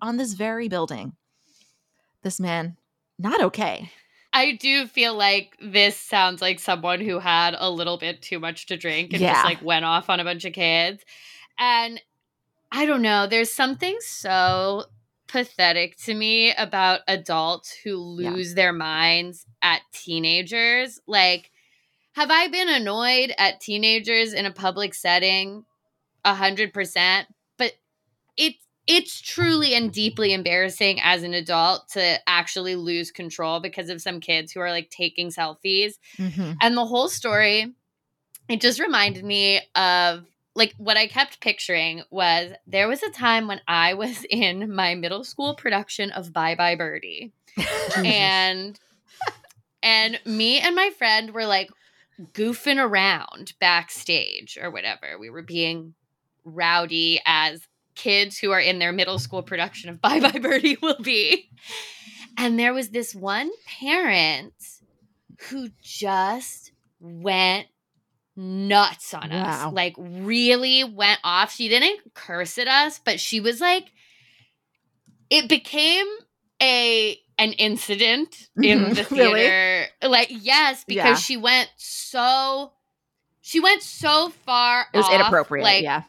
on 0.00 0.16
this 0.16 0.32
very 0.32 0.68
building. 0.68 1.12
This 2.22 2.40
man, 2.40 2.76
not 3.18 3.40
okay. 3.40 3.90
I 4.32 4.52
do 4.52 4.86
feel 4.86 5.14
like 5.14 5.56
this 5.60 5.96
sounds 5.96 6.40
like 6.40 6.58
someone 6.58 7.00
who 7.00 7.18
had 7.18 7.54
a 7.58 7.70
little 7.70 7.98
bit 7.98 8.22
too 8.22 8.40
much 8.40 8.66
to 8.66 8.76
drink 8.76 9.12
and 9.12 9.20
yeah. 9.20 9.34
just 9.34 9.44
like 9.44 9.62
went 9.62 9.84
off 9.84 10.08
on 10.08 10.20
a 10.20 10.24
bunch 10.24 10.44
of 10.44 10.54
kids. 10.54 11.04
And 11.58 12.00
I 12.72 12.86
don't 12.86 13.02
know. 13.02 13.26
There's 13.26 13.52
something 13.52 13.98
so 14.00 14.86
pathetic 15.28 15.96
to 15.96 16.14
me 16.14 16.54
about 16.54 17.00
adults 17.06 17.74
who 17.84 17.96
lose 17.96 18.50
yeah. 18.50 18.54
their 18.54 18.72
minds 18.72 19.46
at 19.60 19.82
teenagers. 19.92 20.98
Like, 21.06 21.50
have 22.12 22.30
I 22.30 22.48
been 22.48 22.68
annoyed 22.70 23.34
at 23.38 23.60
teenagers 23.60 24.32
in 24.32 24.46
a 24.46 24.50
public 24.50 24.94
setting? 24.94 25.64
A 26.24 26.34
hundred 26.34 26.72
percent. 26.72 27.28
But 27.58 27.72
it's 28.36 28.64
it's 28.86 29.20
truly 29.20 29.74
and 29.74 29.92
deeply 29.92 30.32
embarrassing 30.32 30.98
as 31.02 31.22
an 31.22 31.34
adult 31.34 31.88
to 31.90 32.18
actually 32.26 32.74
lose 32.74 33.10
control 33.10 33.60
because 33.60 33.90
of 33.90 34.02
some 34.02 34.18
kids 34.18 34.50
who 34.50 34.60
are 34.60 34.70
like 34.70 34.90
taking 34.90 35.28
selfies. 35.28 35.94
Mm-hmm. 36.18 36.52
And 36.60 36.76
the 36.76 36.86
whole 36.86 37.08
story, 37.08 37.74
it 38.48 38.60
just 38.60 38.80
reminded 38.80 39.24
me 39.24 39.60
of 39.76 40.24
like 40.54 40.74
what 40.76 40.96
I 40.96 41.06
kept 41.06 41.40
picturing 41.40 42.02
was 42.10 42.52
there 42.66 42.88
was 42.88 43.02
a 43.02 43.10
time 43.10 43.48
when 43.48 43.60
I 43.66 43.94
was 43.94 44.24
in 44.28 44.74
my 44.74 44.94
middle 44.94 45.24
school 45.24 45.54
production 45.54 46.10
of 46.10 46.32
Bye 46.32 46.54
Bye 46.54 46.76
Birdie. 46.76 47.32
and 47.96 48.78
and 49.82 50.20
me 50.24 50.60
and 50.60 50.74
my 50.74 50.90
friend 50.90 51.32
were 51.32 51.46
like 51.46 51.70
goofing 52.32 52.78
around 52.78 53.54
backstage 53.60 54.58
or 54.60 54.70
whatever. 54.70 55.18
We 55.18 55.30
were 55.30 55.42
being 55.42 55.94
rowdy 56.44 57.20
as 57.24 57.66
kids 57.94 58.38
who 58.38 58.52
are 58.52 58.60
in 58.60 58.78
their 58.78 58.92
middle 58.92 59.18
school 59.18 59.42
production 59.42 59.90
of 59.90 60.00
Bye 60.00 60.20
Bye 60.20 60.38
Birdie 60.38 60.78
will 60.82 61.00
be. 61.02 61.50
And 62.36 62.58
there 62.58 62.72
was 62.72 62.90
this 62.90 63.14
one 63.14 63.50
parent 63.66 64.54
who 65.50 65.68
just 65.82 66.72
went 67.00 67.66
nuts 68.36 69.12
on 69.14 69.30
Wow. 69.30 69.68
us. 69.68 69.72
Like 69.74 69.94
really 69.98 70.84
went 70.84 71.20
off. 71.24 71.52
She 71.54 71.68
didn't 71.68 72.14
curse 72.14 72.58
at 72.58 72.68
us, 72.68 73.00
but 73.04 73.20
she 73.20 73.40
was 73.40 73.60
like 73.60 73.92
it 75.30 75.48
became 75.48 76.06
a 76.60 77.18
an 77.38 77.52
incident 77.54 78.48
in 78.62 78.80
Mhm. 78.86 78.94
the 78.94 79.04
Really? 79.16 79.40
theater. 79.40 79.86
Like 80.02 80.28
yes, 80.30 80.84
because 80.86 81.04
Yeah. 81.06 81.14
she 81.16 81.36
went 81.36 81.70
so 81.76 82.72
she 83.40 83.58
went 83.60 83.82
so 83.82 84.28
far 84.46 84.86
It 84.92 84.96
was 84.98 85.06
off, 85.06 85.14
inappropriate. 85.14 85.64
Like 85.64 85.82
yeah. 85.82 86.02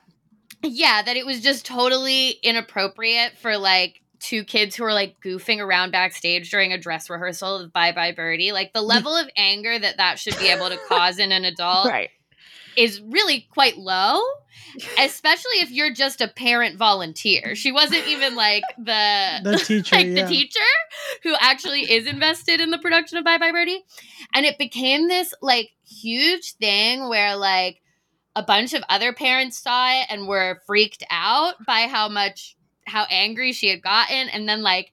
yeah, 0.61 1.01
that 1.01 1.17
it 1.17 1.25
was 1.25 1.41
just 1.41 1.65
totally 1.65 2.29
inappropriate 2.43 3.37
for 3.39 3.57
like 3.57 4.01
two 4.23 4.43
kids 4.45 4.75
who 4.75 4.83
were 4.83 4.93
like 4.93 5.17
goofing 5.23 5.59
around 5.59 5.91
backstage 5.91 6.49
during 6.49 6.71
a 6.71 6.77
dress 6.77 7.09
rehearsal 7.09 7.57
of 7.57 7.73
Bye 7.73 7.91
Bye 7.91 8.13
Birdie. 8.13 8.51
Like 8.53 8.71
the 8.73 8.81
level 8.81 9.15
of 9.15 9.29
anger 9.35 9.77
that 9.77 9.97
that 9.97 10.17
should 10.17 10.37
be 10.39 10.47
able 10.47 10.69
to 10.69 10.77
cause 10.87 11.19
in 11.19 11.31
an 11.33 11.43
adult 11.43 11.87
Right. 11.89 12.09
is 12.77 13.01
really 13.01 13.47
quite 13.51 13.77
low, 13.77 14.21
especially 14.97 15.57
if 15.59 15.71
you're 15.71 15.93
just 15.93 16.21
a 16.21 16.27
parent 16.29 16.77
volunteer. 16.77 17.53
She 17.55 17.71
wasn't 17.71 18.07
even 18.07 18.35
like 18.35 18.63
the 18.77 19.39
The 19.43 19.57
teacher, 19.57 19.95
like 19.95 20.07
yeah. 20.07 20.23
the 20.23 20.29
teacher 20.29 20.59
who 21.23 21.35
actually 21.39 21.91
is 21.91 22.07
invested 22.07 22.61
in 22.61 22.69
the 22.71 22.77
production 22.79 23.17
of 23.17 23.25
Bye 23.25 23.37
Bye 23.37 23.51
Birdie. 23.51 23.83
And 24.33 24.45
it 24.45 24.57
became 24.57 25.07
this 25.09 25.33
like 25.41 25.71
huge 25.85 26.53
thing 26.53 27.09
where 27.09 27.35
like 27.35 27.81
a 28.35 28.41
bunch 28.43 28.73
of 28.73 28.83
other 28.89 29.13
parents 29.13 29.59
saw 29.59 29.91
it 30.01 30.07
and 30.09 30.27
were 30.27 30.61
freaked 30.65 31.03
out 31.11 31.53
by 31.67 31.81
how 31.87 32.07
much 32.09 32.55
how 32.85 33.05
angry 33.09 33.51
she 33.51 33.69
had 33.69 33.81
gotten 33.81 34.29
and 34.29 34.47
then 34.47 34.61
like 34.61 34.91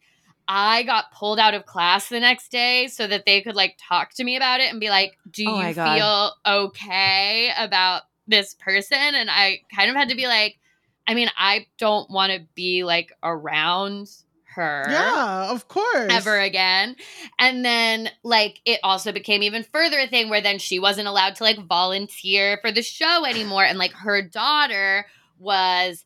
I 0.48 0.82
got 0.82 1.12
pulled 1.12 1.38
out 1.38 1.54
of 1.54 1.64
class 1.64 2.08
the 2.08 2.18
next 2.18 2.50
day 2.50 2.88
so 2.88 3.06
that 3.06 3.24
they 3.24 3.40
could 3.40 3.54
like 3.54 3.78
talk 3.88 4.14
to 4.14 4.24
me 4.24 4.36
about 4.36 4.58
it 4.60 4.70
and 4.70 4.80
be 4.80 4.90
like, 4.90 5.16
"Do 5.30 5.44
Oh 5.44 5.60
you 5.60 5.74
God. 5.74 5.96
feel 5.96 6.34
okay 6.44 7.52
about 7.56 8.02
this 8.26 8.54
person?" 8.54 8.98
And 8.98 9.30
I 9.30 9.60
kind 9.72 9.90
of 9.90 9.96
had 9.96 10.08
to 10.08 10.16
be 10.16 10.26
like, 10.26 10.58
I 11.06 11.14
mean, 11.14 11.28
I 11.38 11.66
don't 11.78 12.10
want 12.10 12.32
to 12.32 12.40
be 12.56 12.82
like 12.82 13.12
around 13.22 14.08
her 14.56 14.86
Yeah, 14.90 15.50
of 15.52 15.68
course. 15.68 16.10
ever 16.10 16.40
again. 16.40 16.96
And 17.38 17.64
then 17.64 18.10
like 18.24 18.60
it 18.64 18.80
also 18.82 19.12
became 19.12 19.44
even 19.44 19.62
further 19.62 20.00
a 20.00 20.08
thing 20.08 20.30
where 20.30 20.40
then 20.40 20.58
she 20.58 20.80
wasn't 20.80 21.06
allowed 21.06 21.36
to 21.36 21.44
like 21.44 21.64
volunteer 21.64 22.58
for 22.60 22.72
the 22.72 22.82
show 22.82 23.24
anymore. 23.24 23.64
And 23.64 23.78
like 23.78 23.92
her 23.92 24.20
daughter 24.20 25.06
was, 25.38 26.04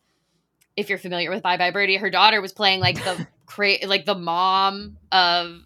if 0.77 0.89
you're 0.89 0.99
familiar 0.99 1.31
with 1.31 1.43
Bye 1.43 1.57
Bye 1.57 1.71
Birdie, 1.71 1.97
her 1.97 2.11
daughter 2.11 2.41
was 2.41 2.53
playing 2.53 2.81
like 2.81 2.97
the 3.05 3.27
cra- 3.47 3.87
like 3.87 4.05
the 4.05 4.15
mom 4.15 4.97
of 5.13 5.61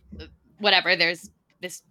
whatever. 0.58 0.96
There's 0.96 1.30
this 1.60 1.82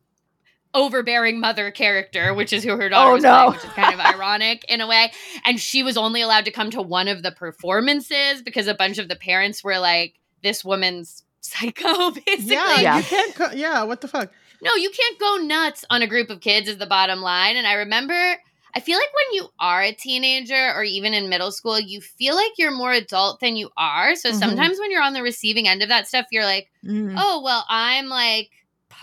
overbearing 0.74 1.40
mother 1.40 1.72
character, 1.72 2.34
which 2.34 2.54
is 2.54 2.64
who 2.64 2.78
her 2.78 2.90
daughter 2.90 3.12
Oh, 3.12 3.14
was 3.16 3.24
no. 3.24 3.30
playing, 3.32 3.52
which 3.54 3.64
is 3.64 3.70
kind 3.72 3.94
of 3.94 4.00
ironic 4.00 4.66
in 4.70 4.82
a 4.82 4.88
way. 4.88 5.12
And 5.46 5.60
she 5.60 5.82
was 5.84 5.98
only 5.98 6.22
allowed 6.22 6.46
to 6.46 6.52
come 6.52 6.70
to 6.72 6.82
one 6.82 7.08
of 7.08 7.24
the 7.24 7.32
performances 7.32 8.42
because 8.44 8.68
a 8.68 8.74
bunch 8.74 8.98
of 8.98 9.08
the 9.08 9.16
parents 9.16 9.64
were 9.64 9.80
like, 9.80 10.16
"This 10.44 10.64
woman's 10.64 11.24
psycho." 11.42 12.12
Basically, 12.26 12.54
Yeah, 12.56 12.80
Yeah. 12.82 12.98
you 12.98 13.04
can't. 13.04 13.36
Co- 13.36 13.52
yeah, 13.54 13.84
what 13.84 14.02
the 14.02 14.08
fuck? 14.08 14.32
no, 14.62 14.74
you 14.76 14.90
can't 14.90 15.20
go 15.20 15.36
nuts 15.38 15.86
on 15.90 16.02
a 16.02 16.08
group 16.08 16.30
of 16.30 16.42
kids. 16.42 16.68
Is 16.68 16.78
the 16.78 16.86
bottom 16.88 17.22
line. 17.22 17.56
And 17.56 17.66
I 17.68 17.74
remember. 17.74 18.38
I 18.76 18.80
feel 18.80 18.98
like 18.98 19.10
when 19.14 19.34
you 19.36 19.48
are 19.60 19.82
a 19.82 19.92
teenager 19.94 20.74
or 20.76 20.84
even 20.84 21.14
in 21.14 21.30
middle 21.30 21.52
school, 21.52 21.80
you 21.80 22.00
feel 22.02 22.36
like 22.36 22.52
you're 22.58 22.72
more 22.72 22.92
adult 22.94 23.40
than 23.40 23.56
you 23.56 23.70
are. 23.78 24.16
So 24.16 24.30
Mhm. 24.32 24.36
sometimes 24.40 24.80
when 24.80 24.92
you're 24.92 25.02
on 25.02 25.14
the 25.14 25.24
receiving 25.24 25.68
end 25.68 25.82
of 25.82 25.90
that 25.90 26.08
stuff, 26.08 26.26
you're 26.32 26.46
like, 26.46 26.70
Mhm. 26.86 27.16
oh 27.18 27.42
well 27.44 27.66
i'm 27.70 28.08
like 28.08 28.52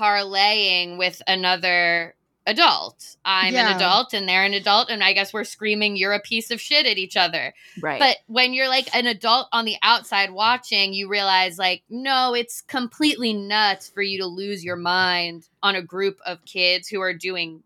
parlaying 0.09 0.99
with 0.99 1.23
another 1.27 2.15
adult 2.47 3.17
i'm 3.25 3.55
Yeah. 3.55 3.71
an 3.71 3.77
adult 3.77 4.13
and 4.13 4.29
they're 4.29 4.45
an 4.45 4.53
adult 4.53 4.91
and 4.91 5.03
i 5.03 5.15
guess 5.15 5.33
we're 5.33 5.45
screaming 5.45 5.97
you're 5.97 6.13
a 6.13 6.21
piece 6.21 6.51
of 6.51 6.61
shit 6.61 6.87
at 6.87 6.99
each 6.99 7.17
other 7.17 7.55
Right. 7.81 7.99
but 7.99 8.19
when 8.27 8.53
you're 8.53 8.69
like 8.69 8.95
an 8.95 9.07
adult 9.07 9.49
on 9.53 9.65
the 9.65 9.77
outside 9.83 10.31
watching 10.31 10.93
you 10.93 11.09
realize 11.09 11.59
like 11.59 11.83
no 11.89 12.35
it's 12.35 12.61
completely 12.61 13.33
nuts 13.33 13.89
for 13.89 14.03
you 14.03 14.19
to 14.19 14.27
lose 14.27 14.63
your 14.63 14.77
mind 14.77 15.49
on 15.63 15.75
a 15.75 15.81
group 15.83 16.19
of 16.27 16.45
kids 16.45 16.87
who 16.87 17.01
are 17.01 17.15
doing 17.15 17.63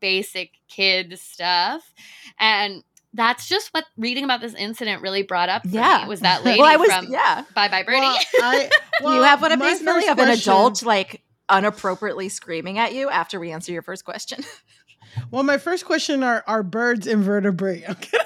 basic 0.00 0.52
kid 0.68 1.18
stuff 1.18 1.92
and 2.38 2.82
that's 3.14 3.48
just 3.48 3.68
what 3.72 3.84
reading 3.96 4.24
about 4.24 4.40
this 4.40 4.54
incident 4.54 5.00
really 5.02 5.22
brought 5.22 5.48
up 5.48 5.62
for 5.62 5.68
Yeah. 5.68 6.02
me 6.02 6.08
was 6.08 6.20
that 6.20 6.44
lady 6.44 6.60
well, 6.60 6.70
I 6.70 6.76
was 6.76 6.92
from 6.92 7.06
yeah. 7.10 7.44
Bye 7.54 7.68
Bye 7.68 7.82
Birdie. 7.82 8.00
Well, 8.00 8.18
I, 8.42 8.70
you 9.00 9.22
have 9.22 9.40
one 9.40 9.52
of 9.52 9.58
my 9.58 9.68
these, 9.70 9.82
Millie, 9.82 10.02
first 10.02 10.08
of 10.10 10.18
an 10.18 10.30
adult 10.30 10.82
like 10.82 11.22
unappropriately 11.48 12.28
screaming 12.28 12.78
at 12.78 12.92
you 12.94 13.08
after 13.08 13.40
we 13.40 13.50
answer 13.50 13.72
your 13.72 13.82
first 13.82 14.04
question. 14.04 14.44
Well, 15.30 15.42
my 15.42 15.56
first 15.56 15.86
question 15.86 16.22
are 16.22 16.44
are 16.46 16.62
birds 16.62 17.06
invertebrate? 17.06 17.88
Okay. 17.88 18.18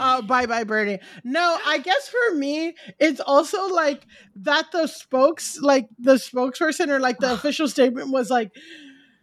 uh, 0.00 0.22
bye 0.22 0.46
bye 0.46 0.64
birdie. 0.64 0.98
No, 1.24 1.58
I 1.66 1.78
guess 1.78 2.08
for 2.08 2.34
me, 2.36 2.74
it's 2.98 3.20
also 3.20 3.68
like 3.68 4.06
that 4.36 4.72
the 4.72 4.86
spokes 4.86 5.58
like 5.60 5.88
the 5.98 6.14
spokesperson 6.14 6.88
or 6.88 7.00
like 7.00 7.18
the 7.18 7.32
official 7.34 7.68
statement 7.68 8.10
was 8.10 8.30
like 8.30 8.50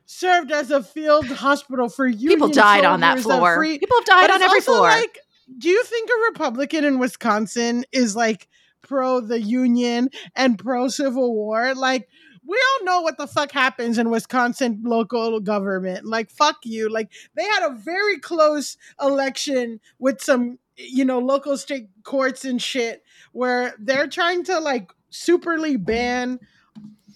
served 0.06 0.52
as 0.52 0.72
a 0.72 0.84
field 0.84 1.26
hospital 1.28 1.90
for 1.90 2.08
you. 2.08 2.30
People 2.30 2.50
died 2.50 2.86
on 2.86 3.00
that 3.02 3.20
floor. 3.20 3.64
People 3.64 3.98
have 3.98 4.06
died 4.06 4.30
on 4.32 4.42
every 4.42 4.62
floor. 4.62 4.82
Like, 4.82 5.20
do 5.58 5.70
you 5.70 5.84
think 5.84 6.10
a 6.10 6.32
Republican 6.32 6.84
in 6.86 7.00
Wisconsin 7.00 7.86
is 7.92 8.16
like 8.16 8.48
pro 8.82 9.22
the 9.22 9.42
union 9.42 10.10
and 10.36 10.58
pro 10.58 10.88
Civil 10.88 11.34
War? 11.34 11.74
Like, 11.76 12.08
we 12.46 12.58
all 12.58 12.86
know 12.86 13.02
what 13.02 13.18
the 13.18 13.28
fuck 13.28 13.52
happens 13.52 13.98
in 13.98 14.10
Wisconsin 14.10 14.82
local 14.84 15.40
government. 15.40 16.06
Like, 16.06 16.30
fuck 16.30 16.58
you. 16.64 16.90
Like, 16.90 17.12
they 17.36 17.44
had 17.44 17.72
a 17.72 17.76
very 17.76 18.20
close 18.20 18.78
election 19.02 19.80
with 20.00 20.22
some, 20.22 20.60
you 20.76 21.06
know, 21.06 21.20
local 21.20 21.58
state 21.58 21.88
courts 22.04 22.44
and 22.44 22.62
shit 22.62 23.04
where 23.32 23.74
they're 23.80 24.08
trying 24.08 24.44
to 24.46 24.60
like 24.60 24.92
superly 25.12 25.84
ban 25.84 26.40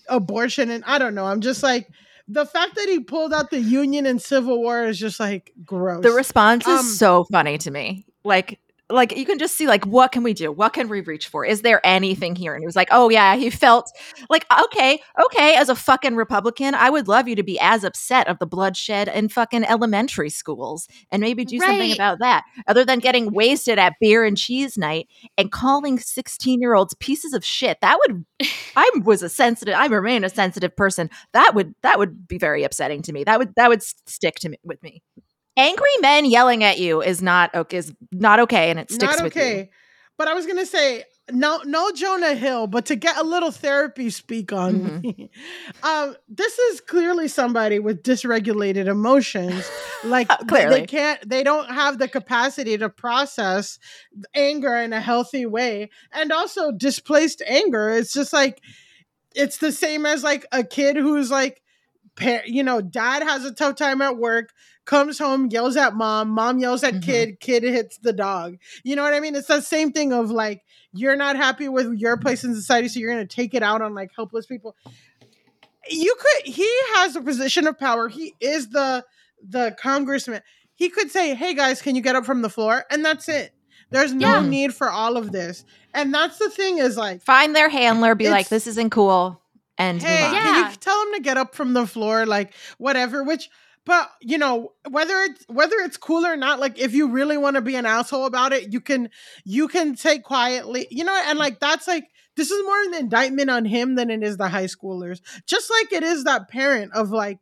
abortion. 0.08 0.72
And 0.72 0.84
I 0.86 0.98
don't 0.98 1.16
know. 1.16 1.26
I'm 1.26 1.42
just 1.42 1.62
like, 1.62 1.90
the 2.28 2.46
fact 2.46 2.76
that 2.76 2.88
he 2.90 3.00
pulled 3.00 3.34
out 3.34 3.50
the 3.52 3.60
union 3.60 4.06
and 4.06 4.22
Civil 4.22 4.60
War 4.60 4.86
is 4.86 5.00
just 5.00 5.20
like 5.20 5.54
gross. 5.66 6.04
The 6.04 6.12
response 6.12 6.68
is 6.68 6.80
Um, 6.80 6.86
so 6.86 7.26
funny 7.32 7.58
to 7.60 7.72
me. 7.72 8.06
Like, 8.24 8.60
like 8.90 9.16
you 9.18 9.26
can 9.26 9.38
just 9.38 9.58
see 9.58 9.68
like 9.68 9.86
what 9.86 10.12
can 10.12 10.24
we 10.24 10.34
do? 10.34 10.52
What 10.52 10.74
can 10.74 10.88
we 10.88 11.02
reach 11.02 11.28
for? 11.28 11.46
Is 11.46 11.62
there 11.62 11.86
anything 11.86 12.36
here? 12.36 12.54
And 12.54 12.62
he 12.62 12.66
was 12.66 12.76
like, 12.76 12.88
"Oh 12.92 13.10
yeah, 13.10 13.36
he 13.36 13.50
felt 13.50 13.92
like 14.30 14.46
okay, 14.66 15.00
okay, 15.26 15.56
as 15.56 15.70
a 15.70 15.76
fucking 15.76 16.16
Republican, 16.16 16.74
I 16.74 16.90
would 16.90 17.08
love 17.08 17.28
you 17.28 17.36
to 17.36 17.44
be 17.44 17.60
as 17.60 17.84
upset 17.84 18.28
of 18.28 18.40
the 18.40 18.46
bloodshed 18.46 19.10
in 19.10 19.30
fucking 19.30 19.66
elementary 19.66 20.30
schools 20.30 20.88
and 21.12 21.22
maybe 21.22 21.44
do 21.44 21.60
something 21.60 21.92
about 21.92 22.20
that 22.20 22.44
other 22.68 22.86
than 22.86 23.00
getting 23.00 23.34
wasted 23.34 23.78
at 23.78 23.94
beer 24.00 24.24
and 24.24 24.38
cheese 24.38 24.78
night 24.78 25.08
and 25.38 25.52
calling 25.52 25.98
16-year-olds 25.98 26.94
pieces 26.96 27.34
of 27.34 27.44
shit. 27.44 27.80
That 27.82 28.00
would 28.00 28.26
I 28.76 28.90
was 29.04 29.22
a 29.22 29.30
sensitive 29.30 29.76
I 29.76 29.88
remain 29.88 30.24
a 30.24 30.30
sensitive 30.30 30.76
person. 30.76 31.10
That 31.34 31.56
would 31.56 31.76
that 31.82 32.00
would 32.00 32.28
be 32.28 32.38
very 32.38 32.64
upsetting 32.64 33.02
to 33.04 33.14
me. 33.14 33.26
That 33.26 33.40
would 33.40 33.54
that 33.56 33.70
would 33.70 33.84
stick 33.84 34.36
to 34.36 34.50
me 34.50 34.58
with 34.64 34.82
me 34.82 35.02
angry 35.58 35.98
men 36.02 36.26
yelling 36.26 36.64
at 36.64 36.80
you 36.80 37.02
is 37.02 37.22
not 37.22 37.54
okay 37.56 37.78
is 37.78 37.94
not 38.12 38.40
okay 38.40 38.70
and 38.70 38.80
it 38.80 38.90
sticks 38.92 39.16
not 39.18 39.24
with 39.24 39.36
okay. 39.36 39.60
you 39.60 39.68
But 40.18 40.28
I 40.28 40.34
was 40.34 40.46
gonna 40.46 40.66
say 40.66 41.04
no, 41.30 41.62
no 41.66 41.92
Jonah 41.92 42.36
Hill, 42.36 42.68
but 42.68 42.86
to 42.86 42.96
get 42.96 43.18
a 43.18 43.24
little 43.24 43.52
therapy 43.52 44.10
speak 44.10 44.54
on 44.54 44.76
Mm-hmm. 44.76 45.00
me, 45.02 45.32
um, 45.84 46.16
this 46.30 46.58
is 46.58 46.82
clearly 46.82 47.28
somebody 47.28 47.80
with 47.80 48.04
dysregulated 48.04 48.88
emotions. 48.88 49.70
Like 50.04 50.30
Clearly. 50.48 50.82
they 50.82 50.86
can't, 50.86 51.28
they 51.28 51.44
don't 51.44 51.72
have 51.72 51.98
the 51.98 52.08
capacity 52.08 52.78
to 52.78 52.88
process 52.88 53.80
anger 54.36 54.76
in 54.76 54.94
a 54.94 55.02
healthy 55.02 55.48
way, 55.48 55.90
and 56.14 56.32
also 56.32 56.72
displaced 56.72 57.42
anger. 57.48 57.90
It's 57.90 58.14
just 58.14 58.32
like 58.32 58.62
it's 59.34 59.58
the 59.58 59.72
same 59.72 60.06
as 60.06 60.24
like 60.24 60.46
a 60.52 60.64
kid 60.64 60.98
who's 60.98 61.32
like, 61.32 61.64
you 62.46 62.64
know, 62.64 62.80
dad 62.80 63.24
has 63.24 63.44
a 63.44 63.52
tough 63.52 63.76
time 63.76 64.04
at 64.04 64.18
work, 64.18 64.54
comes 64.88 65.20
home, 65.20 65.50
yells 65.52 65.78
at 65.78 65.94
mom, 65.94 66.30
mom 66.30 66.58
yells 66.58 66.84
at 66.84 66.96
mm-hmm. 66.96 67.02
kid, 67.02 67.40
kid 67.40 67.64
hits 67.64 68.00
the 68.00 68.14
dog. 68.14 68.58
You 68.84 68.96
know 68.96 69.04
what 69.04 69.14
I 69.14 69.20
mean? 69.20 69.36
It's 69.36 69.48
the 69.48 69.62
same 69.62 69.92
thing 69.92 70.14
of 70.14 70.32
like, 70.32 70.64
you're 70.94 71.16
not 71.16 71.36
happy 71.36 71.70
with 71.70 71.94
your 72.00 72.18
place 72.18 72.44
in 72.44 72.56
society, 72.56 72.88
so 72.88 73.00
you're 73.00 73.12
going 73.14 73.28
to 73.28 73.36
take 73.36 73.54
it 73.54 73.62
out 73.62 73.84
on 73.84 73.94
like 73.94 74.12
helpless 74.16 74.48
people. 74.48 74.76
You 75.90 76.16
could, 76.20 76.52
he 76.52 76.68
has 76.96 77.16
a 77.16 77.22
position 77.22 77.68
of 77.68 77.78
power. 77.78 78.08
He 78.08 78.34
is 78.40 78.70
the, 78.70 79.06
the 79.48 79.76
congressman. 79.80 80.42
He 80.74 80.90
could 80.90 81.12
say, 81.12 81.36
hey 81.36 81.54
guys, 81.54 81.82
can 81.82 81.96
you 81.96 82.02
get 82.02 82.16
up 82.16 82.26
from 82.26 82.42
the 82.42 82.50
floor? 82.50 82.84
And 82.90 83.06
that's 83.06 83.30
it. 83.30 83.54
There's 83.92 84.14
no 84.14 84.40
Yeah. 84.40 84.48
need 84.48 84.74
for 84.74 84.90
all 84.90 85.18
of 85.18 85.32
this. 85.32 85.64
And 85.94 86.14
that's 86.14 86.40
the 86.40 86.50
thing 86.50 86.80
is 86.80 86.98
like, 86.98 87.22
find 87.22 87.56
their 87.56 87.70
handler 87.70 88.16
be 88.16 88.30
like 88.30 88.50
this 88.50 88.68
isn't 88.68 88.90
cool 88.90 89.42
and 89.78 90.02
hey, 90.02 90.24
move 90.24 90.34
on. 90.34 90.42
can 90.42 90.72
you 90.72 90.78
tell 90.78 91.02
him 91.04 91.14
to 91.14 91.20
get 91.22 91.38
up 91.38 91.56
from 91.56 91.74
the 91.74 91.86
floor? 91.88 92.26
Like, 92.26 92.54
whatever, 92.78 93.24
which 93.24 93.50
but 93.88 94.12
you 94.22 94.38
know 94.38 94.74
whether 94.88 95.18
it's 95.22 95.44
whether 95.48 95.78
it's 95.78 95.98
cool 95.98 96.28
or 96.28 96.38
not 96.38 96.60
like 96.60 96.78
if 96.78 96.94
you 96.94 97.10
really 97.10 97.38
want 97.38 97.56
to 97.56 97.62
be 97.62 97.76
an 97.76 97.88
asshole 97.88 98.26
about 98.26 98.54
it 98.54 98.72
you 98.72 98.80
can 98.80 99.10
you 99.44 99.68
can 99.68 99.96
say 99.96 100.20
quietly 100.20 100.86
you 100.92 101.04
know 101.04 101.24
and 101.28 101.40
like 101.40 101.60
that's 101.60 101.88
like 101.88 102.08
this 102.38 102.52
is 102.52 102.64
more 102.64 102.82
an 102.84 102.94
indictment 102.94 103.50
on 103.50 103.66
him 103.66 103.96
than 103.96 104.10
it 104.10 104.24
is 104.24 104.38
the 104.38 104.48
high 104.48 104.66
schoolers. 104.66 105.20
Just 105.46 105.70
like 105.70 105.92
it 105.92 106.04
is 106.04 106.24
that 106.24 106.48
parent 106.48 106.94
of 106.94 107.10
like 107.10 107.40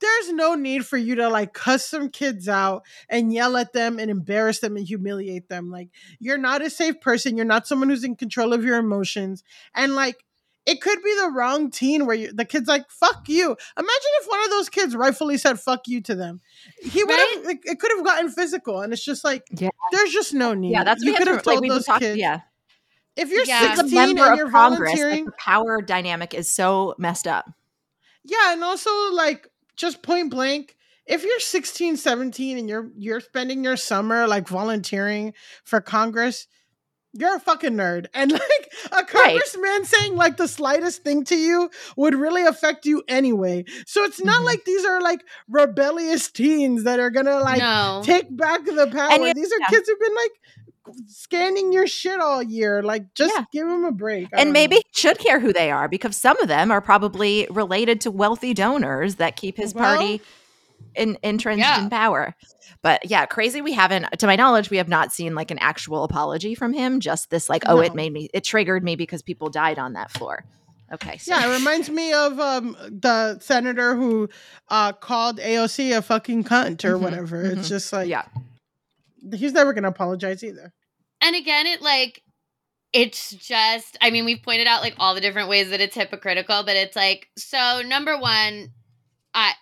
there's 0.00 0.32
no 0.32 0.54
need 0.54 0.84
for 0.84 0.98
you 0.98 1.14
to 1.14 1.28
like 1.28 1.54
cuss 1.54 1.86
some 1.86 2.10
kids 2.10 2.48
out 2.48 2.82
and 3.08 3.32
yell 3.32 3.56
at 3.56 3.72
them 3.72 3.98
and 3.98 4.10
embarrass 4.10 4.58
them 4.58 4.76
and 4.76 4.86
humiliate 4.86 5.48
them. 5.48 5.70
Like 5.70 5.88
you're 6.18 6.38
not 6.38 6.60
a 6.60 6.68
safe 6.68 7.00
person. 7.00 7.36
You're 7.36 7.46
not 7.46 7.66
someone 7.66 7.88
who's 7.88 8.04
in 8.04 8.16
control 8.16 8.52
of 8.52 8.64
your 8.64 8.76
emotions. 8.76 9.42
And 9.74 9.94
like 9.94 10.22
it 10.66 10.80
could 10.80 11.02
be 11.02 11.14
the 11.20 11.30
wrong 11.30 11.70
teen 11.70 12.06
where 12.06 12.14
you, 12.16 12.32
the 12.32 12.44
kid's 12.44 12.68
like 12.68 12.88
fuck 12.90 13.28
you 13.28 13.56
imagine 13.76 14.10
if 14.20 14.26
one 14.28 14.42
of 14.44 14.50
those 14.50 14.68
kids 14.68 14.94
rightfully 14.94 15.36
said 15.36 15.58
fuck 15.58 15.80
you 15.86 16.00
to 16.00 16.14
them 16.14 16.40
he 16.80 17.02
would 17.02 17.18
have 17.18 17.46
it, 17.50 17.58
it 17.64 17.78
could 17.80 17.90
have 17.96 18.04
gotten 18.04 18.30
physical 18.30 18.80
and 18.80 18.92
it's 18.92 19.04
just 19.04 19.24
like 19.24 19.42
Yeah. 19.50 19.70
there's 19.90 20.12
just 20.12 20.34
no 20.34 20.54
need 20.54 20.70
Yeah, 20.72 20.84
that's 20.84 21.02
you 21.02 21.14
could 21.14 21.26
have 21.26 21.42
to- 21.42 21.48
like, 21.48 21.54
told 21.56 21.60
we've 21.62 21.72
those 21.72 21.84
talking- 21.84 22.08
kids 22.08 22.18
yeah. 22.18 22.40
if 23.16 23.30
you're 23.30 23.44
Yeah. 23.44 23.70
As 23.72 23.78
a 23.80 23.82
16 23.82 23.94
member 24.14 24.22
and 24.28 24.36
you're 24.38 24.50
Congress, 24.50 24.90
like, 24.90 24.98
volunteering 24.98 25.24
the 25.26 25.32
power 25.38 25.82
dynamic 25.82 26.32
is 26.34 26.48
so 26.48 26.94
messed 26.98 27.26
up. 27.26 27.46
Yeah, 28.24 28.52
and 28.52 28.62
also 28.62 28.90
like 29.12 29.48
just 29.76 30.02
point 30.02 30.30
blank, 30.30 30.76
if 31.06 31.24
you're 31.24 31.40
16, 31.40 31.96
17 31.96 32.56
and 32.56 32.68
you're 32.68 32.88
you're 32.96 33.20
spending 33.20 33.64
your 33.64 33.76
summer 33.76 34.28
like 34.28 34.46
volunteering 34.48 35.34
for 35.64 35.80
Congress, 35.80 36.46
you're 37.12 37.36
a 37.36 37.40
fucking 37.40 37.74
nerd. 37.74 38.06
And 38.14 38.32
like 38.32 38.72
a 38.92 39.04
congressman 39.04 39.84
saying 39.84 40.16
like 40.16 40.36
the 40.36 40.48
slightest 40.48 41.02
thing 41.02 41.24
to 41.24 41.36
you 41.36 41.70
would 41.96 42.14
really 42.14 42.44
affect 42.44 42.86
you 42.86 43.02
anyway. 43.08 43.64
So 43.86 44.04
it's 44.04 44.22
not 44.22 44.36
mm-hmm. 44.36 44.44
like 44.46 44.64
these 44.64 44.84
are 44.84 45.00
like 45.00 45.22
rebellious 45.48 46.30
teens 46.30 46.84
that 46.84 47.00
are 47.00 47.10
gonna 47.10 47.40
like 47.40 47.58
No. 47.58 48.02
take 48.04 48.34
back 48.34 48.64
the 48.64 48.88
power. 48.92 49.12
And 49.12 49.36
these 49.36 49.52
are 49.52 49.60
yeah. 49.60 49.66
kids 49.68 49.88
who've 49.88 50.00
been 50.00 50.14
like 50.14 50.32
scanning 51.06 51.72
your 51.72 51.86
shit 51.86 52.20
all 52.20 52.42
year. 52.42 52.82
Like 52.82 53.14
just 53.14 53.34
give 53.52 53.68
them 53.68 53.84
a 53.84 53.92
break. 53.92 54.28
I 54.34 54.40
and 54.40 54.52
maybe 54.52 54.76
know. 54.76 54.82
he 54.84 55.00
should 55.00 55.18
care 55.18 55.40
who 55.40 55.52
they 55.52 55.70
are 55.70 55.88
because 55.88 56.16
some 56.16 56.38
of 56.40 56.48
them 56.48 56.70
are 56.70 56.80
probably 56.80 57.46
related 57.50 58.00
to 58.02 58.10
wealthy 58.10 58.54
donors 58.54 59.16
that 59.16 59.36
keep 59.36 59.56
his 59.56 59.72
party 59.72 60.20
in 60.94 61.18
entrenched 61.22 61.78
in 61.78 61.90
power. 61.90 62.34
But 62.82 63.08
yeah, 63.10 63.26
crazy. 63.26 63.60
We 63.60 63.72
haven't, 63.72 64.06
to 64.18 64.26
my 64.26 64.36
knowledge, 64.36 64.70
we 64.70 64.76
have 64.78 64.88
not 64.88 65.12
seen 65.12 65.34
like 65.34 65.50
an 65.50 65.58
actual 65.60 66.04
apology 66.04 66.54
from 66.54 66.72
him. 66.72 67.00
Just 67.00 67.30
this, 67.30 67.48
like, 67.48 67.62
oh, 67.66 67.80
it 67.80 67.94
made 67.94 68.12
me, 68.12 68.28
it 68.34 68.44
triggered 68.44 68.82
me 68.82 68.96
because 68.96 69.22
people 69.22 69.50
died 69.50 69.78
on 69.78 69.92
that 69.92 70.10
floor. 70.10 70.44
Okay, 70.92 71.16
so 71.18 71.34
Yeah, 71.34 71.48
it 71.48 71.54
reminds 71.54 71.88
me 71.88 72.12
of 72.12 72.38
um, 72.38 72.76
the 72.90 73.38
senator 73.38 73.94
who 73.96 74.28
uh, 74.68 74.92
called 74.92 75.38
AOC 75.38 75.96
a 75.96 76.02
fucking 76.02 76.44
cunt 76.44 76.84
or 76.84 76.96
Mhm, 76.96 77.00
whatever. 77.00 77.40
It's 77.42 77.66
mhm. 77.66 77.68
just 77.68 77.92
like, 77.92 78.08
yeah, 78.08 78.24
he's 79.34 79.52
never 79.52 79.72
gonna 79.72 79.88
apologize 79.88 80.42
either. 80.44 80.72
and 81.20 81.36
again 81.36 81.66
it 81.66 81.80
like 81.82 82.22
it's 82.92 83.30
just 83.30 83.96
i 84.00 84.10
mean 84.10 84.24
we've 84.24 84.42
pointed 84.42 84.66
out 84.66 84.82
like 84.82 84.94
all 84.98 85.14
the 85.14 85.20
different 85.20 85.48
ways 85.48 85.70
that 85.70 85.80
it's 85.80 85.94
hypocritical 85.94 86.62
but 86.64 86.76
it's 86.76 86.96
like 86.96 87.28
so 87.38 87.80
number 87.86 88.18
one 88.18 88.70
i 89.32 89.52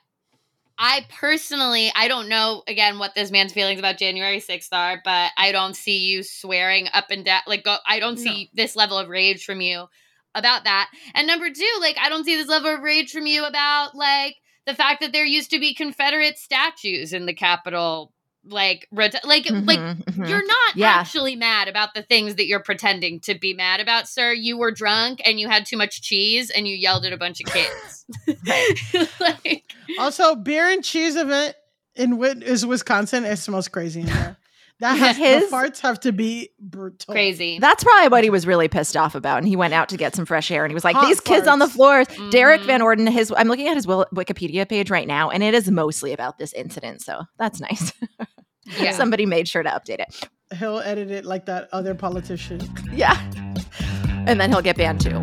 i 0.80 1.06
personally 1.08 1.92
i 1.94 2.08
don't 2.08 2.28
know 2.28 2.64
again 2.66 2.98
what 2.98 3.14
this 3.14 3.30
man's 3.30 3.52
feelings 3.52 3.78
about 3.78 3.98
january 3.98 4.40
6th 4.40 4.72
are 4.72 5.00
but 5.04 5.30
i 5.36 5.52
don't 5.52 5.76
see 5.76 5.98
you 5.98 6.24
swearing 6.24 6.88
up 6.92 7.06
and 7.10 7.24
down 7.24 7.42
like 7.46 7.62
go, 7.62 7.76
i 7.86 8.00
don't 8.00 8.18
see 8.18 8.50
this 8.54 8.74
level 8.74 8.98
of 8.98 9.08
rage 9.08 9.44
from 9.44 9.60
you 9.60 9.86
about 10.34 10.64
that. 10.64 10.90
And 11.14 11.26
number 11.26 11.50
two 11.50 11.70
like 11.80 11.96
i 12.00 12.08
don't 12.08 12.24
see 12.24 12.36
this 12.36 12.48
level 12.48 12.74
of 12.74 12.82
rage 12.82 13.10
from 13.10 13.26
you 13.26 13.44
about 13.44 13.94
like 13.94 14.36
the 14.66 14.74
fact 14.74 15.00
that 15.00 15.12
there 15.12 15.24
used 15.24 15.50
to 15.50 15.58
be 15.58 15.74
confederate 15.74 16.38
statues 16.38 17.12
in 17.12 17.26
the 17.26 17.34
capitol 17.34 18.12
like 18.44 18.88
like 18.92 19.14
like 19.24 19.44
Mhm, 19.46 20.04
mhm. 20.04 20.28
you're 20.28 20.46
not 20.46 20.76
Yeah. 20.76 20.88
actually 20.88 21.36
mad 21.36 21.68
about 21.68 21.94
the 21.94 22.02
things 22.02 22.36
that 22.36 22.46
you're 22.46 22.62
pretending 22.62 23.20
to 23.20 23.34
be 23.38 23.52
mad 23.54 23.80
about, 23.80 24.08
sir. 24.08 24.32
You 24.32 24.56
were 24.58 24.70
drunk 24.70 25.20
and 25.24 25.38
you 25.38 25.48
had 25.48 25.66
too 25.66 25.76
much 25.76 26.02
cheese 26.02 26.50
and 26.50 26.66
you 26.66 26.74
yelled 26.74 27.04
at 27.04 27.12
a 27.12 27.16
bunch 27.16 27.40
of 27.40 27.52
kids. 27.52 28.06
like, 29.20 29.64
Also, 29.98 30.34
beer 30.34 30.68
and 30.68 30.82
cheese 30.82 31.16
event 31.16 31.54
in 31.94 32.22
is 32.42 32.64
Wisconsin. 32.64 33.24
It 33.24 33.36
smells 33.36 33.68
crazy 33.68 34.00
in 34.00 34.06
there. 34.06 34.36
That 34.80 34.96
has 34.98 35.16
His- 35.16 35.50
the 35.50 35.56
farts 35.56 35.80
have 35.80 36.00
to 36.00 36.12
be 36.12 36.50
brutal. 36.58 37.12
crazy. 37.12 37.58
That's 37.58 37.84
probably 37.84 38.08
what 38.08 38.24
he 38.24 38.30
was 38.30 38.46
really 38.46 38.68
pissed 38.68 38.96
off 38.96 39.14
about. 39.14 39.38
And 39.38 39.46
he 39.48 39.54
went 39.56 39.74
out 39.74 39.88
to 39.90 39.96
get 39.96 40.14
some 40.16 40.24
fresh 40.26 40.50
air 40.50 40.64
and 40.64 40.70
he 40.70 40.74
was 40.74 40.84
like, 40.84 40.96
Hot 40.96 41.06
These 41.06 41.20
kids 41.20 41.46
on 41.46 41.58
the 41.58 41.66
farts. 41.66 41.70
floors. 41.72 42.06
Mm-hmm. 42.08 42.30
Derrick 42.30 42.60
Van 42.62 42.80
Orden, 42.82 43.06
his 43.06 43.32
I'm 43.36 43.48
looking 43.48 43.68
at 43.68 43.76
his 43.76 43.86
Wikipedia 43.86 44.68
page 44.68 44.90
right 44.90 45.06
now, 45.06 45.30
and 45.30 45.42
it 45.42 45.54
is 45.54 45.70
mostly 45.70 46.12
about 46.12 46.38
this 46.38 46.52
incident. 46.54 47.02
So 47.02 47.22
that's 47.38 47.60
nice. 47.60 47.92
Yeah. 48.78 48.92
Somebody 48.92 49.26
made 49.26 49.48
sure 49.48 49.64
to 49.64 49.70
update 49.70 49.98
it. 49.98 50.28
He'll 50.56 50.78
edit 50.78 51.10
it 51.10 51.24
like 51.24 51.46
that 51.46 51.68
other 51.72 51.92
politician. 51.94 52.60
Yeah. 52.92 53.18
And 54.26 54.38
then 54.40 54.50
he'll 54.50 54.62
get 54.62 54.76
banned 54.76 55.00
too. 55.00 55.20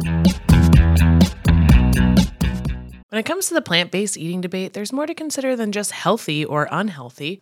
When 3.10 3.20
it 3.20 3.26
comes 3.26 3.48
to 3.48 3.54
the 3.54 3.62
plant 3.62 3.92
based 3.92 4.18
eating 4.18 4.42
debate, 4.42 4.74
there's 4.74 4.92
more 4.92 5.06
to 5.06 5.14
consider 5.14 5.56
than 5.56 5.72
just 5.72 5.92
healthy 5.92 6.44
or 6.44 6.68
unhealthy. 6.72 7.42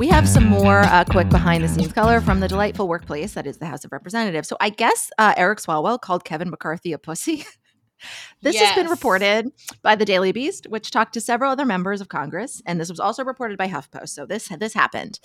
We 0.00 0.08
have 0.08 0.26
some 0.26 0.46
more 0.46 0.78
uh, 0.78 1.04
quick 1.04 1.28
behind 1.28 1.62
the 1.62 1.68
scenes 1.68 1.92
color 1.92 2.22
from 2.22 2.40
the 2.40 2.48
delightful 2.48 2.88
workplace 2.88 3.34
that 3.34 3.46
is 3.46 3.58
the 3.58 3.66
House 3.66 3.84
of 3.84 3.92
Representatives. 3.92 4.48
So 4.48 4.56
I 4.58 4.70
guess 4.70 5.10
uh, 5.18 5.34
Eric 5.36 5.58
Swalwell 5.58 6.00
called 6.00 6.24
Kevin 6.24 6.48
McCarthy 6.48 6.94
a 6.94 6.98
pussy. 6.98 7.44
this 8.40 8.58
has 8.58 8.74
been 8.74 8.86
reported 8.86 9.52
by 9.82 9.96
the 9.96 10.06
Daily 10.06 10.32
Beast, 10.32 10.66
which 10.70 10.90
talked 10.90 11.12
to 11.12 11.20
several 11.20 11.52
other 11.52 11.66
members 11.66 12.00
of 12.00 12.08
Congress, 12.08 12.62
and 12.64 12.80
this 12.80 12.88
was 12.88 12.98
also 12.98 13.22
reported 13.22 13.58
by 13.58 13.68
HuffPost. 13.68 14.08
So 14.08 14.24
this 14.24 14.48
this 14.48 14.72
happened 14.72 15.20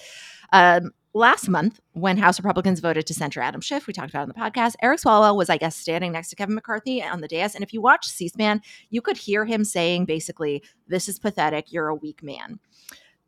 um, 0.52 0.92
last 1.14 1.48
month 1.48 1.80
when 1.94 2.18
House 2.18 2.38
Republicans 2.38 2.82
voted 2.82 3.08
to 3.08 3.14
censure 3.14 3.40
Adam 3.40 3.62
Schiff. 3.62 3.88
We 3.88 3.94
talked 3.94 4.10
about 4.10 4.28
it 4.28 4.36
on 4.36 4.36
the 4.36 4.60
podcast. 4.60 4.76
Eric 4.82 5.00
Swalwell 5.00 5.38
was, 5.38 5.50
I 5.50 5.56
guess, 5.56 5.78
standing 5.78 6.12
next 6.12 6.32
to 6.32 6.36
Kevin 6.36 6.54
McCarthy 6.54 7.02
on 7.02 7.22
the 7.22 7.30
dais, 7.30 7.56
and 7.56 7.64
if 7.64 7.72
you 7.72 7.80
watch 7.80 8.10
C-SPAN, 8.10 8.62
you 8.90 9.02
could 9.02 9.16
hear 9.16 9.46
him 9.46 9.64
saying 9.64 10.04
basically, 10.04 10.62
"This 10.86 11.08
is 11.08 11.18
pathetic. 11.18 11.72
You're 11.72 11.88
a 11.88 11.96
weak 11.96 12.22
man." 12.22 12.60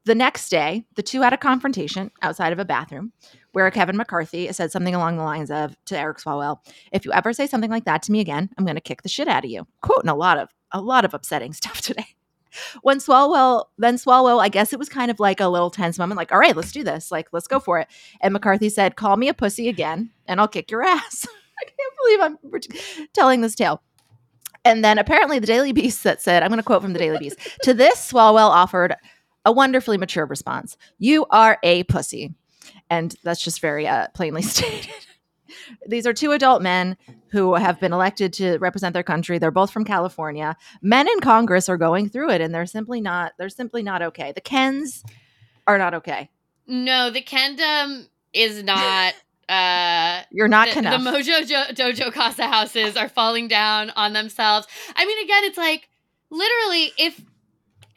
The 0.08 0.16
next 0.16 0.48
day, 0.48 0.86
the 0.96 1.04
two 1.04 1.20
had 1.20 1.34
a 1.34 1.38
confrontation 1.38 2.12
outside 2.22 2.54
of 2.54 2.60
a 2.60 2.64
bathroom 2.64 3.12
where 3.52 3.70
Kevin 3.70 3.98
McCarthy 3.98 4.50
said 4.54 4.72
something 4.72 4.96
along 4.96 5.18
the 5.18 5.24
lines 5.24 5.52
of 5.52 5.76
to 5.88 6.00
Eric 6.00 6.20
Swalwell, 6.20 6.60
if 6.94 7.04
you 7.04 7.12
ever 7.12 7.34
say 7.34 7.46
something 7.46 7.70
like 7.70 7.84
that 7.84 8.04
to 8.04 8.14
me 8.14 8.22
again, 8.22 8.50
I'm 8.58 8.64
going 8.64 8.78
to 8.78 8.82
kick 8.82 9.02
the 9.02 9.10
shit 9.10 9.28
out 9.28 9.44
of 9.44 9.52
you. 9.52 9.68
Quoting 9.82 10.10
a 10.10 10.16
lot 10.16 10.38
of 10.38 10.48
a 10.72 10.80
lot 10.80 11.04
of 11.04 11.14
upsetting 11.14 11.52
stuff 11.62 11.82
today. 11.82 12.06
When 12.84 13.00
Swalwell, 13.00 13.66
then 13.78 13.98
Swalwell, 13.98 14.42
I 14.42 14.48
guess 14.48 14.72
it 14.72 14.80
was 14.80 14.88
kind 14.88 15.12
of 15.12 15.20
like 15.20 15.42
a 15.42 15.50
little 15.50 15.70
tense 15.70 16.00
moment, 16.00 16.18
like, 16.18 16.32
all 16.32 16.40
right, 16.40 16.56
let's 16.56 16.72
do 16.72 16.86
this. 16.86 17.12
Like, 17.12 17.28
let's 17.34 17.48
go 17.48 17.60
for 17.60 17.78
it. 17.78 17.90
And 18.22 18.32
McCarthy 18.32 18.70
said, 18.70 18.96
call 18.96 19.18
me 19.18 19.28
a 19.28 19.34
pussy 19.34 19.68
again 19.68 20.12
and 20.26 20.40
I'll 20.40 20.48
kick 20.48 20.72
your 20.72 20.84
ass. 20.84 21.28
I 21.60 21.66
can't 21.66 21.94
believe 22.02 22.22
I'm 22.22 23.08
telling 23.14 23.42
this 23.42 23.56
tale. 23.56 23.84
And 24.64 24.86
then 24.86 25.00
apparently 25.00 25.40
the 25.40 25.48
Daily 25.48 25.74
Beast 25.74 26.06
that 26.06 26.22
said, 26.22 26.44
I'm 26.44 26.50
going 26.50 26.60
to 26.60 26.64
quote 26.64 26.82
from 26.82 26.94
the 26.94 27.00
Daily 27.00 27.18
Beast. 27.18 27.38
to 27.64 27.74
this, 27.74 28.12
Swalwell 28.12 28.50
offered 28.50 28.96
a 29.48 29.52
wonderfully 29.52 29.98
mature 29.98 30.26
response. 30.26 30.76
You 31.00 31.26
are 31.32 31.58
a 31.64 31.84
pussy. 31.86 32.36
And 32.90 33.16
that's 33.24 33.42
just 33.42 33.62
very 33.62 33.88
uh, 33.88 34.10
plainly 34.14 34.42
stated. 34.44 34.92
These 35.88 36.06
are 36.06 36.14
two 36.14 36.34
adult 36.34 36.62
men 36.62 36.98
who 37.32 37.56
have 37.56 37.80
been 37.80 37.94
elected 37.94 38.34
to 38.34 38.58
represent 38.58 38.94
their 38.94 39.04
country. 39.04 39.40
They're 39.40 39.50
both 39.50 39.72
from 39.72 39.86
California. 39.86 40.58
Men 40.82 41.08
in 41.08 41.22
Congress 41.22 41.70
are 41.70 41.78
going 41.78 42.10
through 42.10 42.32
it 42.32 42.42
and 42.42 42.54
they're 42.54 42.66
simply 42.66 43.00
not 43.00 43.32
they're 43.40 43.48
simply 43.48 43.82
not 43.84 44.02
okay. 44.02 44.34
The 44.34 44.42
Kens 44.42 45.04
are 45.66 45.78
not 45.78 45.94
okay. 45.94 46.30
No, 46.68 47.10
the 47.10 47.22
Kendom 47.22 48.08
is 48.34 48.62
not. 48.76 49.14
Uh, 49.48 50.24
You're 50.30 50.50
not 50.50 50.68
the, 50.74 50.82
the 50.82 50.98
Mojo 50.98 51.48
jo- 51.48 51.74
Dojo 51.74 52.12
Casa 52.12 52.48
houses 52.48 52.98
are 52.98 53.08
falling 53.08 53.48
down 53.48 53.92
on 53.92 54.12
themselves. 54.12 54.68
I 54.94 55.06
mean, 55.06 55.24
again, 55.24 55.46
it's 55.46 55.58
like 55.58 55.88
literally 56.30 56.92
if 56.98 57.22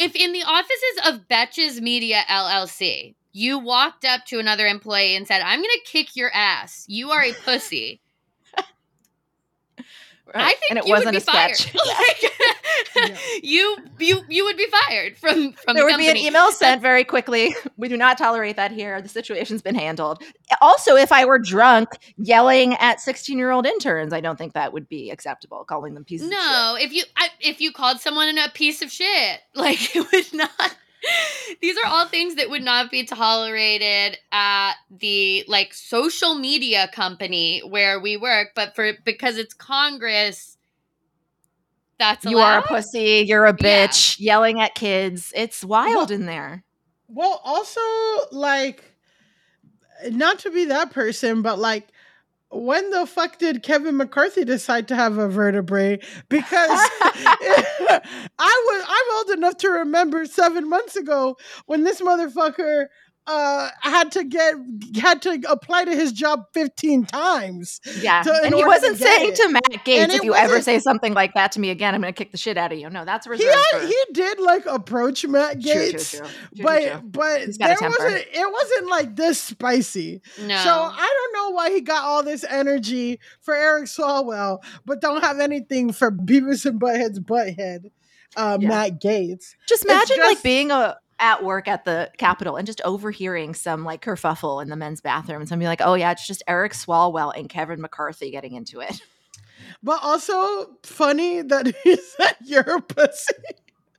if 0.01 0.17
in 0.17 0.33
the 0.33 0.43
offices 0.43 1.07
of 1.07 1.29
Betches 1.29 1.81
Media 1.81 2.23
LLC, 2.27 3.15
you 3.33 3.59
walked 3.59 4.07
up 4.07 4.25
to 4.27 4.39
another 4.39 4.67
employee 4.67 5.15
and 5.15 5.27
said, 5.27 5.43
"I'm 5.43 5.61
going 5.61 5.69
to 5.69 5.91
kick 5.93 6.17
your 6.17 6.33
ass. 6.35 6.87
You 6.89 7.11
are 7.11 7.23
a 7.23 7.35
pussy." 7.35 8.01
I 10.35 10.55
think 10.55 10.71
and 10.71 10.79
it 10.79 10.87
wasn't 10.87 11.17
a 11.17 11.21
sketch. 11.21 11.75
like, 13.09 13.19
you 13.43 13.77
you 13.99 14.23
you 14.29 14.45
would 14.45 14.57
be 14.57 14.67
fired 14.67 15.17
from 15.17 15.53
from 15.53 15.75
there 15.75 15.85
the 15.85 15.93
would 15.93 15.99
be 15.99 16.09
an 16.09 16.17
email 16.17 16.51
sent 16.53 16.83
very 16.83 17.05
quickly. 17.05 17.55
We 17.77 17.89
do 17.89 17.97
not 17.97 18.19
tolerate 18.19 18.57
that 18.57 18.73
here. 18.73 19.01
The 19.01 19.09
situation's 19.09 19.63
been 19.63 19.75
handled. 19.75 20.23
Also, 20.61 20.97
if 20.97 21.13
I 21.13 21.25
were 21.25 21.39
drunk 21.39 21.91
yelling 22.17 22.75
at 22.75 23.01
16 23.01 23.39
year 23.39 23.51
old 23.51 23.67
interns, 23.67 24.13
I 24.13 24.21
don't 24.21 24.37
think 24.37 24.55
that 24.55 24.73
would 24.73 24.89
be 24.89 25.11
acceptable, 25.11 25.65
calling 25.65 25.95
them 25.95 26.05
pieces 26.05 26.29
of 26.29 26.33
shit. 26.33 26.41
No, 26.41 26.77
if 26.79 26.93
you 26.93 27.05
I, 27.17 27.29
if 27.41 27.61
you 27.61 27.73
called 27.73 28.01
someone 28.01 28.37
a 28.39 28.49
piece 28.51 28.83
of 28.83 28.91
shit, 28.91 29.41
like 29.55 29.95
it 29.95 30.11
would 30.13 30.35
not. 30.35 30.77
These 31.61 31.77
are 31.79 31.87
all 31.87 32.07
things 32.07 32.37
that 32.37 32.51
would 32.51 32.63
not 32.63 32.91
be 32.91 33.05
tolerated 33.05 34.19
at 34.33 34.75
the 34.91 35.45
like 35.49 35.73
social 35.75 36.35
media 36.35 36.89
company 36.93 37.61
where 37.61 38.01
we 38.01 38.17
work, 38.17 38.49
but 38.55 38.75
for 38.75 38.93
because 39.05 39.37
it's 39.37 39.55
Congress, 39.55 40.57
that's 41.99 42.25
You 42.25 42.39
are 42.39 42.59
a 42.59 42.63
pussy. 42.63 43.25
You're 43.27 43.47
a 43.47 43.57
Yeah. 43.59 43.87
bitch. 43.87 44.19
Yelling 44.19 44.61
at 44.61 44.75
kids. 44.75 45.33
It's 45.35 45.65
wild 45.65 46.11
in 46.11 46.27
there. 46.27 46.65
Well, 47.09 47.41
also 47.45 47.81
like 48.31 48.85
not 50.11 50.39
to 50.41 50.51
be 50.51 50.67
that 50.67 50.91
person, 50.91 51.43
but 51.43 51.59
like 51.59 51.89
when 52.51 52.91
the 52.91 53.07
fuck 53.07 53.39
did 53.39 53.63
Kevin 53.63 53.97
McCarthy 53.97 54.45
decide 54.45 54.89
to 54.89 54.97
have 54.97 55.19
a 55.19 55.29
vertebrae? 55.29 56.01
Because 56.29 56.69
I 56.71 58.01
was 58.39 58.85
I'm 58.89 59.17
old 59.17 59.39
enough 59.39 59.57
to 59.59 59.71
remember 59.71 60.27
seven 60.27 60.69
months 60.69 60.97
ago 60.97 61.37
when 61.67 61.85
this 61.85 62.01
motherfucker 62.01 62.87
uh 63.31 63.71
had 63.83 64.11
to 64.13 64.25
get 64.25 64.55
had 65.01 65.23
to 65.23 65.41
apply 65.49 65.85
to 65.85 65.95
his 65.95 66.13
job 66.13 66.45
15 66.55 67.05
times. 67.07 67.81
Yeah. 68.01 68.23
to- 68.23 68.41
and 68.45 68.55
he 68.55 68.65
wasn't 68.65 68.99
to 68.99 69.03
saying 69.05 69.31
it. 69.31 69.35
to 69.37 69.49
Matt 69.49 69.63
Gaetz, 69.85 69.99
And 69.99 70.13
if 70.13 70.25
you 70.25 70.35
ever 70.35 70.61
say 70.61 70.79
something 70.81 71.15
like 71.15 71.35
that 71.35 71.53
to 71.53 71.61
me 71.61 71.71
again, 71.71 71.95
I'm 71.95 72.01
going 72.01 72.13
to 72.13 72.17
kick 72.17 72.33
the 72.33 72.39
shit 72.39 72.57
out 72.57 72.73
of 72.73 72.79
you. 72.79 72.91
No, 72.91 73.05
that's 73.05 73.27
he 73.27 73.31
reserved. 73.31 73.57
had, 73.73 73.81
for- 73.83 73.87
he 73.87 74.05
did 74.13 74.41
like 74.41 74.67
approach 74.67 75.25
Matt 75.27 75.61
true, 75.61 75.71
Gaetz, 75.71 76.11
true. 76.19 76.27
True, 76.27 76.65
but 76.65 76.81
true, 76.81 77.01
but 77.05 77.41
a 77.43 77.53
there 77.59 77.77
wasn't 77.81 78.25
it 78.33 78.53
wasn't 78.53 78.89
like 78.91 79.17
this 79.17 79.41
spicy. 79.41 80.21
No. 80.43 80.57
So 80.63 80.71
I 80.71 81.31
don't 81.33 81.33
know 81.43 81.51
why 81.55 81.71
he 81.71 81.81
got 81.81 82.05
all 82.05 82.23
this 82.23 82.45
energy 82.49 83.21
for 83.41 83.55
Eric 83.55 83.85
Swalwell, 83.85 84.59
but 84.85 85.01
don't 85.01 85.23
have 85.23 85.39
anything 85.41 85.93
for 85.93 86.11
Beavis 86.11 86.67
and 86.67 86.81
Butthead's 86.81 87.21
butthead, 87.21 87.91
uh, 88.37 88.59
Yeah. 88.61 88.69
Matt 88.69 89.01
Gaetz. 89.01 89.55
Just 89.69 89.85
imagine 89.85 90.19
like 90.19 90.43
being 90.43 90.71
a 90.71 90.97
at 91.21 91.45
work 91.45 91.69
at 91.69 91.85
the 91.85 92.11
Capitol 92.19 92.57
and 92.57 92.67
just 92.67 92.81
overhearing 92.85 93.55
some 93.55 93.85
like 93.85 94.03
kerfuffle 94.03 94.63
in 94.63 94.69
the 94.71 94.77
men's 94.77 95.01
bathrooms 95.01 95.53
and 95.53 95.61
be 95.61 95.67
like, 95.67 95.81
oh 95.85 95.95
yeah, 95.95 96.11
it's 96.11 96.27
just 96.27 96.43
Eric 96.49 96.73
Swalwell 96.73 97.33
and 97.37 97.49
Kevin 97.49 97.81
McCarthy 97.81 98.31
getting 98.31 98.55
into 98.55 98.81
it. 98.81 99.01
But 99.83 100.01
also 100.03 100.77
funny 100.83 101.41
that 101.43 101.67
he 101.85 101.97
said 101.97 102.35
you're 102.45 102.81
pussy. 102.83 103.33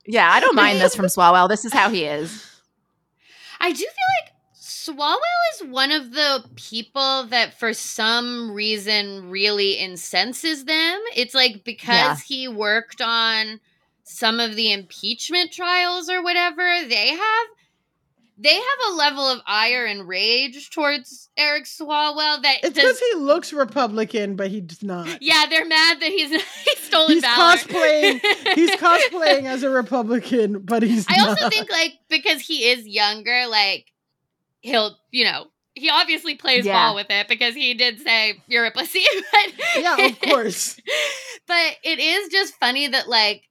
Yeah, 0.06 0.28
I 0.30 0.38
don't 0.40 0.54
mind 0.54 0.80
this 0.80 0.94
from 0.94 1.06
Swalwell. 1.16 1.48
This 1.48 1.64
is 1.64 1.72
how 1.72 1.88
he 1.88 2.04
is. 2.04 2.44
I 3.58 3.70
do 3.72 3.78
feel 3.78 3.86
like 4.22 4.32
Swalwell 4.60 5.18
is 5.54 5.68
one 5.68 5.90
of 5.92 6.12
the 6.12 6.44
people 6.56 7.26
that 7.28 7.58
for 7.58 7.72
some 7.72 8.52
reason 8.52 9.30
really 9.30 9.78
incenses 9.78 10.64
them. 10.66 11.00
It's 11.16 11.34
like 11.34 11.64
because 11.64 11.88
Yeah. 11.88 12.16
he 12.26 12.48
worked 12.48 13.00
on 13.00 13.58
some 14.12 14.40
of 14.40 14.54
the 14.56 14.72
impeachment 14.72 15.52
trials 15.52 16.08
or 16.08 16.22
whatever, 16.22 16.62
they 16.88 17.08
have 17.08 17.46
they 18.38 18.54
have 18.54 18.78
a 18.90 18.94
level 18.96 19.22
of 19.28 19.40
ire 19.46 19.84
and 19.86 20.08
rage 20.08 20.70
towards 20.70 21.28
Eric 21.36 21.64
Swalwell 21.64 22.42
that 22.42 22.56
It's 22.64 22.74
because 22.74 22.98
he 22.98 23.14
looks 23.18 23.52
Republican, 23.52 24.34
but 24.36 24.50
he's 24.50 24.82
not. 24.82 25.18
yeah, 25.20 25.44
they're 25.48 25.66
mad 25.66 26.00
that 26.00 26.08
he's 26.10 26.30
he's 26.64 26.78
stolen 26.80 27.12
He's 27.12 27.22
valor. 27.22 27.56
cosplaying. 27.56 28.20
He's 28.54 28.70
cosplaying 28.76 29.44
as 29.44 29.62
a 29.62 29.70
Republican, 29.70 30.60
but 30.60 30.82
he's. 30.82 31.06
I 31.08 31.20
also 31.28 31.48
think 31.50 31.70
like 31.70 31.92
because 32.08 32.40
he 32.40 32.70
is 32.70 32.86
younger, 32.86 33.46
like 33.48 33.86
he'll 34.60 34.96
you 35.10 35.24
know 35.24 35.46
he 35.74 35.88
obviously 35.90 36.34
plays 36.34 36.64
Yeah. 36.66 36.72
ball 36.88 36.94
with 36.96 37.06
it 37.10 37.28
because 37.28 37.54
he 37.54 37.74
did 37.74 38.00
say 38.00 38.42
you're 38.46 38.64
a 38.66 38.70
pussy. 38.70 39.04
But 39.32 39.82
Yeah, 39.82 40.06
of 40.06 40.20
course. 40.20 40.78
but 41.46 41.76
it 41.84 41.98
is 41.98 42.28
just 42.28 42.54
funny 42.58 42.88
that 42.88 43.08
like 43.08 43.42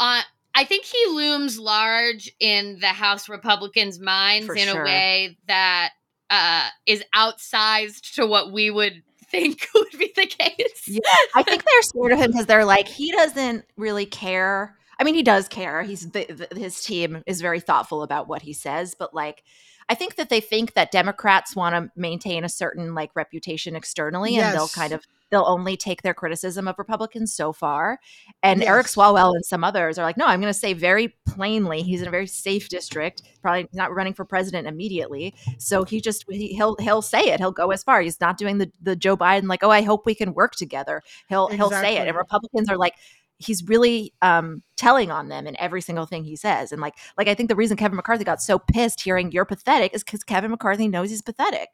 on. 0.00 0.22
I 0.52 0.64
think 0.64 0.84
he 0.84 1.06
looms 1.06 1.60
large 1.60 2.32
in 2.40 2.78
the 2.80 2.88
House 2.88 3.28
Republicans' 3.28 4.00
minds 4.00 4.46
For 4.46 4.56
in 4.56 4.66
sure. 4.66 4.82
a 4.82 4.84
way 4.84 5.38
that 5.46 5.90
uh, 6.28 6.68
is 6.86 7.04
outsized 7.14 8.14
to 8.14 8.26
what 8.26 8.52
we 8.52 8.70
would 8.70 9.02
think 9.30 9.68
would 9.74 9.98
be 9.98 10.12
the 10.16 10.26
case. 10.26 10.88
Yeah, 10.88 11.00
I 11.34 11.42
think 11.42 11.64
they're 11.64 11.82
scared 11.82 12.12
of 12.12 12.18
him 12.18 12.32
because 12.32 12.46
they're 12.46 12.64
like 12.64 12.88
he 12.88 13.12
doesn't 13.12 13.64
really 13.76 14.06
care. 14.06 14.76
I 14.98 15.04
mean, 15.04 15.14
he 15.14 15.22
does 15.22 15.48
care. 15.48 15.82
He's 15.82 16.10
the, 16.10 16.26
the, 16.26 16.58
his 16.58 16.82
team 16.82 17.22
is 17.26 17.40
very 17.40 17.60
thoughtful 17.60 18.02
about 18.02 18.28
what 18.28 18.42
he 18.42 18.52
says, 18.52 18.94
but 18.98 19.14
like, 19.14 19.42
I 19.88 19.94
think 19.94 20.16
that 20.16 20.28
they 20.28 20.40
think 20.40 20.74
that 20.74 20.92
Democrats 20.92 21.56
want 21.56 21.74
to 21.74 21.90
maintain 21.98 22.44
a 22.44 22.50
certain 22.50 22.94
like 22.94 23.10
reputation 23.14 23.76
externally, 23.76 24.36
and 24.36 24.54
they'll 24.54 24.68
kind 24.68 24.92
of 24.92 25.06
they'll 25.30 25.44
only 25.46 25.76
take 25.76 26.02
their 26.02 26.14
criticism 26.14 26.68
of 26.68 26.78
Republicans 26.78 27.34
so 27.34 27.52
far. 27.52 27.98
And 28.42 28.62
Eric 28.62 28.86
Yes. 28.86 28.94
Swalwell 28.94 29.34
and 29.34 29.44
some 29.44 29.64
others 29.64 29.98
are 29.98 30.04
like, 30.04 30.16
no, 30.16 30.26
I'm 30.26 30.40
going 30.40 30.52
to 30.52 30.58
say 30.58 30.72
very 30.72 31.14
plainly, 31.26 31.82
he's 31.82 32.02
in 32.02 32.08
a 32.08 32.10
very 32.10 32.26
safe 32.26 32.68
district, 32.68 33.22
probably 33.42 33.68
not 33.72 33.94
running 33.94 34.14
for 34.14 34.24
president 34.24 34.66
immediately. 34.66 35.34
So 35.58 35.84
he 35.84 36.00
just 36.00 36.24
he, 36.28 36.48
he'll 36.54 36.76
he'll 36.80 37.02
say 37.02 37.20
it. 37.20 37.40
He'll 37.40 37.52
go 37.52 37.70
as 37.70 37.82
far. 37.82 38.00
He's 38.00 38.20
not 38.20 38.38
doing 38.38 38.58
the 38.58 38.70
the 38.82 38.96
Joe 38.96 39.16
Biden 39.16 39.48
like, 39.48 39.62
oh, 39.62 39.70
I 39.70 39.82
hope 39.82 40.06
we 40.06 40.14
can 40.14 40.34
work 40.34 40.56
together. 40.56 41.02
He'll 41.28 41.48
he'll 41.48 41.70
say 41.70 41.96
it. 41.96 42.08
And 42.08 42.16
Republicans 42.16 42.68
are 42.68 42.76
like. 42.76 42.94
He's 43.42 43.66
really 43.66 44.12
um, 44.20 44.62
telling 44.76 45.10
on 45.10 45.30
them 45.30 45.46
in 45.46 45.58
every 45.58 45.80
single 45.80 46.04
thing 46.04 46.24
he 46.24 46.36
says, 46.36 46.72
and 46.72 46.82
like, 46.82 46.92
like 47.16 47.26
I 47.26 47.34
think 47.34 47.48
the 47.48 47.56
reason 47.56 47.78
Kevin 47.78 47.96
McCarthy 47.96 48.22
got 48.22 48.42
so 48.42 48.58
pissed 48.58 49.00
hearing 49.00 49.32
you're 49.32 49.46
pathetic 49.46 49.94
is 49.94 50.04
because 50.04 50.22
Kevin 50.22 50.50
McCarthy 50.50 50.88
knows 50.88 51.08
he's 51.08 51.22
pathetic. 51.22 51.70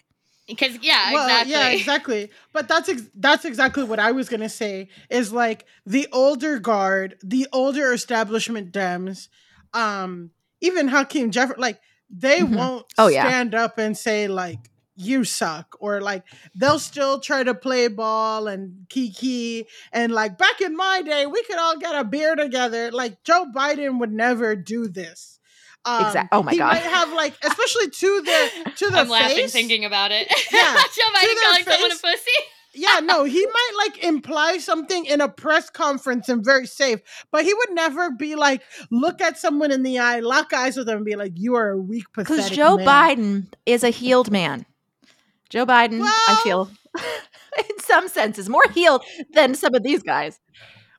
Because 0.46 0.78
yeah, 0.80 1.12
well, 1.12 1.26
exactly. 1.26 1.52
yeah, 1.52 1.68
exactly. 1.80 2.30
But 2.52 2.68
that's 2.68 2.88
ex- 2.88 3.10
that's 3.14 3.44
exactly 3.44 3.84
what 3.84 3.98
I 3.98 4.12
was 4.12 4.28
gonna 4.28 4.48
say. 4.48 4.88
Is 5.10 5.32
like 5.32 5.64
the 5.84 6.06
older 6.12 6.58
guard, 6.58 7.16
the 7.22 7.48
older 7.52 7.92
establishment 7.92 8.72
Dems, 8.72 9.28
um, 9.74 10.30
even 10.60 10.88
Hakeem 10.88 11.30
Jeffrey, 11.30 11.56
like 11.58 11.80
they 12.08 12.40
Mhm. 12.40 12.56
won't 12.56 12.86
Oh, 12.98 13.08
yeah. 13.08 13.26
stand 13.28 13.54
up 13.54 13.78
and 13.78 13.96
say 13.96 14.28
like 14.28 14.58
you 14.98 15.24
suck 15.24 15.76
or 15.80 16.00
like 16.00 16.22
they'll 16.54 16.78
still 16.78 17.20
try 17.20 17.42
to 17.42 17.52
play 17.54 17.86
ball 17.88 18.46
and 18.46 18.86
kiki 18.88 19.66
and 19.92 20.10
like 20.10 20.38
back 20.38 20.60
in 20.62 20.74
my 20.74 21.02
day 21.02 21.26
we 21.26 21.42
could 21.42 21.58
all 21.58 21.76
get 21.76 21.94
a 21.94 22.02
beer 22.02 22.34
together 22.34 22.90
like 22.90 23.22
joe 23.22 23.44
biden 23.54 24.00
would 24.00 24.10
never 24.12 24.56
do 24.56 24.88
this 24.88 25.38
um, 25.86 26.06
Exact- 26.06 26.28
oh 26.32 26.42
my 26.42 26.52
he 26.52 26.58
God. 26.58 26.72
might 26.74 26.82
have 26.82 27.12
like 27.12 27.34
especially 27.42 27.88
to 27.90 28.22
the 28.22 28.72
to 28.76 28.90
the 28.90 28.98
I'm 28.98 29.08
laughing 29.08 29.48
thinking 29.48 29.84
about 29.84 30.12
it. 30.12 30.28
Yeah, 30.52 30.74
Joe 30.74 31.02
Biden 31.14 31.22
their 31.22 31.42
calling 31.42 31.64
someone 31.64 31.90
a 31.92 31.94
face. 31.94 32.00
pussy. 32.00 32.46
yeah, 32.74 33.00
no, 33.00 33.24
he 33.24 33.44
might 33.46 33.72
like 33.78 34.04
imply 34.04 34.58
something 34.58 35.06
in 35.06 35.20
a 35.20 35.28
press 35.28 35.70
conference 35.70 36.28
and 36.28 36.44
very 36.44 36.66
safe, 36.66 37.00
but 37.30 37.44
he 37.44 37.54
would 37.54 37.70
never 37.72 38.10
be 38.10 38.34
like, 38.34 38.62
look 38.90 39.20
at 39.20 39.38
someone 39.38 39.70
in 39.70 39.82
the 39.82 39.98
eye, 39.98 40.20
lock 40.20 40.52
eyes 40.52 40.76
with 40.76 40.86
them, 40.86 40.96
and 40.98 41.04
be 41.06 41.16
like, 41.16 41.32
you 41.36 41.54
are 41.54 41.70
a 41.70 41.78
weak, 41.78 42.04
pathetic. 42.12 42.44
Because 42.44 42.50
Joe 42.56 42.76
man." 42.76 42.86
Biden 42.86 43.52
is 43.64 43.82
a 43.84 43.90
healed 43.90 44.30
man. 44.30 44.66
Joe 45.48 45.64
Biden, 45.64 46.00
I 46.02 46.40
feel, 46.42 46.68
in 47.58 47.78
some 47.80 48.08
senses, 48.08 48.48
more 48.48 48.68
healed 48.74 49.02
than 49.32 49.54
some 49.54 49.74
of 49.74 49.82
these 49.82 50.02
guys. 50.02 50.40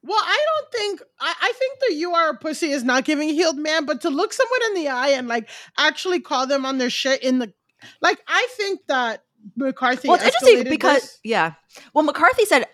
Well, 0.07 0.21
I 0.21 0.45
don't 0.45 0.71
think 0.71 1.01
I, 1.19 1.33
I 1.41 1.51
think 1.51 1.79
the 1.79 1.95
you 1.95 2.13
are 2.13 2.29
a 2.29 2.37
pussy 2.37 2.71
is 2.71 2.83
not 2.83 3.03
giving 3.03 3.29
a 3.29 3.33
healed 3.33 3.57
man, 3.57 3.85
but 3.85 4.01
to 4.01 4.09
look 4.09 4.31
someone 4.33 4.59
in 4.67 4.73
the 4.75 4.87
eye 4.87 5.09
and 5.09 5.27
like 5.27 5.49
actually 5.77 6.21
call 6.21 6.47
them 6.47 6.65
on 6.65 6.77
their 6.77 6.89
shit 6.89 7.21
in 7.21 7.39
the 7.39 7.53
like, 8.01 8.19
I 8.27 8.47
think 8.51 8.81
that 8.87 9.23
McCarthy. 9.55 10.07
Well, 10.07 10.15
it's 10.15 10.25
interesting 10.25 10.69
because 10.69 11.01
this. 11.01 11.19
yeah. 11.23 11.53
Well, 11.93 12.03
McCarthy 12.03 12.45
said 12.45 12.65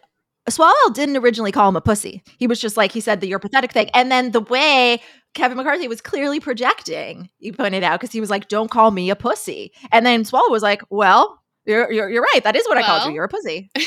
Swalwell 0.49 0.93
didn't 0.93 1.17
originally 1.17 1.51
call 1.51 1.69
him 1.69 1.75
a 1.75 1.81
pussy. 1.81 2.23
He 2.37 2.47
was 2.47 2.59
just 2.59 2.77
like 2.77 2.91
he 2.91 3.01
said 3.01 3.21
the 3.21 3.27
you're 3.27 3.39
pathetic 3.39 3.71
thing, 3.71 3.89
and 3.93 4.11
then 4.11 4.31
the 4.31 4.41
way 4.41 5.01
Kevin 5.33 5.57
McCarthy 5.57 5.87
was 5.87 6.01
clearly 6.01 6.39
projecting, 6.39 7.29
he 7.37 7.51
pointed 7.51 7.83
out 7.83 7.99
because 7.99 8.11
he 8.13 8.21
was 8.21 8.29
like, 8.29 8.47
"Don't 8.47 8.71
call 8.71 8.91
me 8.91 9.09
a 9.09 9.15
pussy," 9.15 9.71
and 9.91 10.05
then 10.05 10.23
Swalwell 10.23 10.51
was 10.51 10.63
like, 10.63 10.81
"Well." 10.89 11.39
You're, 11.65 11.89
you're, 11.91 12.09
you're 12.09 12.21
right. 12.33 12.43
That 12.43 12.55
is 12.57 12.65
what 12.67 12.77
I 12.77 12.83
called 12.83 13.07
you. 13.07 13.13
You're 13.15 13.25
a 13.25 13.29
pussy. 13.29 13.71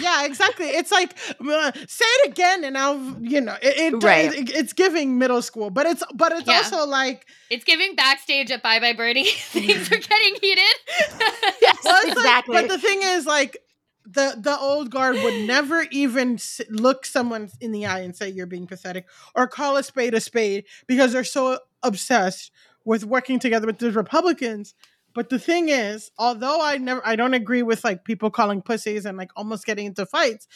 Yeah, 0.00 0.24
exactly. 0.24 0.68
It's 0.68 0.90
like 0.90 1.14
uh, 1.38 1.70
say 1.86 2.06
it 2.06 2.30
again, 2.30 2.64
and 2.64 2.78
I'll 2.78 2.98
you 3.20 3.42
know 3.42 3.54
it, 3.60 3.92
it, 3.92 4.02
Right. 4.02 4.32
it- 4.32 4.48
it's 4.48 4.72
giving 4.72 5.18
middle 5.18 5.42
school, 5.42 5.68
but 5.68 5.84
it's 5.84 6.02
but 6.14 6.32
it's 6.32 6.46
Yeah. 6.48 6.54
also 6.64 6.86
like 6.86 7.26
It's 7.50 7.62
giving 7.62 7.94
backstage 7.94 8.50
at 8.50 8.62
Bye 8.62 8.80
Bye 8.80 8.94
Birdie. 8.94 9.24
Things 9.24 9.92
are 9.92 9.98
getting 9.98 10.34
heated. 10.40 10.64
yes, 11.60 11.76
well, 11.84 12.00
it's 12.06 12.16
like- 12.16 12.16
exactly. 12.16 12.54
but 12.56 12.68
the 12.68 12.78
thing 12.78 13.00
is, 13.02 13.26
like 13.26 13.58
the 14.06 14.34
the 14.38 14.58
old 14.58 14.90
guard 14.90 15.16
would 15.16 15.46
never 15.46 15.82
even 15.90 16.38
look 16.70 17.04
someone 17.04 17.50
in 17.60 17.72
the 17.72 17.84
eye 17.84 18.00
and 18.00 18.16
say 18.16 18.30
you're 18.30 18.46
being 18.46 18.66
pathetic 18.66 19.04
or 19.34 19.46
call 19.46 19.76
a 19.76 19.82
spade 19.82 20.14
a 20.14 20.20
spade 20.22 20.64
because 20.86 21.12
they're 21.12 21.22
so 21.22 21.58
obsessed 21.82 22.50
with 22.86 23.04
working 23.04 23.38
together 23.38 23.66
with 23.66 23.76
the 23.78 23.92
Republicans. 23.92 24.74
But 25.14 25.28
the 25.28 25.38
thing 25.38 25.68
is, 25.68 26.10
although 26.18 26.60
I 26.62 26.78
never 26.78 27.06
I 27.06 27.16
don't 27.16 27.34
agree 27.34 27.62
with 27.62 27.84
like 27.84 28.04
people 28.04 28.30
calling 28.30 28.62
pussies 28.62 29.04
and 29.04 29.18
like 29.18 29.30
almost 29.36 29.66
getting 29.66 29.86
into 29.86 30.06
fights, 30.06 30.46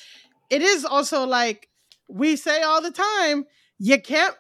it 0.51 0.63
is 0.63 0.85
also 0.85 1.27
like 1.27 1.69
we 2.09 2.37
say 2.37 2.63
all 2.63 2.81
the 2.81 2.91
time, 2.93 3.45
you 3.79 4.01
can't 4.01 4.35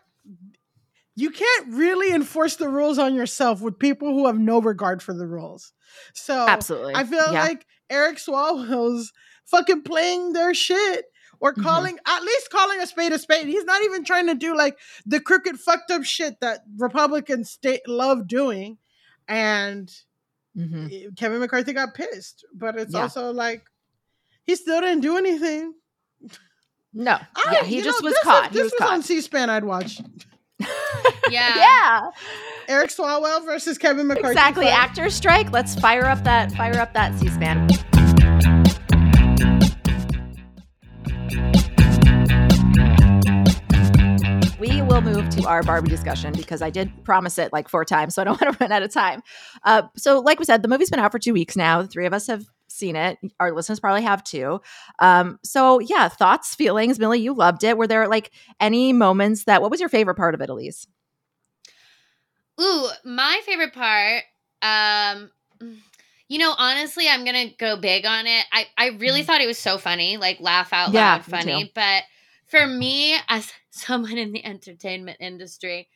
you 1.14 1.30
can't 1.30 1.68
really 1.72 2.12
enforce 2.14 2.56
the 2.56 2.68
rules 2.68 2.98
on 2.98 3.14
yourself 3.14 3.60
with 3.62 3.78
people 3.78 4.12
who 4.12 4.26
have 4.26 4.38
no 4.38 4.60
regard 4.60 5.02
for 5.02 5.14
the 5.14 5.26
rules. 5.26 5.72
So 6.12 6.34
Absolutely. 6.46 6.94
I 6.94 7.04
feel 7.04 7.32
Yeah. 7.32 7.40
like 7.42 7.66
Eric 7.88 8.18
Swalwell's 8.18 9.12
fucking 9.46 9.82
playing 9.82 10.32
their 10.32 10.52
shit 10.54 11.06
or 11.40 11.52
Mm-hmm. 11.52 11.62
calling 11.62 11.98
at 12.06 12.22
least 12.22 12.50
calling 12.50 12.80
a 12.80 12.86
spade 12.86 13.12
a 13.12 13.18
spade. 13.18 13.46
He's 13.46 13.64
not 13.64 13.82
even 13.82 14.04
trying 14.04 14.26
to 14.26 14.34
do 14.34 14.56
like 14.56 14.78
the 15.06 15.20
crooked 15.20 15.58
fucked 15.58 15.90
up 15.90 16.04
shit 16.04 16.40
that 16.40 16.60
Republicans 16.76 17.50
state 17.50 17.86
love 17.86 18.26
doing. 18.26 18.78
And 19.28 19.90
Mhm. 20.56 20.92
eh, 20.92 21.10
Kevin 21.16 21.40
McCarthy 21.40 21.72
got 21.72 21.94
pissed, 21.94 22.44
but 22.54 22.76
it's 22.78 22.94
Yeah. 22.94 23.02
also 23.02 23.32
like 23.32 23.64
he 24.44 24.56
still 24.56 24.80
didn't 24.80 25.00
do 25.02 25.16
anything. 25.16 25.74
No. 26.94 27.18
I- 27.36 27.52
yeah, 27.52 27.64
he 27.64 27.82
just 27.82 28.00
know, 28.02 28.06
was 28.06 28.14
this 28.14 28.22
caught. 28.24 28.46
If 28.46 28.52
he 28.52 28.58
this 28.58 28.64
was 28.64 28.72
was 28.72 28.78
caught. 28.80 28.92
on 28.92 29.02
C-SPAN, 29.02 29.50
I'd 29.50 29.64
watch 29.64 30.00
yeah. 31.28 31.54
yeah. 31.56 32.10
Eric 32.68 32.88
Swalwell 32.90 33.44
versus 33.44 33.76
Kevin 33.76 34.06
McCarthy. 34.06 34.28
Exactly. 34.30 34.64
fight. 34.66 34.72
Actor 34.78 35.10
strike. 35.10 35.52
Let's 35.52 35.78
fire 35.78 36.06
up 36.06 36.24
that 36.24 36.52
fire 36.52 36.78
up 36.78 36.94
that 36.94 37.18
C-SPAN. 37.18 37.68
Will 44.96 45.02
move 45.02 45.28
to 45.28 45.46
our 45.46 45.62
Barbie 45.62 45.90
discussion 45.90 46.32
because 46.32 46.62
I 46.62 46.70
did 46.70 47.04
promise 47.04 47.36
it 47.36 47.52
like 47.52 47.68
four 47.68 47.84
times, 47.84 48.14
so 48.14 48.22
I 48.22 48.24
don't 48.24 48.40
want 48.42 48.56
to 48.56 48.64
run 48.64 48.72
out 48.72 48.82
of 48.82 48.90
time. 48.90 49.22
Uh, 49.62 49.82
so, 49.94 50.20
like 50.20 50.38
we 50.38 50.46
said, 50.46 50.62
the 50.62 50.68
movie's 50.68 50.88
been 50.88 50.98
out 50.98 51.12
for 51.12 51.18
two 51.18 51.34
weeks 51.34 51.54
now. 51.54 51.82
The 51.82 51.88
three 51.88 52.06
of 52.06 52.14
us 52.14 52.26
have 52.28 52.46
seen 52.68 52.96
it. 52.96 53.18
Our 53.38 53.52
listeners 53.52 53.78
probably 53.78 54.04
have 54.04 54.24
too. 54.24 54.62
Um, 54.98 55.38
so, 55.44 55.80
yeah, 55.80 56.08
thoughts, 56.08 56.54
feelings. 56.54 56.98
Millie, 56.98 57.20
you 57.20 57.34
loved 57.34 57.62
it. 57.62 57.76
Were 57.76 57.86
there 57.86 58.08
like 58.08 58.30
any 58.58 58.94
moments 58.94 59.44
that? 59.44 59.60
What 59.60 59.70
was 59.70 59.80
your 59.80 59.90
favorite 59.90 60.14
part 60.14 60.34
of 60.34 60.40
it, 60.40 60.48
Elise? 60.48 60.86
Ooh, 62.58 62.88
my 63.04 63.38
favorite 63.44 63.74
part. 63.74 64.22
Um, 64.62 65.30
you 66.28 66.38
know, 66.38 66.54
honestly, 66.56 67.06
I'm 67.06 67.26
gonna 67.26 67.50
go 67.58 67.76
big 67.76 68.06
on 68.06 68.26
it. 68.26 68.46
I 68.50 68.66
I 68.78 68.86
really 68.96 69.24
thought 69.24 69.42
it 69.42 69.46
was 69.46 69.58
so 69.58 69.76
funny, 69.76 70.16
like 70.16 70.40
laugh 70.40 70.72
out 70.72 70.88
Mm. 70.88 70.94
Yeah, 70.94 71.12
loud 71.12 71.24
funny. 71.26 71.72
But 71.74 72.04
for 72.46 72.66
me, 72.66 73.16
as 73.28 73.52
someone 73.76 74.18
in 74.18 74.32
the 74.32 74.44
entertainment 74.44 75.18
industry, 75.20 75.88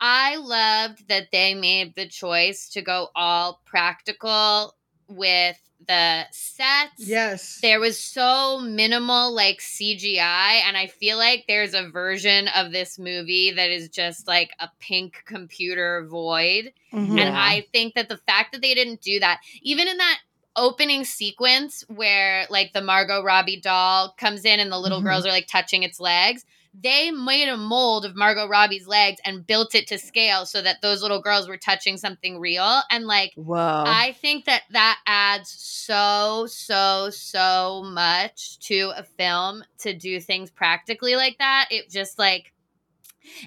I 0.00 0.36
loved 0.36 1.08
that 1.08 1.28
they 1.32 1.54
made 1.54 1.94
the 1.94 2.06
choice 2.06 2.68
to 2.70 2.82
go 2.82 3.08
all 3.14 3.60
practical 3.64 4.74
with 5.08 5.58
the 5.86 6.24
sets. 6.30 6.98
Yes. 6.98 7.58
There 7.62 7.80
was 7.80 7.98
so 7.98 8.60
minimal 8.60 9.32
like 9.32 9.60
CGI, 9.60 10.62
and 10.66 10.76
I 10.76 10.86
feel 10.86 11.16
like 11.16 11.44
there's 11.48 11.74
a 11.74 11.88
version 11.88 12.48
of 12.48 12.72
this 12.72 12.98
movie 12.98 13.52
that 13.52 13.70
is 13.70 13.88
just 13.88 14.28
like 14.28 14.50
a 14.60 14.68
pink 14.78 15.22
computer 15.24 16.06
void. 16.08 16.72
Mhm. 16.92 17.18
And 17.18 17.36
I 17.36 17.66
think 17.72 17.94
that 17.94 18.08
the 18.08 18.18
fact 18.18 18.52
that 18.52 18.60
they 18.62 18.74
didn't 18.74 19.00
do 19.00 19.18
that, 19.20 19.40
even 19.62 19.88
in 19.88 19.96
that 19.96 20.18
opening 20.56 21.04
sequence 21.04 21.84
where 21.88 22.46
like 22.50 22.72
the 22.72 22.82
Margot 22.82 23.22
Robbie 23.22 23.60
doll 23.60 24.14
comes 24.18 24.44
in 24.44 24.58
and 24.60 24.70
the 24.72 24.78
little 24.78 25.00
Mhm. 25.00 25.04
girls 25.04 25.26
are 25.26 25.30
like 25.30 25.46
touching 25.46 25.84
its 25.84 26.00
legs, 26.00 26.44
they 26.82 27.10
made 27.10 27.48
a 27.48 27.56
mold 27.56 28.04
of 28.04 28.14
Margot 28.14 28.46
Robbie's 28.46 28.86
legs 28.86 29.20
and 29.24 29.46
built 29.46 29.74
it 29.74 29.86
to 29.88 29.98
scale 29.98 30.46
so 30.46 30.62
that 30.62 30.80
those 30.82 31.02
little 31.02 31.20
girls 31.20 31.48
were 31.48 31.56
touching 31.56 31.96
something 31.96 32.38
real. 32.38 32.82
And 32.90 33.06
like, 33.06 33.32
Whoa. 33.34 33.84
I 33.86 34.16
think 34.20 34.44
that 34.44 34.62
that 34.70 34.98
adds 35.06 35.50
so, 35.50 36.46
so, 36.48 37.10
so 37.10 37.82
much 37.84 38.58
to 38.60 38.92
a 38.96 39.02
film 39.02 39.64
to 39.78 39.94
do 39.94 40.20
things 40.20 40.50
practically 40.50 41.16
like 41.16 41.38
that. 41.38 41.68
It 41.70 41.90
just 41.90 42.18
like, 42.18 42.52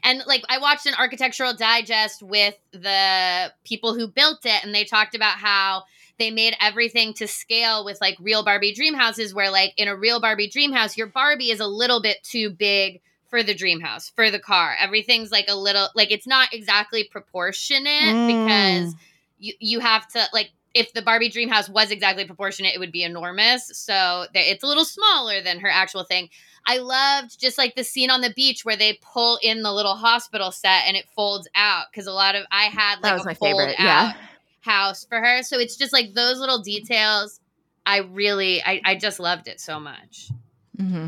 and 0.03 0.21
like 0.27 0.43
I 0.49 0.59
watched 0.59 0.85
an 0.85 0.93
architectural 0.99 1.53
digest 1.53 2.21
with 2.21 2.55
the 2.71 3.51
people 3.63 3.95
who 3.95 4.07
built 4.07 4.45
it, 4.45 4.63
and 4.63 4.75
they 4.75 4.83
talked 4.83 5.15
about 5.15 5.37
how 5.37 5.83
they 6.19 6.29
made 6.29 6.55
everything 6.61 7.13
to 7.15 7.27
scale 7.27 7.83
with 7.83 7.99
like 7.99 8.15
real 8.19 8.43
Barbie 8.43 8.73
dream 8.73 8.93
houses, 8.93 9.33
where 9.33 9.49
like 9.49 9.73
in 9.77 9.87
a 9.87 9.95
real 9.95 10.19
Barbie 10.19 10.49
dream 10.49 10.71
house, 10.71 10.97
your 10.97 11.07
Barbie 11.07 11.49
is 11.49 11.59
a 11.59 11.65
little 11.65 12.01
bit 12.01 12.23
too 12.23 12.51
big 12.51 13.01
for 13.31 13.41
the 13.41 13.55
dream 13.55 13.79
house, 13.79 14.11
for 14.15 14.29
the 14.29 14.37
car. 14.37 14.75
Everything's 14.79 15.31
like 15.31 15.45
a 15.49 15.55
little, 15.55 15.87
like 15.95 16.11
it's 16.11 16.27
not 16.27 16.53
exactly 16.53 17.03
proportionate 17.03 18.13
Mm. 18.13 18.27
because 18.27 18.95
you, 19.39 19.53
you 19.59 19.79
have 19.79 20.07
to 20.09 20.23
like 20.33 20.51
if 20.73 20.93
the 20.93 21.01
Barbie 21.01 21.29
dream 21.29 21.49
house 21.49 21.67
was 21.67 21.91
exactly 21.91 22.23
proportionate, 22.25 22.73
it 22.75 22.79
would 22.79 22.91
be 22.93 23.03
enormous. 23.03 23.71
So 23.73 24.25
it's 24.33 24.63
a 24.63 24.67
little 24.67 24.85
smaller 24.85 25.41
than 25.41 25.59
her 25.59 25.67
actual 25.69 26.03
thing. 26.05 26.29
I 26.65 26.77
loved 26.77 27.39
just 27.39 27.57
like 27.57 27.75
the 27.75 27.83
scene 27.83 28.09
on 28.09 28.21
the 28.21 28.31
beach 28.33 28.63
where 28.63 28.77
they 28.77 28.97
pull 29.01 29.37
in 29.41 29.63
the 29.63 29.71
little 29.73 29.95
hospital 29.95 30.51
set 30.51 30.83
and 30.87 30.95
it 30.95 31.05
folds 31.15 31.49
out 31.55 31.85
because 31.91 32.07
a 32.07 32.13
lot 32.13 32.35
of 32.35 32.45
I 32.51 32.65
had 32.65 32.97
That 33.01 33.03
like 33.03 33.13
was 33.13 33.23
a 33.23 33.25
my 33.25 33.33
fold 33.33 33.51
favorite, 33.57 33.79
out 33.79 33.83
yeah. 33.83 34.13
house 34.61 35.03
for 35.05 35.19
her. 35.19 35.43
So 35.43 35.57
it's 35.59 35.75
just 35.75 35.91
like 35.91 36.13
those 36.13 36.39
little 36.39 36.61
details. 36.61 37.39
I 37.85 37.97
really, 37.97 38.63
I, 38.63 38.79
I 38.85 38.95
just 38.95 39.19
loved 39.19 39.47
it 39.49 39.59
so 39.59 39.79
much. 39.79 40.29
Mm-hmm. 40.77 41.07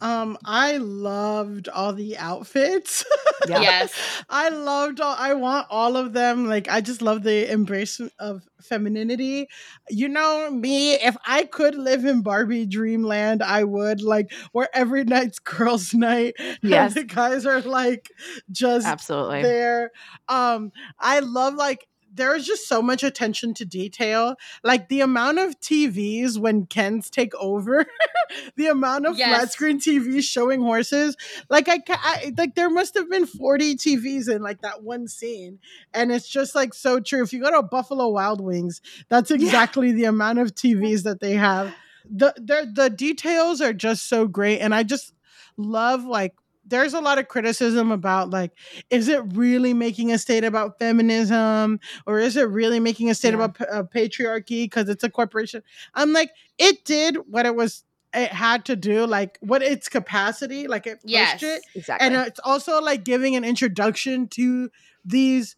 Um, 0.00 0.38
I 0.44 0.76
loved 0.76 1.68
all 1.68 1.92
the 1.92 2.16
outfits. 2.18 3.04
Yeah. 3.48 3.60
Yes. 3.68 3.94
I 4.28 4.48
loved 4.50 5.00
all 5.00 5.14
I 5.18 5.34
want 5.34 5.66
all 5.70 5.96
of 5.96 6.12
them. 6.12 6.46
Like 6.48 6.68
I 6.68 6.80
just 6.80 7.00
love 7.02 7.22
the 7.22 7.50
embrace 7.50 8.00
of 8.18 8.46
femininity. 8.60 9.48
You 9.88 10.08
know 10.08 10.50
me, 10.50 10.94
if 10.94 11.16
I 11.26 11.44
could 11.44 11.74
live 11.74 12.04
in 12.04 12.22
Barbie 12.22 12.66
dreamland, 12.66 13.42
I 13.42 13.64
would 13.64 14.02
like 14.02 14.32
where 14.52 14.68
every 14.74 15.04
night's 15.04 15.38
girls' 15.38 15.94
night. 15.94 16.34
and 16.38 16.58
Yes. 16.62 16.94
the 16.94 17.04
guys 17.04 17.46
are 17.46 17.60
like 17.62 18.10
just 18.50 18.86
Absolutely. 18.86 19.42
there. 19.42 19.90
Um, 20.28 20.70
I 21.00 21.20
love 21.20 21.54
like 21.54 21.87
there 22.18 22.36
is 22.36 22.44
just 22.44 22.68
so 22.68 22.82
much 22.82 23.02
attention 23.02 23.54
to 23.54 23.64
detail. 23.64 24.36
Like 24.62 24.88
the 24.88 25.00
amount 25.00 25.38
of 25.38 25.58
TVs 25.60 26.38
when 26.38 26.66
Kens 26.66 27.08
take 27.08 27.34
over, 27.36 27.86
the 28.56 28.66
amount 28.66 29.06
of 29.06 29.16
flat 29.16 29.52
screen 29.52 29.80
TVs 29.80 30.24
showing 30.24 30.60
horses. 30.60 31.16
Like 31.48 31.68
I, 31.68 31.80
I 31.88 32.32
like 32.36 32.54
there 32.54 32.68
must 32.68 32.94
have 32.94 33.08
been 33.08 33.26
40 33.26 33.76
TVs 33.76 34.28
in 34.28 34.42
like 34.42 34.60
that 34.60 34.82
one 34.82 35.08
scene. 35.08 35.60
And 35.94 36.12
it's 36.12 36.28
just 36.28 36.54
like 36.54 36.74
so 36.74 37.00
true. 37.00 37.22
If 37.22 37.32
you 37.32 37.40
go 37.40 37.50
to 37.50 37.62
Buffalo 37.62 38.08
Wild 38.08 38.42
Wings, 38.42 38.82
that's 39.08 39.30
exactly 39.30 39.92
the 39.92 40.04
amount 40.04 40.40
of 40.40 40.54
TVs 40.54 41.04
that 41.04 41.20
they 41.20 41.34
have. 41.34 41.74
The 42.10 42.34
the 42.36 42.70
the 42.74 42.90
details 42.90 43.60
are 43.60 43.72
just 43.72 44.08
so 44.08 44.26
great. 44.26 44.58
And 44.60 44.74
I 44.74 44.82
just 44.82 45.12
love 45.56 46.04
like 46.04 46.34
there's 46.68 46.94
a 46.94 47.00
lot 47.00 47.18
of 47.18 47.28
criticism 47.28 47.90
about 47.90 48.30
like 48.30 48.52
is 48.90 49.08
it 49.08 49.22
really 49.34 49.72
making 49.74 50.12
a 50.12 50.18
state 50.18 50.44
about 50.44 50.78
feminism 50.78 51.80
or 52.06 52.18
is 52.18 52.36
it 52.36 52.48
really 52.48 52.78
making 52.80 53.10
a 53.10 53.14
state 53.14 53.34
Yeah. 53.34 53.44
about 53.44 53.60
uh, 53.72 53.82
patriarchy 53.84 54.64
because 54.64 54.88
it's 54.88 55.02
a 55.04 55.10
corporation 55.10 55.62
i'm 55.94 56.12
like 56.12 56.30
it 56.58 56.84
did 56.84 57.16
what 57.28 57.46
it 57.46 57.54
was 57.56 57.84
it 58.14 58.30
had 58.32 58.64
to 58.66 58.76
do 58.76 59.06
like 59.06 59.38
what 59.40 59.62
its 59.62 59.88
capacity 59.88 60.66
like 60.66 60.86
it 60.86 61.00
pushed 61.02 61.10
Yes. 61.10 61.42
it 61.42 61.62
Exactly. 61.74 62.06
and 62.06 62.16
it's 62.26 62.40
also 62.44 62.80
like 62.80 63.04
giving 63.04 63.36
an 63.36 63.44
introduction 63.44 64.28
to 64.28 64.70
these 65.04 65.56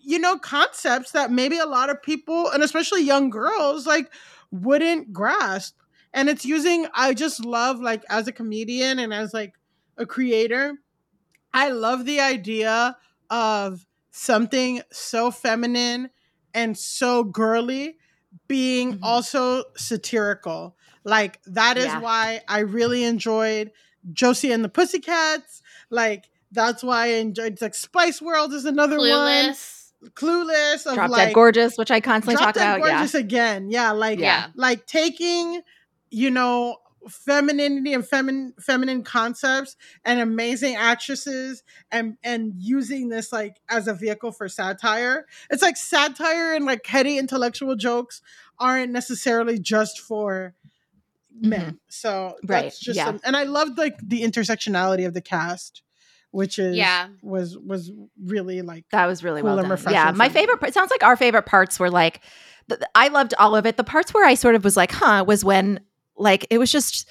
you 0.00 0.18
know 0.18 0.38
concepts 0.38 1.12
that 1.12 1.30
maybe 1.30 1.58
a 1.58 1.66
lot 1.66 1.90
of 1.90 2.02
people 2.02 2.48
and 2.50 2.62
especially 2.62 3.02
young 3.02 3.30
girls 3.30 3.86
like 3.86 4.10
wouldn't 4.50 5.12
grasp 5.12 5.76
and 6.14 6.28
it's 6.30 6.44
using 6.44 6.86
i 6.94 7.12
just 7.12 7.44
love 7.44 7.80
like 7.80 8.02
as 8.08 8.26
a 8.26 8.32
comedian 8.32 8.98
and 8.98 9.12
as 9.12 9.34
like 9.34 9.54
a 9.98 10.06
creator 10.06 10.74
i 11.52 11.68
love 11.70 12.04
the 12.06 12.20
idea 12.20 12.96
of 13.30 13.84
something 14.10 14.80
so 14.92 15.30
feminine 15.30 16.10
and 16.54 16.76
so 16.78 17.24
girly 17.24 17.96
being 18.46 18.94
Mhm. 18.94 19.00
also 19.02 19.64
satirical 19.76 20.76
like 21.04 21.40
that 21.46 21.76
is 21.76 21.86
Yeah. 21.86 22.00
why 22.00 22.40
i 22.48 22.60
really 22.60 23.04
enjoyed 23.04 23.70
josie 24.12 24.52
and 24.52 24.64
the 24.64 24.68
pussycats 24.68 25.62
like 25.90 26.30
that's 26.52 26.82
why 26.82 27.04
i 27.04 27.06
enjoyed 27.08 27.52
It's 27.54 27.62
like 27.62 27.74
spice 27.74 28.22
world 28.22 28.52
is 28.54 28.64
another 28.64 28.98
one 28.98 29.06
Clueless. 29.08 29.74
Clueless, 30.14 30.86
of 30.86 30.94
Drop 30.94 31.10
like 31.10 31.28
Dead 31.28 31.34
Gorgeous, 31.34 31.76
which 31.76 31.90
I 31.90 32.00
constantly 32.00 32.36
Drop 32.36 32.54
talk 32.54 32.54
Dead 32.54 32.76
about. 32.76 32.86
Yeah. 32.86 32.94
Gorgeous 32.98 33.14
again. 33.16 33.68
Yeah, 33.68 33.90
like 33.90 34.20
Yeah. 34.20 34.46
like 34.54 34.86
taking, 34.86 35.60
you 36.12 36.30
know, 36.30 36.76
femininity 37.08 37.92
and 37.94 38.06
feminine 38.06 38.54
feminine 38.60 39.02
concepts 39.02 39.76
and 40.04 40.20
amazing 40.20 40.76
actresses 40.76 41.62
and 41.90 42.16
and 42.22 42.52
using 42.56 43.08
this 43.08 43.32
like 43.32 43.56
as 43.68 43.88
a 43.88 43.94
vehicle 43.94 44.32
for 44.32 44.48
satire. 44.48 45.26
It's 45.50 45.62
like 45.62 45.76
satire 45.76 46.54
and 46.54 46.64
like 46.64 46.86
heady 46.86 47.18
intellectual 47.18 47.76
jokes 47.76 48.20
aren't 48.58 48.92
necessarily 48.92 49.58
just 49.58 50.00
for 50.00 50.54
men. 51.40 51.78
So 51.88 52.10
Mm-hmm. 52.10 52.52
Right, 52.52 52.62
that's 52.64 52.80
just 52.80 52.96
yeah. 52.96 53.04
some- 53.06 53.20
and 53.24 53.36
I 53.36 53.44
loved 53.44 53.78
like 53.78 53.96
the 54.02 54.22
intersectionality 54.22 55.06
of 55.06 55.14
the 55.14 55.20
cast, 55.20 55.82
which 56.30 56.58
is 56.58 56.76
Yeah. 56.76 57.08
was 57.22 57.56
was 57.58 57.90
really 58.22 58.62
like 58.62 58.84
That 58.90 59.06
was 59.06 59.22
really 59.22 59.40
cool 59.42 59.50
well 59.50 59.58
and 59.58 59.64
done. 59.66 59.70
refreshing 59.70 59.94
Yeah, 59.94 60.10
my 60.12 60.28
favorite. 60.28 60.62
It 60.62 60.74
sounds 60.74 60.90
like 60.90 61.02
our 61.04 61.16
favorite 61.16 61.46
parts 61.46 61.78
were 61.78 61.90
like, 61.90 62.20
I 62.94 63.08
loved 63.08 63.32
all 63.38 63.56
of 63.56 63.64
it. 63.66 63.76
The 63.78 63.84
parts 63.84 64.12
where 64.12 64.26
I 64.26 64.34
sort 64.34 64.54
of 64.54 64.62
was 64.64 64.76
like, 64.76 64.92
huh, 64.92 65.24
was 65.26 65.42
when 65.44 65.80
like 66.18 66.46
it 66.50 66.58
was 66.58 66.70
just 66.70 67.08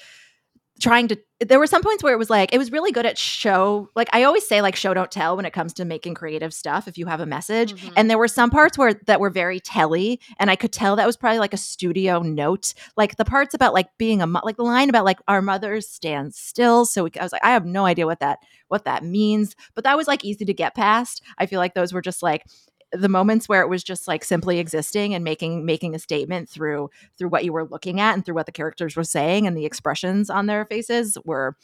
trying 0.80 1.08
to. 1.08 1.18
There 1.40 1.58
were 1.60 1.66
some 1.68 1.82
points 1.82 2.02
where 2.02 2.12
it 2.12 2.18
was 2.18 2.30
like 2.30 2.52
it 2.52 2.58
was 2.58 2.70
really 2.72 2.90
good 2.92 3.06
at 3.06 3.16
show. 3.18 3.90
Like 3.96 4.08
I 4.12 4.24
always 4.24 4.46
say, 4.46 4.60
like 4.60 4.74
show 4.76 4.92
don't 4.94 5.10
tell 5.10 5.36
when 5.36 5.44
it 5.44 5.52
comes 5.52 5.72
to 5.74 5.84
making 5.84 6.14
creative 6.14 6.52
stuff. 6.54 6.86
If 6.88 6.98
you 6.98 7.06
have 7.06 7.20
a 7.20 7.26
message, 7.26 7.74
Mm-hmm. 7.74 7.94
and 7.96 8.10
there 8.10 8.18
were 8.18 8.28
some 8.28 8.50
parts 8.50 8.76
where 8.78 8.94
that 9.06 9.20
were 9.20 9.30
very 9.30 9.60
telly, 9.60 10.20
and 10.38 10.50
I 10.50 10.56
could 10.56 10.72
tell 10.72 10.96
that 10.96 11.06
was 11.06 11.16
probably 11.16 11.38
like 11.38 11.54
a 11.54 11.58
studio 11.58 12.20
note. 12.22 12.74
Like 12.96 13.16
the 13.16 13.24
parts 13.24 13.54
about 13.54 13.72
like 13.74 13.88
being 13.98 14.20
a 14.22 14.26
mo- 14.26 14.40
like 14.44 14.56
the 14.56 14.62
line 14.64 14.88
about 14.88 15.04
like 15.04 15.18
our 15.28 15.42
mothers 15.42 15.88
stand 15.88 16.34
still. 16.34 16.84
So 16.86 17.04
we, 17.04 17.10
I 17.20 17.22
was 17.22 17.32
like, 17.32 17.44
I 17.44 17.50
have 17.50 17.64
no 17.66 17.84
idea 17.86 18.06
what 18.06 18.20
that 18.20 18.38
what 18.68 18.84
that 18.84 19.04
means, 19.04 19.54
but 19.74 19.84
that 19.84 19.96
was 19.96 20.06
like 20.08 20.24
easy 20.24 20.44
to 20.44 20.54
get 20.54 20.74
past. 20.74 21.22
I 21.38 21.46
feel 21.46 21.58
like 21.58 21.74
those 21.74 21.92
were 21.92 22.02
just 22.02 22.22
like 22.22 22.44
the 22.92 23.08
moments 23.08 23.48
where 23.48 23.62
it 23.62 23.68
was 23.68 23.84
just 23.84 24.08
like 24.08 24.24
simply 24.24 24.58
existing 24.58 25.14
and 25.14 25.24
making 25.24 25.64
making 25.64 25.94
a 25.94 25.98
statement 25.98 26.48
through 26.48 26.90
through 27.18 27.28
what 27.28 27.44
you 27.44 27.52
were 27.52 27.64
looking 27.64 28.00
at 28.00 28.14
and 28.14 28.24
through 28.24 28.34
what 28.34 28.46
the 28.46 28.52
characters 28.52 28.96
were 28.96 29.04
saying 29.04 29.46
and 29.46 29.56
the 29.56 29.66
expressions 29.66 30.30
on 30.30 30.46
their 30.46 30.64
faces 30.64 31.18
were 31.24 31.56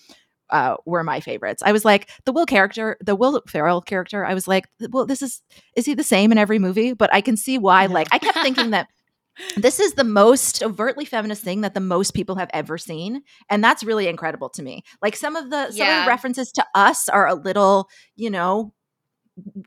uh 0.51 0.77
were 0.85 1.03
my 1.03 1.21
favorites. 1.21 1.63
I 1.65 1.73
was 1.73 1.85
like 1.85 2.11
the 2.25 2.33
Will 2.33 2.47
character, 2.47 2.97
the 3.03 3.17
Will 3.17 3.43
Ferrell 3.49 3.81
character. 3.81 4.25
I 4.25 4.35
was 4.35 4.47
like, 4.47 4.69
well, 4.91 5.07
this 5.07 5.23
is 5.23 5.43
is 5.77 5.87
he 5.87 5.95
the 5.95 6.05
same 6.05 6.33
in 6.33 6.39
every 6.39 6.59
movie? 6.59 6.93
But 6.93 7.13
I 7.13 7.21
can 7.21 7.37
see 7.37 7.59
why. 7.59 7.87
Like 7.87 8.09
I 8.13 8.19
kept 8.19 8.39
thinking 8.39 8.71
that 8.71 8.89
this 9.57 9.81
is 9.81 9.95
the 9.95 10.05
most 10.05 10.63
overtly 10.63 11.05
feminist 11.05 11.43
thing 11.43 11.63
that 11.63 11.75
the 11.75 11.81
most 11.81 12.15
people 12.15 12.37
have 12.37 12.51
ever 12.53 12.79
seen 12.79 13.23
and 13.51 13.65
that's 13.65 13.83
really 13.83 14.07
incredible 14.07 14.49
to 14.49 14.63
me 14.63 14.85
like 15.03 15.17
some 15.17 15.35
of 15.35 15.51
the 15.51 15.73
some 15.73 15.89
of 15.89 16.05
the 16.05 16.09
references 16.09 16.53
to 16.53 16.65
us 16.75 17.09
are 17.09 17.27
a 17.27 17.35
little 17.35 17.89
you 18.15 18.31
know 18.31 18.73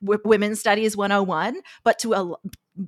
w- 0.02 0.22
women's 0.24 0.60
studies 0.60 0.96
101 0.96 1.62
but 1.84 2.00
to 2.00 2.14
a 2.14 2.34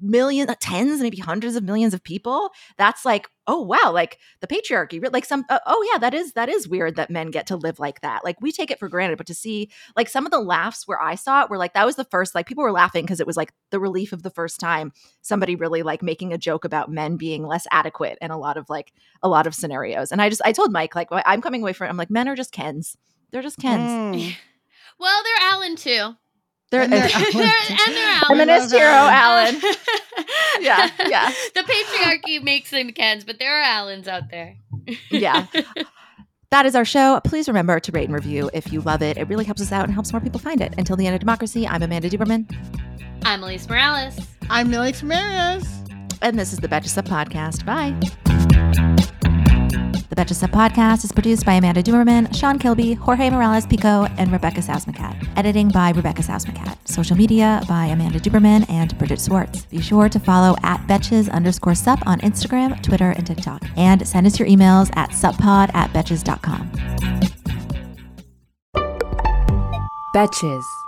million 0.02 0.48
tens 0.60 1.02
maybe 1.02 1.18
hundreds 1.18 1.56
of 1.56 1.64
millions 1.64 1.96
of 1.96 2.04
people 2.04 2.52
that's 2.78 3.04
like 3.04 3.28
oh 3.48 3.60
wow 3.60 3.92
like 3.92 4.20
the 4.40 4.46
patriarchy 4.48 5.02
like 5.12 5.26
some 5.26 5.44
uh, 5.50 5.58
oh 5.66 5.90
yeah 5.92 5.98
that 5.98 6.14
is 6.14 6.34
that 6.34 6.48
is 6.48 6.68
weird 6.68 6.96
that 6.96 7.10
men 7.10 7.32
get 7.32 7.48
to 7.48 7.56
live 7.56 7.80
like 7.80 8.00
that 8.02 8.24
like 8.24 8.40
we 8.40 8.52
take 8.52 8.70
it 8.70 8.78
for 8.78 8.88
granted 8.88 9.18
but 9.18 9.26
to 9.26 9.34
see 9.34 9.68
like 9.98 10.08
some 10.08 10.26
of 10.26 10.32
the 10.32 10.40
laughs 10.40 10.88
where 10.88 11.02
i 11.02 11.16
saw 11.16 11.42
it 11.44 11.50
were 11.50 11.58
like 11.58 11.74
that 11.74 11.88
was 11.88 11.96
the 11.96 12.04
first 12.06 12.36
like 12.36 12.46
people 12.46 12.64
were 12.64 12.72
laughing 12.72 13.04
because 13.04 13.20
it 13.20 13.26
was 13.28 13.36
like 13.36 13.52
the 13.72 13.80
relief 13.80 14.14
of 14.14 14.22
the 14.22 14.30
first 14.30 14.60
time 14.60 14.92
somebody 15.22 15.56
really 15.56 15.82
like 15.82 16.04
making 16.04 16.32
a 16.32 16.38
joke 16.38 16.64
about 16.66 16.92
men 16.92 17.18
being 17.18 17.44
less 17.46 17.66
adequate 17.72 18.18
in 18.22 18.30
a 18.30 18.38
lot 18.38 18.58
of 18.58 18.70
like 18.70 18.94
a 19.24 19.28
lot 19.28 19.48
of 19.48 19.56
scenarios 19.56 20.12
and 20.12 20.22
i 20.22 20.30
just 20.30 20.42
i 20.46 20.52
told 20.52 20.72
mike 20.72 20.94
like 20.94 21.10
i'm 21.26 21.42
coming 21.42 21.62
away 21.64 21.74
from 21.74 21.88
it 21.88 21.90
i'm 21.90 21.98
like 21.98 22.12
men 22.12 22.28
are 22.28 22.36
just 22.36 22.52
kens 22.52 22.96
they're 23.32 23.42
just 23.42 23.58
kens 23.58 23.90
Mm. 24.16 24.36
Well, 25.00 25.24
they're 25.24 25.50
Allan 25.50 25.78
too. 25.78 26.16
They're, 26.72 26.82
And 26.84 26.92
they're 26.94 27.08
they're- 27.08 27.32
They're- 27.32 27.52
and 27.88 27.96
they're 27.96 28.08
Allan. 28.24 28.28
feminist 28.28 28.72
hero 28.74 28.84
allan 28.92 29.56
yeah 30.62 30.90
yeah 31.08 31.32
the 31.56 31.62
patriarchy 31.62 32.42
makes 32.44 32.70
them 32.72 32.92
Kens, 32.92 33.24
but 33.24 33.40
there 33.40 33.60
are 33.62 33.64
Allans 33.66 34.08
out 34.08 34.30
there. 34.30 34.56
yeah. 35.10 35.46
That 36.52 36.66
is 36.66 36.76
our 36.76 36.84
show. 36.86 37.20
Please 37.24 37.48
remember 37.48 37.80
to 37.80 37.92
rate 37.92 38.06
and 38.06 38.14
review 38.14 38.50
if 38.56 38.74
you 38.74 38.82
love 38.82 39.04
it. 39.04 39.18
It 39.18 39.28
really 39.28 39.46
helps 39.46 39.62
us 39.62 39.72
out 39.72 39.84
and 39.86 39.94
helps 39.94 40.12
more 40.12 40.20
people 40.20 40.40
find 40.40 40.62
it. 40.62 40.74
Until 40.80 40.96
the 40.96 41.06
end 41.06 41.14
of 41.14 41.20
democracy, 41.20 41.68
I'm 41.68 41.84
Amanda 41.84 42.10
Duberman, 42.10 42.52
I'm 43.24 43.42
Alise 43.42 43.70
Morales. 43.70 44.18
I'm 44.50 44.70
Millie 44.72 44.94
Ramirez. 45.00 45.68
and 46.24 46.38
this 46.40 46.52
is 46.52 46.60
the 46.60 46.68
Betches 46.68 46.90
Sup 46.90 47.06
Podcast. 47.06 47.66
Bye. 47.66 49.10
The 50.10 50.16
Betches 50.16 50.38
Sup 50.38 50.50
Podcast 50.50 51.04
is 51.04 51.12
produced 51.12 51.46
by 51.46 51.54
Amanda 51.54 51.84
Duberman, 51.84 52.36
Sean 52.36 52.58
Kilby, 52.58 52.94
Jorge 52.94 53.30
Morales 53.30 53.68
Pico, 53.68 54.08
and 54.18 54.32
Rebecca 54.32 54.60
Sausmacat. 54.60 55.28
Editing 55.38 55.70
by 55.70 55.92
Rebecca 55.92 56.24
Sausmacat. 56.24 56.76
Social 56.88 57.16
media 57.16 57.62
by 57.68 57.86
Amanda 57.86 58.20
Duberman 58.20 58.68
and 58.72 58.98
Bridget 58.98 59.22
Swartz. 59.22 59.66
Be 59.66 59.80
sure 59.80 60.10
to 60.10 60.20
follow 60.20 60.56
at 60.64 60.80
Betches 60.88 61.30
underscore 61.30 61.76
sup 61.76 62.00
on 62.08 62.20
Instagram, 62.22 62.82
Twitter, 62.82 63.12
and 63.12 63.28
TikTok. 63.28 63.64
And 63.78 64.08
send 64.08 64.26
us 64.26 64.40
your 64.40 64.48
emails 64.48 64.90
at 64.98 65.12
suppod 65.12 65.74
at 65.76 65.92
betches.com. 65.92 66.72
Betches. 70.16 70.79